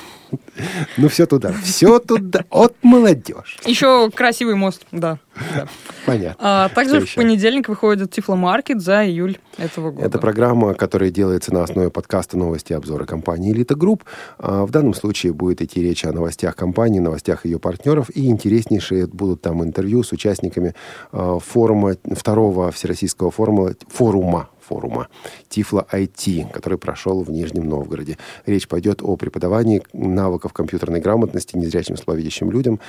Ну, 0.98 1.10
все 1.10 1.26
туда, 1.26 1.54
все 1.64 2.00
туда. 2.00 2.46
От 2.50 2.76
молодежь. 2.82 3.60
Еще 3.66 4.10
красивый 4.12 4.56
мост, 4.56 4.86
да. 4.92 5.20
да. 5.54 5.68
Понятно. 6.06 6.36
А 6.40 6.70
также 6.70 6.96
Что 6.96 7.00
в 7.02 7.04
еще? 7.08 7.16
понедельник 7.18 7.68
выходит 7.68 8.12
Тифломаркет 8.12 8.82
за 8.82 9.06
июль 9.06 9.38
этого 9.58 9.92
года. 9.92 10.08
Это 10.08 10.18
программа, 10.18 10.74
которая 10.74 11.12
делается 11.12 11.54
на 11.54 11.64
основе 11.64 11.90
подкаста 11.90 12.38
«Новости 12.38 12.72
и 12.72 12.76
обзоры 12.76 13.06
компании 13.06 13.52
«Элита 13.52 13.76
Групп». 13.76 14.04
А 14.38 14.66
В 14.66 14.72
данном 14.72 14.94
случае 14.94 15.34
будет 15.34 15.62
идти 15.62 15.82
речь 15.82 16.06
о 16.06 16.12
новостях 16.12 16.56
компании, 16.56 17.00
новостях 17.00 17.46
ее 17.46 17.60
партнеров, 17.60 18.10
и 18.10 18.28
интереснейшие 18.28 19.08
будут 19.08 19.42
там 19.42 19.64
интервью 19.64 20.04
с 20.04 20.12
участниками 20.12 20.74
а, 21.12 21.40
форума, 21.40 21.96
второго 22.14 22.72
Всероссийского 22.72 23.32
форума, 23.32 23.74
форума, 23.90 24.50
форума 24.68 25.08
Тифло 25.50 25.86
IT, 25.92 26.52
который 26.52 26.78
прошел 26.78 27.24
в 27.24 27.30
Нижнем 27.30 27.68
Новгороде. 27.68 28.18
Речь 28.46 28.68
пойдет 28.68 29.02
о 29.02 29.16
преподавании 29.16 29.84
навыков 29.94 30.54
компьютерной 30.54 31.00
грамотности 31.00 31.56
незрячим 31.58 31.98
слабовидящим 31.98 32.52
людям. 32.52 32.80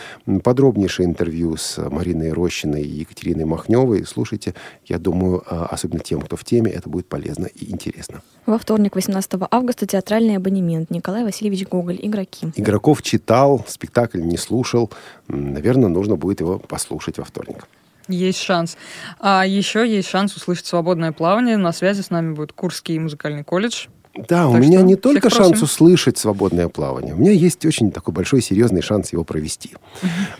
Подробнейшее 0.42 1.06
интервью 1.06 1.56
с 1.56 1.78
Мариной 1.78 2.32
Рощиной 2.32 2.82
и 2.82 3.00
Екатериной 3.00 3.44
Махневой. 3.44 4.04
Слушайте, 4.06 4.54
я 4.86 4.98
думаю, 4.98 5.42
а, 5.46 5.66
особенно 5.66 6.00
тем, 6.00 6.20
кто 6.20 6.36
в 6.36 6.44
теме, 6.44 6.70
это 6.70 6.88
будет 6.88 7.06
полезно 7.06 7.46
и 7.46 7.70
интересно. 7.70 8.22
Во 8.46 8.58
вторник, 8.58 8.94
18 8.94 9.48
августа, 9.50 9.86
театральный 9.86 10.36
абонемент. 10.36 10.90
Николай 10.90 11.24
Васильевич 11.24 11.66
Гоголь. 11.66 11.98
Игроки. 12.00 12.52
Игроков 12.56 13.02
читал, 13.02 13.64
спектакль 13.66 14.20
не 14.20 14.36
слушал. 14.36 14.90
Наверное, 15.28 15.88
нужно 15.88 16.16
будет 16.16 16.40
его 16.40 16.58
послушать 16.58 17.18
во 17.18 17.24
вторник. 17.24 17.66
Есть 18.09 18.40
шанс. 18.40 18.76
А 19.18 19.44
еще 19.44 19.88
есть 19.88 20.09
шанс 20.09 20.36
услышать 20.36 20.66
свободное 20.66 21.12
плавание. 21.12 21.57
На 21.57 21.72
связи 21.72 22.02
с 22.02 22.11
нами 22.11 22.34
будет 22.34 22.52
Курский 22.52 22.98
музыкальный 22.98 23.42
колледж. 23.42 23.86
Да, 24.28 24.48
у 24.48 24.52
Так 24.52 24.62
меня 24.62 24.78
что 24.78 24.86
не 24.86 24.96
только 24.96 25.28
просим. 25.28 25.44
шанс 25.44 25.62
услышать 25.62 26.18
свободное 26.18 26.68
плавание, 26.68 27.14
у 27.14 27.18
меня 27.18 27.32
есть 27.32 27.64
очень 27.66 27.90
такой 27.90 28.14
большой 28.14 28.40
серьезный 28.40 28.80
шанс 28.82 29.12
его 29.12 29.24
провести. 29.24 29.72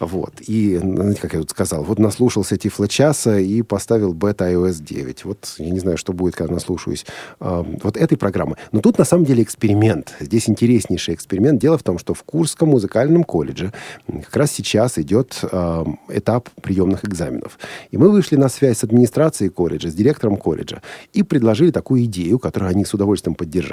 Вот. 0.01 0.33
И, 0.47 0.79
знаете, 0.79 1.20
как 1.20 1.35
я 1.35 1.41
тут 1.41 1.51
сказал, 1.51 1.85
вот 1.85 1.99
наслушался 1.99 2.57
Тифла 2.57 2.89
часа 2.89 3.39
и 3.39 3.62
поставил 3.62 4.14
бета 4.14 4.51
iOS 4.51 4.83
9. 4.83 5.24
Вот 5.24 5.55
я 5.59 5.70
не 5.70 5.79
знаю, 5.79 5.99
что 5.99 6.12
будет, 6.12 6.37
когда 6.37 6.55
наслушаюсь 6.55 7.05
а, 7.41 7.66
вот 7.83 7.97
этой 7.97 8.16
программы. 8.16 8.57
Но 8.72 8.81
тут 8.81 8.99
на 8.99 9.05
самом 9.05 9.24
деле 9.24 9.43
эксперимент. 9.43 10.14
Здесь 10.20 10.49
интереснейший 10.49 11.14
эксперимент. 11.14 11.61
Дело 11.61 11.77
в 11.77 11.83
том, 11.83 11.99
что 11.99 12.14
в 12.14 12.22
Курском 12.22 12.70
музыкальном 12.70 13.24
колледже 13.24 13.72
как 14.07 14.37
раз 14.37 14.53
сейчас 14.53 14.99
идет 14.99 15.39
а, 15.43 15.85
этап 16.09 16.49
приемных 16.62 17.05
экзаменов. 17.05 17.59
И 17.91 17.99
мы 17.99 18.11
вышли 18.11 18.37
на 18.37 18.49
связь 18.49 18.79
с 18.79 18.85
администрацией 18.85 19.51
колледжа, 19.51 19.91
с 19.91 19.95
директором 19.95 20.37
колледжа 20.37 20.83
и 21.12 21.22
предложили 21.22 21.70
такую 21.70 22.05
идею, 22.05 22.39
которую 22.39 22.70
они 22.70 22.85
с 22.85 22.95
удовольствием 22.95 23.35
поддержали. 23.35 23.66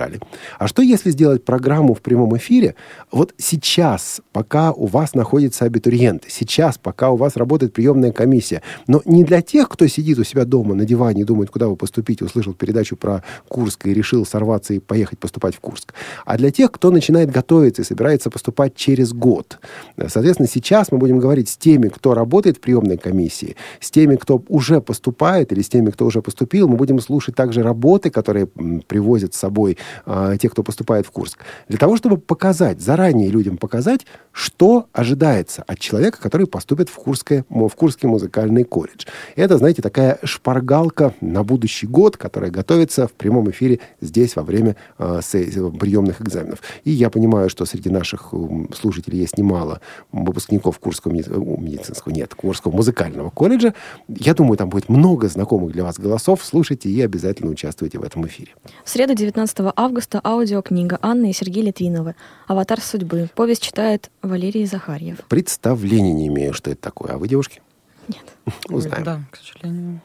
А 0.60 0.68
что 0.68 0.82
если 0.82 1.12
сделать 1.12 1.46
программу 1.46 1.94
в 1.94 2.02
прямом 2.02 2.36
эфире 2.38 2.76
вот 3.12 3.34
сейчас, 3.38 4.22
пока 4.32 4.72
у 4.72 4.86
вас 4.86 5.14
находятся 5.14 5.66
абитуриенты, 5.66 6.30
сейчас, 6.30 6.78
пока 6.78 7.12
у 7.12 7.16
вас 7.16 7.36
работает 7.36 7.74
приемная 7.74 8.12
комиссия, 8.12 8.62
но 8.88 9.02
не 9.06 9.24
для 9.24 9.42
тех, 9.42 9.70
кто 9.70 9.88
сидит 9.88 10.20
у 10.20 10.24
себя 10.24 10.46
дома 10.46 10.76
на 10.76 10.86
диване 10.86 11.22
и 11.22 11.26
думает, 11.26 11.50
куда 11.50 11.68
бы 11.68 11.76
поступить, 11.76 12.22
услышал 12.22 12.54
передачу 12.54 12.96
про 12.96 13.24
Курск 13.48 13.88
и 13.88 13.94
решил 13.94 14.26
сорваться 14.26 14.74
и 14.74 14.80
поехать 14.80 15.20
поступать 15.20 15.56
в 15.56 15.60
Курск, 15.60 15.94
а 16.26 16.38
для 16.38 16.52
тех, 16.52 16.72
кто 16.72 16.92
начинает 16.92 17.32
готовиться 17.32 17.82
и 17.82 17.86
собирается 17.86 18.30
поступать 18.30 18.76
через 18.76 19.14
год. 19.14 19.60
Соответственно, 20.08 20.48
сейчас 20.48 20.92
мы 20.92 20.98
будем 20.98 21.20
говорить 21.20 21.50
с 21.50 21.58
теми, 21.58 21.90
кто 21.90 22.14
работает 22.14 22.58
в 22.58 22.60
приемной 22.60 22.98
комиссии, 22.98 23.56
с 23.80 23.92
теми, 23.92 24.16
кто 24.16 24.44
уже 24.48 24.82
поступает 24.82 25.52
или 25.52 25.62
с 25.62 25.70
теми, 25.70 25.90
кто 25.92 26.06
уже 26.06 26.22
поступил. 26.22 26.68
Мы 26.68 26.78
будем 26.78 27.00
слушать 27.00 27.36
также 27.36 27.64
работы, 27.64 28.10
которые 28.10 28.48
привозят 28.48 29.34
с 29.34 29.38
собой 29.38 29.78
а, 30.06 30.38
те, 30.38 30.50
кто 30.50 30.64
поступает 30.64 31.06
в 31.06 31.12
Курск. 31.12 31.40
Для 31.68 31.78
того, 31.78 31.98
чтобы 31.98 32.18
показать, 32.18 32.82
заранее 32.82 33.30
людям 33.30 33.58
показать, 33.58 34.06
что 34.32 34.88
ожидается 34.94 35.64
от 35.68 35.80
человека, 35.80 36.20
который 36.22 36.48
поступит 36.48 36.90
в, 36.90 36.96
Курское, 36.96 37.46
в 37.50 37.70
Курский 37.72 38.08
музыкальный 38.08 38.64
колледж. 38.64 39.06
Это, 39.36 39.58
знаете, 39.58 39.82
такая 39.82 40.20
шпаргалка 40.24 41.14
на 41.22 41.44
будущий 41.44 41.88
год, 41.88 42.18
которая 42.18 42.52
готовится 42.52 43.08
в 43.08 43.14
прямом 43.14 43.50
эфире 43.52 43.80
здесь 44.02 44.36
во 44.36 44.44
время 44.44 44.76
а, 44.98 45.22
се- 45.22 45.72
приемных 45.80 46.22
экзаменов. 46.22 46.60
И 46.84 46.92
я 46.92 47.10
понимаю, 47.10 47.50
что 47.50 47.66
среди 47.66 47.90
наших 47.90 48.34
слушателей 48.74 49.20
есть 49.20 49.38
немало 49.38 49.82
выпускников 50.12 50.80
Курского 50.80 51.14
э, 51.14 51.16
медицинского, 51.16 52.12
нет, 52.12 52.34
Курского 52.36 52.72
музыкального 52.72 53.30
колледжа. 53.30 53.74
Я 54.08 54.34
думаю, 54.34 54.58
там 54.58 54.70
будет 54.70 54.90
много 54.90 55.28
знакомых 55.28 55.72
для 55.72 55.84
вас 55.84 56.00
голосов. 56.00 56.44
Слушайте 56.44 56.90
и 56.90 57.02
обязательно 57.02 57.52
участвуйте 57.52 58.00
в 58.00 58.04
этом 58.04 58.26
эфире. 58.28 58.52
В 58.84 58.90
среду, 58.90 59.14
19 59.16 59.73
августа, 59.76 60.22
аудиокнига 60.24 61.00
Анны 61.02 61.30
и 61.30 61.34
Сергея 61.34 61.66
Литвиновы 61.66 62.16
«Аватар 62.48 62.82
судьбы». 62.82 63.30
Повесть 63.36 63.64
читает 63.64 64.10
Валерий 64.22 64.66
Захарьев. 64.66 65.18
Представления 65.28 66.14
не 66.14 66.28
имею, 66.28 66.54
что 66.54 66.72
это 66.72 66.82
такое. 66.82 67.14
А 67.14 67.18
вы, 67.18 67.28
девушки? 67.28 67.62
Нет. 68.08 68.24
Узнаем. 68.70 69.04
Да, 69.04 69.22
к 69.32 69.38
сожалению. 69.38 70.02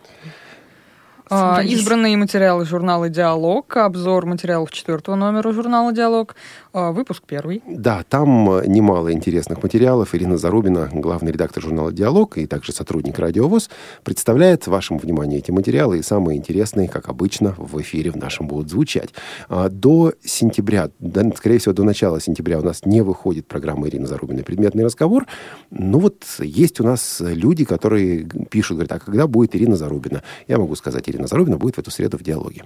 А, 1.30 1.62
избранные 1.62 2.16
материалы 2.16 2.64
журнала 2.64 3.10
«Диалог», 3.10 3.76
обзор 3.76 4.24
материалов 4.24 4.70
четвертого 4.70 5.14
номера 5.14 5.52
журнала 5.52 5.92
«Диалог», 5.92 6.34
выпуск 6.72 7.24
первый. 7.26 7.62
Да, 7.66 8.04
там 8.08 8.50
э, 8.50 8.66
немало 8.66 9.12
интересных 9.12 9.62
материалов. 9.62 10.14
Ирина 10.14 10.36
Зарубина, 10.36 10.88
главный 10.92 11.32
редактор 11.32 11.62
журнала 11.62 11.92
«Диалог» 11.92 12.38
и 12.38 12.46
также 12.46 12.72
сотрудник 12.72 13.18
«Радиовоз», 13.18 13.70
представляет 14.04 14.66
вашему 14.66 14.98
вниманию 14.98 15.38
эти 15.38 15.50
материалы. 15.50 15.98
И 15.98 16.02
самые 16.02 16.38
интересные, 16.38 16.88
как 16.88 17.08
обычно, 17.08 17.54
в 17.56 17.80
эфире 17.80 18.10
в 18.10 18.16
нашем 18.16 18.46
будут 18.46 18.70
звучать. 18.70 19.10
А, 19.48 19.68
До 19.68 20.12
сентября, 20.22 20.90
да, 20.98 21.30
скорее 21.36 21.58
всего, 21.58 21.72
до 21.72 21.84
начала 21.84 22.20
сентября 22.20 22.58
у 22.58 22.62
нас 22.62 22.84
не 22.84 23.00
выходит 23.00 23.46
программа 23.46 23.88
Ирины 23.88 24.06
Зарубиной 24.06 24.44
«Предметный 24.44 24.84
разговор». 24.84 25.26
Ну 25.70 25.98
вот 25.98 26.24
есть 26.38 26.80
у 26.80 26.84
нас 26.84 27.20
люди, 27.20 27.64
которые 27.64 28.24
пишут, 28.50 28.76
говорят, 28.76 28.92
а 28.92 28.98
когда 28.98 29.26
будет 29.26 29.56
Ирина 29.56 29.76
Зарубина? 29.76 30.22
Я 30.46 30.58
могу 30.58 30.74
сказать, 30.76 31.08
Ирина 31.08 31.26
Зарубина 31.26 31.56
будет 31.56 31.76
в 31.76 31.78
эту 31.78 31.90
среду 31.90 32.18
в 32.18 32.22
«Диалоге». 32.22 32.64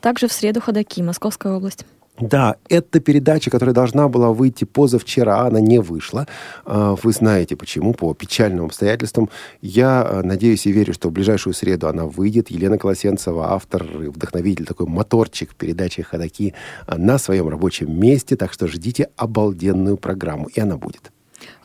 Также 0.00 0.28
в 0.28 0.32
среду 0.32 0.60
ходаки, 0.60 1.02
Московская 1.02 1.52
область. 1.52 1.84
Да, 2.20 2.56
это 2.68 3.00
передача, 3.00 3.50
которая 3.50 3.74
должна 3.74 4.08
была 4.08 4.30
выйти 4.30 4.64
позавчера, 4.64 5.46
она 5.46 5.60
не 5.60 5.80
вышла. 5.80 6.26
А, 6.64 6.94
Вы 7.02 7.12
знаете 7.12 7.56
почему, 7.56 7.94
по 7.94 8.12
печальным 8.14 8.66
обстоятельствам. 8.66 9.30
Я 9.62 10.02
а, 10.02 10.22
надеюсь 10.22 10.66
и 10.66 10.72
верю, 10.72 10.92
что 10.92 11.08
в 11.08 11.12
ближайшую 11.12 11.54
среду 11.54 11.88
она 11.88 12.04
выйдет. 12.04 12.50
Елена 12.50 12.78
Колосенцева, 12.78 13.52
автор 13.52 13.84
и 13.84 14.08
вдохновитель, 14.08 14.66
такой 14.66 14.86
моторчик 14.86 15.54
передачи 15.54 16.02
«Ходоки» 16.02 16.54
на 16.86 17.18
своем 17.18 17.48
рабочем 17.48 17.98
месте. 17.98 18.36
Так 18.36 18.52
что 18.52 18.66
ждите 18.66 19.08
обалденную 19.16 19.96
программу, 19.96 20.46
и 20.46 20.60
она 20.60 20.76
будет. 20.76 21.10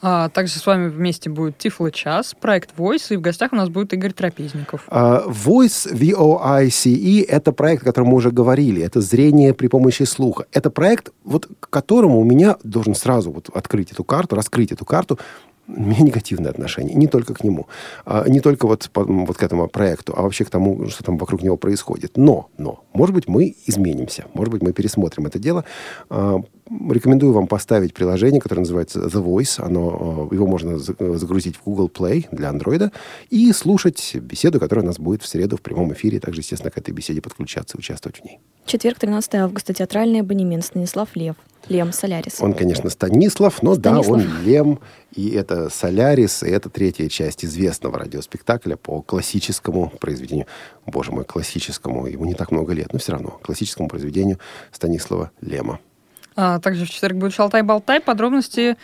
А, 0.01 0.29
также 0.29 0.59
с 0.59 0.65
вами 0.65 0.89
вместе 0.89 1.29
будет 1.29 1.57
Тифло 1.57 1.91
час, 1.91 2.35
проект 2.39 2.77
Voice, 2.77 3.13
и 3.13 3.17
в 3.17 3.21
гостях 3.21 3.53
у 3.53 3.55
нас 3.55 3.69
будет 3.69 3.93
Игорь 3.93 4.13
Трапезников. 4.13 4.83
А, 4.87 5.23
Voice, 5.27 5.93
V-O-I-C-E, 5.93 7.23
это 7.23 7.51
проект, 7.51 7.83
о 7.83 7.85
котором 7.85 8.09
мы 8.09 8.15
уже 8.15 8.31
говорили. 8.31 8.81
Это 8.81 9.01
зрение 9.01 9.53
при 9.53 9.67
помощи 9.67 10.03
слуха. 10.03 10.45
Это 10.51 10.69
проект, 10.69 11.11
вот, 11.23 11.47
к 11.59 11.69
которому 11.69 12.19
у 12.19 12.23
меня 12.23 12.57
должен 12.63 12.95
сразу 12.95 13.31
вот 13.31 13.49
открыть 13.53 13.91
эту 13.91 14.03
карту, 14.03 14.35
раскрыть 14.35 14.71
эту 14.71 14.85
карту, 14.85 15.19
у 15.67 15.79
меня 15.79 15.99
негативное 16.01 16.51
отношение. 16.51 16.95
Не 16.95 17.07
только 17.07 17.33
к 17.33 17.43
нему. 17.43 17.67
А, 18.05 18.27
не 18.27 18.39
только 18.39 18.67
вот, 18.67 18.89
по- 18.91 19.03
вот 19.03 19.37
к 19.37 19.43
этому 19.43 19.67
проекту, 19.67 20.13
а 20.15 20.21
вообще 20.21 20.45
к 20.45 20.49
тому, 20.49 20.87
что 20.89 21.03
там 21.03 21.17
вокруг 21.17 21.41
него 21.41 21.57
происходит. 21.57 22.17
Но, 22.17 22.49
но, 22.57 22.83
может 22.93 23.15
быть, 23.15 23.27
мы 23.27 23.55
изменимся. 23.65 24.25
Может 24.33 24.51
быть, 24.51 24.61
мы 24.61 24.73
пересмотрим 24.73 25.25
это 25.25 25.39
дело. 25.39 25.63
А, 26.09 26.39
рекомендую 26.89 27.33
вам 27.33 27.47
поставить 27.47 27.93
приложение, 27.93 28.41
которое 28.41 28.61
называется 28.61 28.99
The 29.01 29.23
Voice. 29.23 29.63
Оно, 29.63 30.27
э, 30.31 30.35
его 30.35 30.47
можно 30.47 30.77
за- 30.77 30.95
загрузить 31.17 31.55
в 31.57 31.63
Google 31.63 31.89
Play 31.93 32.25
для 32.31 32.49
Android 32.49 32.91
и 33.29 33.51
слушать 33.53 34.15
беседу, 34.15 34.59
которая 34.59 34.83
у 34.83 34.87
нас 34.87 34.99
будет 34.99 35.21
в 35.21 35.27
среду 35.27 35.57
в 35.57 35.61
прямом 35.61 35.93
эфире. 35.93 36.19
Также, 36.19 36.41
естественно, 36.41 36.71
к 36.71 36.77
этой 36.77 36.91
беседе 36.91 37.21
подключаться 37.21 37.77
и 37.77 37.79
участвовать 37.79 38.19
в 38.21 38.25
ней. 38.25 38.39
Четверг, 38.65 38.97
13 38.99 39.35
августа, 39.35 39.73
театральный 39.73 40.21
абонемент 40.21 40.65
Станислав 40.65 41.15
Лев. 41.15 41.35
Лем, 41.69 41.91
Солярис. 41.91 42.41
Он, 42.41 42.53
конечно, 42.53 42.89
Станислав, 42.89 43.61
но 43.61 43.75
Станислав. 43.75 44.05
да, 44.05 44.11
он 44.13 44.43
Лем, 44.43 44.79
и 45.13 45.29
это 45.31 45.69
Солярис, 45.69 46.43
и 46.43 46.49
это 46.49 46.69
третья 46.69 47.09
часть 47.09 47.43
известного 47.45 47.99
радиоспектакля 47.99 48.75
по 48.75 49.01
классическому 49.01 49.91
произведению. 49.99 50.47
Боже 50.85 51.11
мой, 51.11 51.25
классическому, 51.25 52.07
ему 52.07 52.25
не 52.25 52.33
так 52.33 52.51
много 52.51 52.73
лет, 52.73 52.93
но 52.93 52.99
все 52.99 53.13
равно, 53.13 53.39
классическому 53.41 53.87
произведению 53.87 54.39
Станислава 54.71 55.31
Лема. 55.41 55.79
А, 56.37 56.59
также 56.59 56.85
в 56.85 56.89
четверг 56.89 57.15
будет 57.15 57.33
Шалтай-Болтай, 57.33 58.01
подробности 58.01 58.75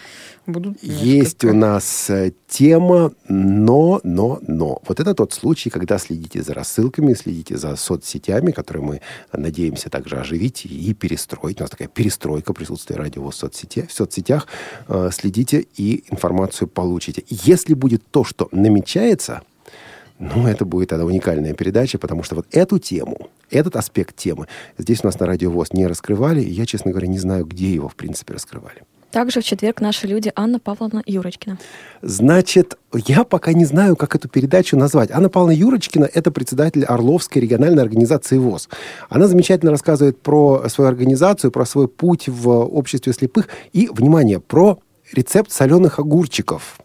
будут... 0.46 0.82
Есть 0.82 1.44
у 1.44 1.54
нас 1.54 2.10
э, 2.10 2.32
тема, 2.48 3.12
но, 3.28 4.00
но, 4.04 4.40
но. 4.48 4.82
Вот 4.88 5.00
это 5.02 5.14
тот 5.14 5.34
случай, 5.34 5.70
когда 5.70 5.98
следите 5.98 6.42
за 6.44 6.54
рассылками, 6.54 7.14
следите 7.14 7.58
за 7.58 7.76
соцсетями, 7.76 8.52
которые 8.52 8.84
мы 8.84 9.02
надеемся 9.34 9.90
также 9.90 10.16
оживить 10.16 10.66
и 10.66 10.94
перестроить. 10.94 11.60
У 11.60 11.64
нас 11.64 11.70
такая 11.70 11.90
перестройка 11.90 12.54
присутствия 12.54 12.96
радио 12.96 13.30
в, 13.30 13.36
соцсети, 13.36 13.86
в 13.86 13.92
соцсетях. 13.92 14.48
Э, 14.88 15.10
Следите 15.12 15.66
и 15.76 16.06
информацию 16.10 16.70
получите. 16.70 17.26
Если 17.28 17.74
будет 17.74 18.02
то, 18.12 18.24
что 18.24 18.48
намечается, 18.54 19.42
ну, 20.20 20.48
это 20.48 20.66
будет 20.66 20.90
тогда 20.90 21.04
уникальная 21.04 21.54
передача, 21.54 21.98
потому 21.98 22.24
что 22.24 22.36
вот 22.36 22.46
эту 22.52 22.80
тему, 22.80 23.30
этот 23.52 23.76
аспект 23.76 24.16
темы 24.16 24.48
здесь 24.78 25.04
у 25.04 25.08
нас 25.08 25.20
на 25.20 25.26
Радио 25.26 25.52
ВОЗ 25.52 25.74
не 25.74 25.88
раскрывали, 25.88 26.42
и 26.42 26.50
я, 26.50 26.66
честно 26.66 26.92
говоря, 26.92 27.08
не 27.08 27.20
знаю, 27.20 27.46
где 27.46 27.74
его, 27.74 27.90
в 27.90 27.96
принципе, 27.96 28.34
раскрывали. 28.34 28.84
Также 29.12 29.42
в 29.42 29.44
четверг 29.44 29.82
наши 29.82 30.08
люди 30.08 30.32
Анна 30.38 30.58
Павловна 30.58 31.04
Юрочкина. 31.06 31.58
Значит, 32.02 32.78
я 32.94 33.26
пока 33.26 33.52
не 33.52 33.66
знаю, 33.66 33.98
как 33.98 34.16
эту 34.16 34.30
передачу 34.30 34.78
назвать. 34.78 35.12
Анна 35.12 35.28
Павловна 35.28 35.54
Юрочкина– 35.54 36.10
это 36.14 36.32
председатель 36.32 36.86
Орловской 36.86 37.42
региональной 37.42 37.84
организации 37.84 38.38
ВОЗ. 38.38 38.70
Она 39.10 39.28
замечательно 39.28 39.72
рассказывает 39.72 40.22
про 40.22 40.64
свою 40.70 40.90
организацию, 40.90 41.52
про 41.52 41.66
свой 41.66 41.90
путь 41.90 42.30
в 42.30 42.50
обществе 42.50 43.12
слепых 43.12 43.50
и, 43.74 43.90
внимание, 43.92 44.40
про 44.40 44.80
рецепт 45.12 45.52
соленых 45.52 46.00
огурчиков. 46.00 46.80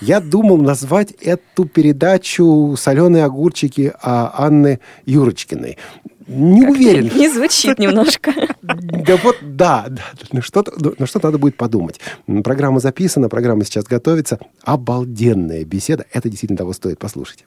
Я 0.00 0.20
думал 0.20 0.58
назвать 0.58 1.12
эту 1.12 1.64
передачу 1.64 2.74
«Соленые 2.78 3.24
огурчики» 3.24 3.92
а 4.02 4.32
Анны 4.36 4.80
Юрочкиной. 5.06 5.78
Не 6.26 6.66
уверен. 6.66 7.10
Не 7.16 7.30
звучит 7.30 7.78
немножко. 7.78 8.34
Да 8.62 9.16
вот, 9.16 9.36
да, 9.40 9.86
да, 9.88 10.02
на 10.30 10.42
что-то, 10.42 10.72
на 10.98 11.06
что 11.06 11.20
надо 11.22 11.38
будет 11.38 11.56
подумать. 11.56 12.00
Программа 12.44 12.80
записана, 12.80 13.30
программа 13.30 13.64
сейчас 13.64 13.84
готовится. 13.84 14.38
Обалденная 14.62 15.64
беседа. 15.64 16.04
Это 16.12 16.28
действительно 16.28 16.58
того 16.58 16.74
стоит 16.74 16.98
послушать. 16.98 17.46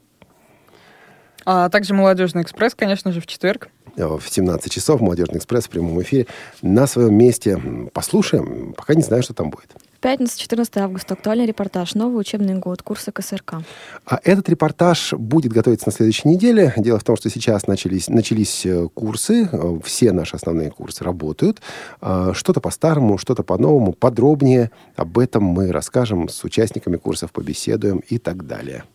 А 1.45 1.69
также 1.69 1.93
«Молодежный 1.93 2.43
экспресс», 2.43 2.75
конечно 2.75 3.11
же, 3.11 3.21
в 3.21 3.27
четверг. 3.27 3.69
В 3.95 4.21
17 4.27 4.71
часов 4.71 5.01
«Молодежный 5.01 5.37
экспресс» 5.37 5.65
в 5.65 5.69
прямом 5.69 6.01
эфире. 6.01 6.27
На 6.61 6.87
своем 6.87 7.15
месте 7.15 7.61
послушаем. 7.93 8.73
Пока 8.77 8.93
не 8.93 9.01
знаю, 9.01 9.23
что 9.23 9.33
там 9.33 9.49
будет. 9.49 9.75
В 10.01 10.03
пятницу, 10.03 10.39
14 10.39 10.77
августа, 10.77 11.13
актуальный 11.13 11.45
репортаж. 11.45 11.93
Новый 11.93 12.21
учебный 12.21 12.55
год, 12.55 12.81
курсы 12.81 13.11
КСРК. 13.11 13.57
А 14.03 14.19
этот 14.23 14.49
репортаж 14.49 15.13
будет 15.13 15.53
готовиться 15.53 15.89
на 15.89 15.91
следующей 15.91 16.27
неделе. 16.27 16.73
Дело 16.75 16.97
в 16.97 17.03
том, 17.03 17.15
что 17.15 17.29
сейчас 17.29 17.67
начались, 17.67 18.09
начались 18.09 18.65
э, 18.65 18.87
курсы, 18.95 19.47
э, 19.51 19.79
все 19.83 20.11
наши 20.11 20.35
основные 20.35 20.71
курсы 20.71 21.03
работают. 21.03 21.61
А, 22.01 22.33
Что-то 22.33 22.61
по-старому, 22.61 23.19
что-то 23.19 23.43
по-новому, 23.43 23.93
подробнее. 23.93 24.71
Об 24.95 25.19
этом 25.19 25.43
мы 25.43 25.71
расскажем 25.71 26.29
с 26.29 26.43
участниками 26.43 26.97
курсов, 26.97 27.31
побеседуем 27.31 27.99
и 27.99 28.17
так 28.17 28.47
далее. 28.47 28.85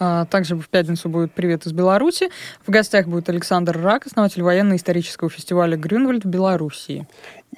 А 0.00 0.26
также 0.26 0.54
в 0.56 0.68
пятницу 0.68 1.08
будет 1.08 1.32
«Привет 1.32 1.66
из 1.66 1.72
Беларуси». 1.72 2.28
В 2.66 2.70
гостях 2.70 3.06
будет 3.08 3.28
Александр 3.28 3.80
Рак, 3.80 4.06
основатель 4.06 4.42
военно-исторического 4.42 5.28
фестиваля 5.28 5.76
Грюнвальд 5.76 6.24
в 6.24 6.28
Белоруссии. 6.28 7.06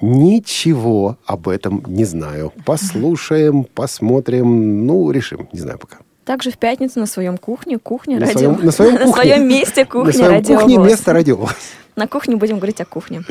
Ничего 0.01 1.17
об 1.25 1.47
этом 1.47 1.83
не 1.87 2.03
знаю. 2.05 2.51
Послушаем, 2.65 3.63
посмотрим, 3.65 4.85
ну, 4.87 5.11
решим. 5.11 5.49
Не 5.53 5.59
знаю 5.59 5.77
пока. 5.77 5.97
Также 6.25 6.49
в 6.51 6.57
пятницу 6.57 6.99
на 6.99 7.05
своем 7.05 7.37
кухне, 7.37 7.77
кухне, 7.77 8.15
На 8.17 8.25
радио. 8.25 8.39
своем- 8.39 8.65
на 8.65 8.71
своем 8.71 8.97
кухне. 8.97 9.13
своем 9.13 9.47
месте 9.47 9.85
кухня, 9.85 10.05
На 10.07 10.13
своем 10.13 10.31
радио. 10.31 10.57
кухне 10.59 10.77
место 10.77 11.13
радио. 11.13 11.47
На 11.95 12.07
кухне 12.07 12.35
будем 12.37 12.57
говорить 12.57 12.81
о 12.81 12.85
кухне. 12.85 13.21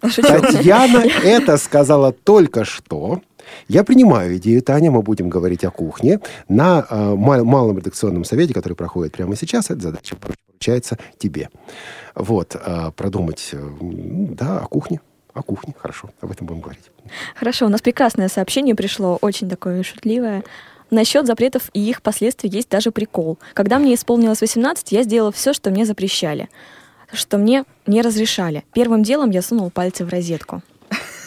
Татьяна 0.00 1.04
это 1.22 1.56
сказала 1.58 2.12
только 2.12 2.64
что. 2.64 3.20
Я 3.68 3.84
принимаю 3.84 4.36
идею, 4.36 4.62
Таня, 4.62 4.90
мы 4.90 5.02
будем 5.02 5.28
говорить 5.28 5.64
о 5.64 5.70
кухне. 5.70 6.20
На 6.48 6.86
э, 6.88 7.14
ма- 7.14 7.44
малом 7.44 7.78
редакционном 7.78 8.24
совете, 8.24 8.54
который 8.54 8.74
проходит 8.74 9.12
прямо 9.12 9.36
сейчас, 9.36 9.70
эта 9.70 9.80
задача 9.80 10.16
поручается 10.16 10.98
тебе. 11.18 11.50
Вот, 12.14 12.54
э, 12.54 12.90
продумать, 12.96 13.50
э, 13.52 13.70
да, 13.80 14.60
о 14.60 14.66
кухне. 14.66 15.00
О 15.34 15.42
кухне, 15.42 15.74
хорошо, 15.78 16.10
об 16.20 16.32
этом 16.32 16.46
будем 16.46 16.60
говорить. 16.60 16.90
Хорошо, 17.36 17.66
у 17.66 17.68
нас 17.68 17.80
прекрасное 17.80 18.28
сообщение 18.28 18.74
пришло, 18.74 19.18
очень 19.20 19.48
такое 19.48 19.82
шутливое. 19.82 20.42
Насчет 20.90 21.26
запретов 21.26 21.70
и 21.74 21.80
их 21.80 22.02
последствий 22.02 22.48
есть 22.50 22.70
даже 22.70 22.90
прикол. 22.90 23.38
Когда 23.54 23.78
мне 23.78 23.94
исполнилось 23.94 24.40
18, 24.40 24.90
я 24.92 25.02
сделала 25.02 25.30
все, 25.30 25.52
что 25.52 25.70
мне 25.70 25.84
запрещали, 25.84 26.48
что 27.12 27.36
мне 27.38 27.64
не 27.86 28.00
разрешали. 28.00 28.64
Первым 28.72 29.02
делом 29.02 29.30
я 29.30 29.42
сунул 29.42 29.70
пальцы 29.70 30.04
в 30.04 30.08
розетку. 30.08 30.62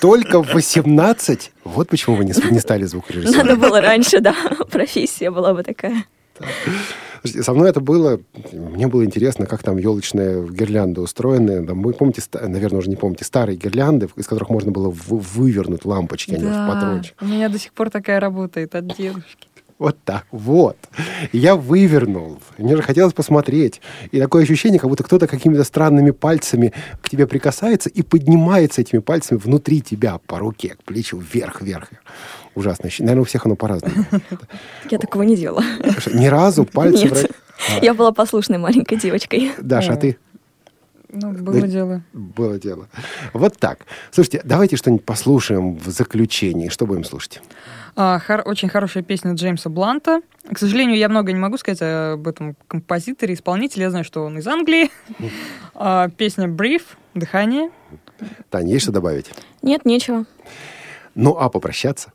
Только 0.01 0.41
в 0.43 0.53
18? 0.53 1.51
Вот 1.63 1.89
почему 1.89 2.15
вы 2.15 2.25
не, 2.25 2.33
не 2.51 2.59
стали 2.59 2.83
звукорежиссером. 2.85 3.47
Надо 3.47 3.59
было 3.59 3.79
раньше, 3.79 4.19
да, 4.19 4.35
профессия 4.71 5.29
была 5.31 5.53
бы 5.53 5.63
такая. 5.63 6.05
Со 7.23 7.53
мной 7.53 7.69
это 7.69 7.81
было, 7.81 8.19
мне 8.51 8.87
было 8.87 9.05
интересно, 9.05 9.45
как 9.45 9.61
там 9.61 9.77
елочная 9.77 10.41
гирлянда 10.41 11.01
устроена. 11.01 11.65
Там, 11.67 11.83
вы 11.83 11.93
помните, 11.93 12.23
наверное, 12.33 12.79
уже 12.79 12.89
не 12.89 12.95
помните, 12.95 13.25
старые 13.25 13.57
гирлянды, 13.57 14.09
из 14.15 14.25
которых 14.25 14.49
можно 14.49 14.71
было 14.71 14.89
вы- 14.89 15.19
вывернуть 15.19 15.85
лампочки, 15.85 16.33
они 16.33 16.45
в 16.45 16.67
патрончик. 16.67 17.15
у 17.21 17.25
меня 17.25 17.47
до 17.49 17.59
сих 17.59 17.73
пор 17.73 17.91
такая 17.91 18.19
работает 18.19 18.73
от 18.73 18.97
дедушки. 18.97 19.47
Вот 19.81 19.97
так, 20.05 20.27
вот. 20.29 20.77
И 21.31 21.39
я 21.39 21.55
вывернул. 21.55 22.37
Мне 22.59 22.75
же 22.75 22.83
хотелось 22.83 23.13
посмотреть. 23.13 23.81
И 24.11 24.19
такое 24.19 24.43
ощущение, 24.43 24.79
как 24.79 24.87
будто 24.87 25.03
кто-то 25.03 25.25
какими-то 25.25 25.63
странными 25.63 26.11
пальцами 26.11 26.71
к 27.01 27.09
тебе 27.09 27.25
прикасается 27.25 27.89
и 27.89 28.03
поднимается 28.03 28.81
этими 28.81 28.99
пальцами 28.99 29.39
внутри 29.39 29.81
тебя 29.81 30.19
по 30.27 30.37
руке, 30.37 30.75
к 30.79 30.83
плечу, 30.83 31.17
вверх, 31.17 31.63
вверх. 31.63 31.89
Ужасно. 32.53 32.91
Наверное, 32.99 33.21
у 33.23 33.25
всех 33.25 33.47
оно 33.47 33.55
по-разному. 33.55 34.05
Я 34.91 34.99
такого 34.99 35.23
не 35.23 35.35
делала. 35.35 35.63
Ни 36.13 36.27
разу 36.27 36.63
пальцы... 36.63 37.05
Нет. 37.05 37.31
Я 37.81 37.95
была 37.95 38.11
послушной 38.11 38.59
маленькой 38.59 38.99
девочкой. 38.99 39.51
Даша, 39.59 39.93
а 39.93 39.95
ты? 39.95 40.19
Ну, 41.13 41.31
было 41.33 41.61
Да. 41.61 41.67
дело. 41.67 42.01
Было 42.13 42.59
дело. 42.59 42.87
Вот 43.33 43.57
так. 43.57 43.79
Слушайте, 44.11 44.41
давайте 44.43 44.75
что-нибудь 44.77 45.05
послушаем 45.05 45.75
в 45.75 45.87
заключении. 45.89 46.69
Что 46.69 46.85
будем 46.85 47.03
слушать? 47.03 47.41
А, 47.95 48.19
хор- 48.19 48.43
очень 48.45 48.69
хорошая 48.69 49.03
песня 49.03 49.33
Джеймса 49.33 49.69
Бланта. 49.69 50.21
К 50.51 50.57
сожалению, 50.57 50.97
я 50.97 51.09
много 51.09 51.33
не 51.33 51.39
могу 51.39 51.57
сказать 51.57 51.81
об 51.81 52.27
этом 52.27 52.55
композиторе, 52.67 53.33
исполнителе. 53.33 53.83
Я 53.83 53.89
знаю, 53.89 54.05
что 54.05 54.23
он 54.23 54.37
из 54.37 54.47
Англии. 54.47 54.89
А, 55.73 56.09
песня 56.09 56.45
«Brief», 56.47 56.83
«Дыхание». 57.15 57.71
Таня, 58.51 58.71
есть 58.73 58.83
что 58.83 58.91
добавить? 58.91 59.31
Нет, 59.63 59.83
нечего. 59.85 60.25
Ну, 61.15 61.35
а 61.37 61.49
попрощаться? 61.49 62.13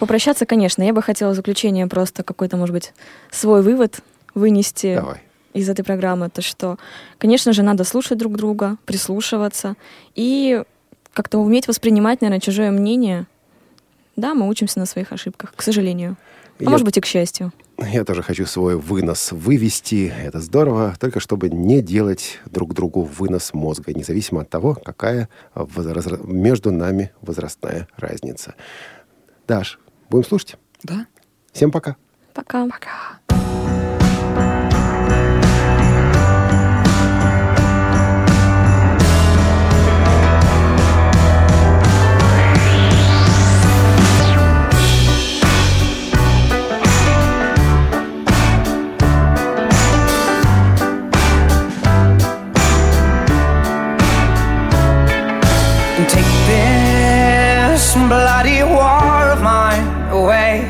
Попрощаться, 0.00 0.44
конечно. 0.44 0.82
Я 0.82 0.92
бы 0.92 1.00
хотела 1.02 1.30
в 1.30 1.34
заключение 1.34 1.86
просто 1.86 2.22
какой-то, 2.22 2.56
может 2.58 2.74
быть, 2.74 2.92
свой 3.30 3.62
вывод 3.62 4.00
вынести 4.34 4.96
Давай. 4.96 5.22
Из 5.56 5.68
этой 5.68 5.84
программы. 5.84 6.28
То, 6.30 6.42
что, 6.42 6.78
конечно 7.18 7.52
же, 7.52 7.62
надо 7.62 7.84
слушать 7.84 8.18
друг 8.18 8.36
друга, 8.36 8.76
прислушиваться 8.84 9.74
и 10.14 10.62
как-то 11.12 11.38
уметь 11.38 11.66
воспринимать, 11.68 12.20
наверное, 12.20 12.40
чужое 12.40 12.70
мнение. 12.70 13.26
Да, 14.16 14.34
мы 14.34 14.48
учимся 14.48 14.78
на 14.78 14.86
своих 14.86 15.12
ошибках, 15.12 15.54
к 15.56 15.62
сожалению. 15.62 16.16
А 16.58 16.64
Я- 16.64 16.70
может 16.70 16.84
быть, 16.86 16.96
и 16.96 17.00
к 17.00 17.06
счастью. 17.06 17.52
Я 17.78 18.04
тоже 18.04 18.22
хочу 18.22 18.46
свой 18.46 18.76
вынос 18.76 19.32
вывести. 19.32 20.10
Это 20.24 20.40
здорово, 20.40 20.94
только 20.98 21.20
чтобы 21.20 21.50
не 21.50 21.82
делать 21.82 22.38
друг 22.46 22.72
другу 22.72 23.02
вынос 23.02 23.52
мозга, 23.52 23.92
независимо 23.92 24.40
от 24.42 24.48
того, 24.50 24.74
какая 24.74 25.28
возра- 25.54 26.26
между 26.26 26.70
нами 26.72 27.12
возрастная 27.20 27.88
разница. 27.98 28.54
Даш, 29.46 29.78
будем 30.08 30.24
слушать? 30.24 30.56
Да. 30.82 31.06
Всем 31.52 31.70
пока. 31.70 31.96
Пока. 32.32 32.66
Пока. 32.66 33.65
Take 56.04 56.28
this 56.44 57.94
bloody 57.94 58.62
war 58.62 59.32
of 59.32 59.40
mine 59.42 60.10
away. 60.10 60.60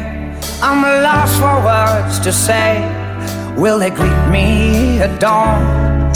I'm 0.62 0.82
lost 1.02 1.40
for 1.40 1.56
words 1.66 2.20
to 2.20 2.32
say. 2.32 2.78
Will 3.56 3.80
they 3.80 3.90
greet 3.90 4.28
me 4.30 5.00
at 5.00 5.18
dawn? 5.18 6.12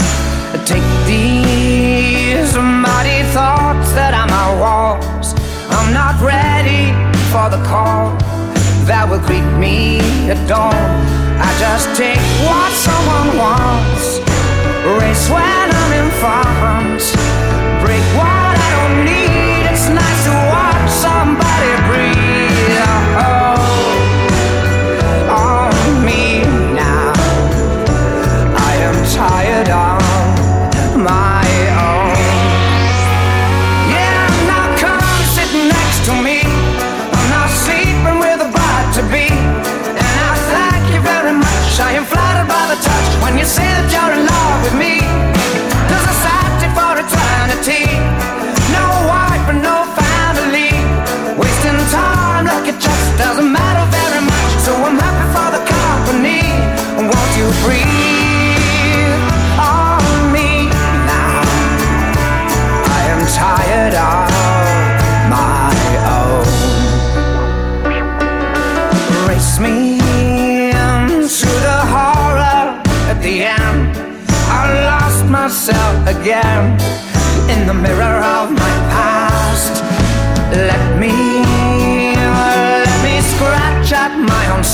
Take 0.65 0.87
these 1.05 2.55
mighty 2.55 3.23
thoughts 3.35 3.91
that 3.91 4.13
are 4.13 4.27
my 4.27 4.49
walls. 4.61 5.35
I'm 5.69 5.91
not 5.93 6.15
ready 6.23 6.95
for 7.33 7.49
the 7.49 7.61
call 7.67 8.15
that 8.87 9.05
will 9.09 9.19
greet 9.19 9.51
me 9.59 9.99
at 10.31 10.39
dawn. 10.47 10.73
I 11.35 11.51
just 11.59 11.97
take 11.99 12.23
what 12.47 12.71
someone 12.71 13.35
wants. 13.35 14.23
Race 15.03 15.27
when 15.29 15.67
I'm 15.67 15.91
in 15.99 16.09
front. 16.21 17.50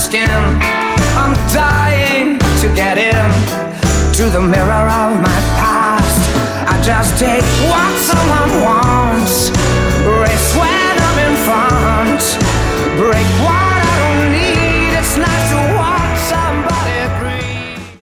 Skin. 0.08 0.30
I'm 1.20 1.34
dying 1.52 2.38
to 2.62 2.66
get 2.74 2.96
in 2.96 3.28
to 4.16 4.24
the 4.30 4.40
mirror 4.40 4.86
of 5.02 5.20
my 5.20 5.38
past. 5.60 6.22
I 6.72 6.80
just 6.82 7.18
take 7.20 7.44
someone 7.44 7.87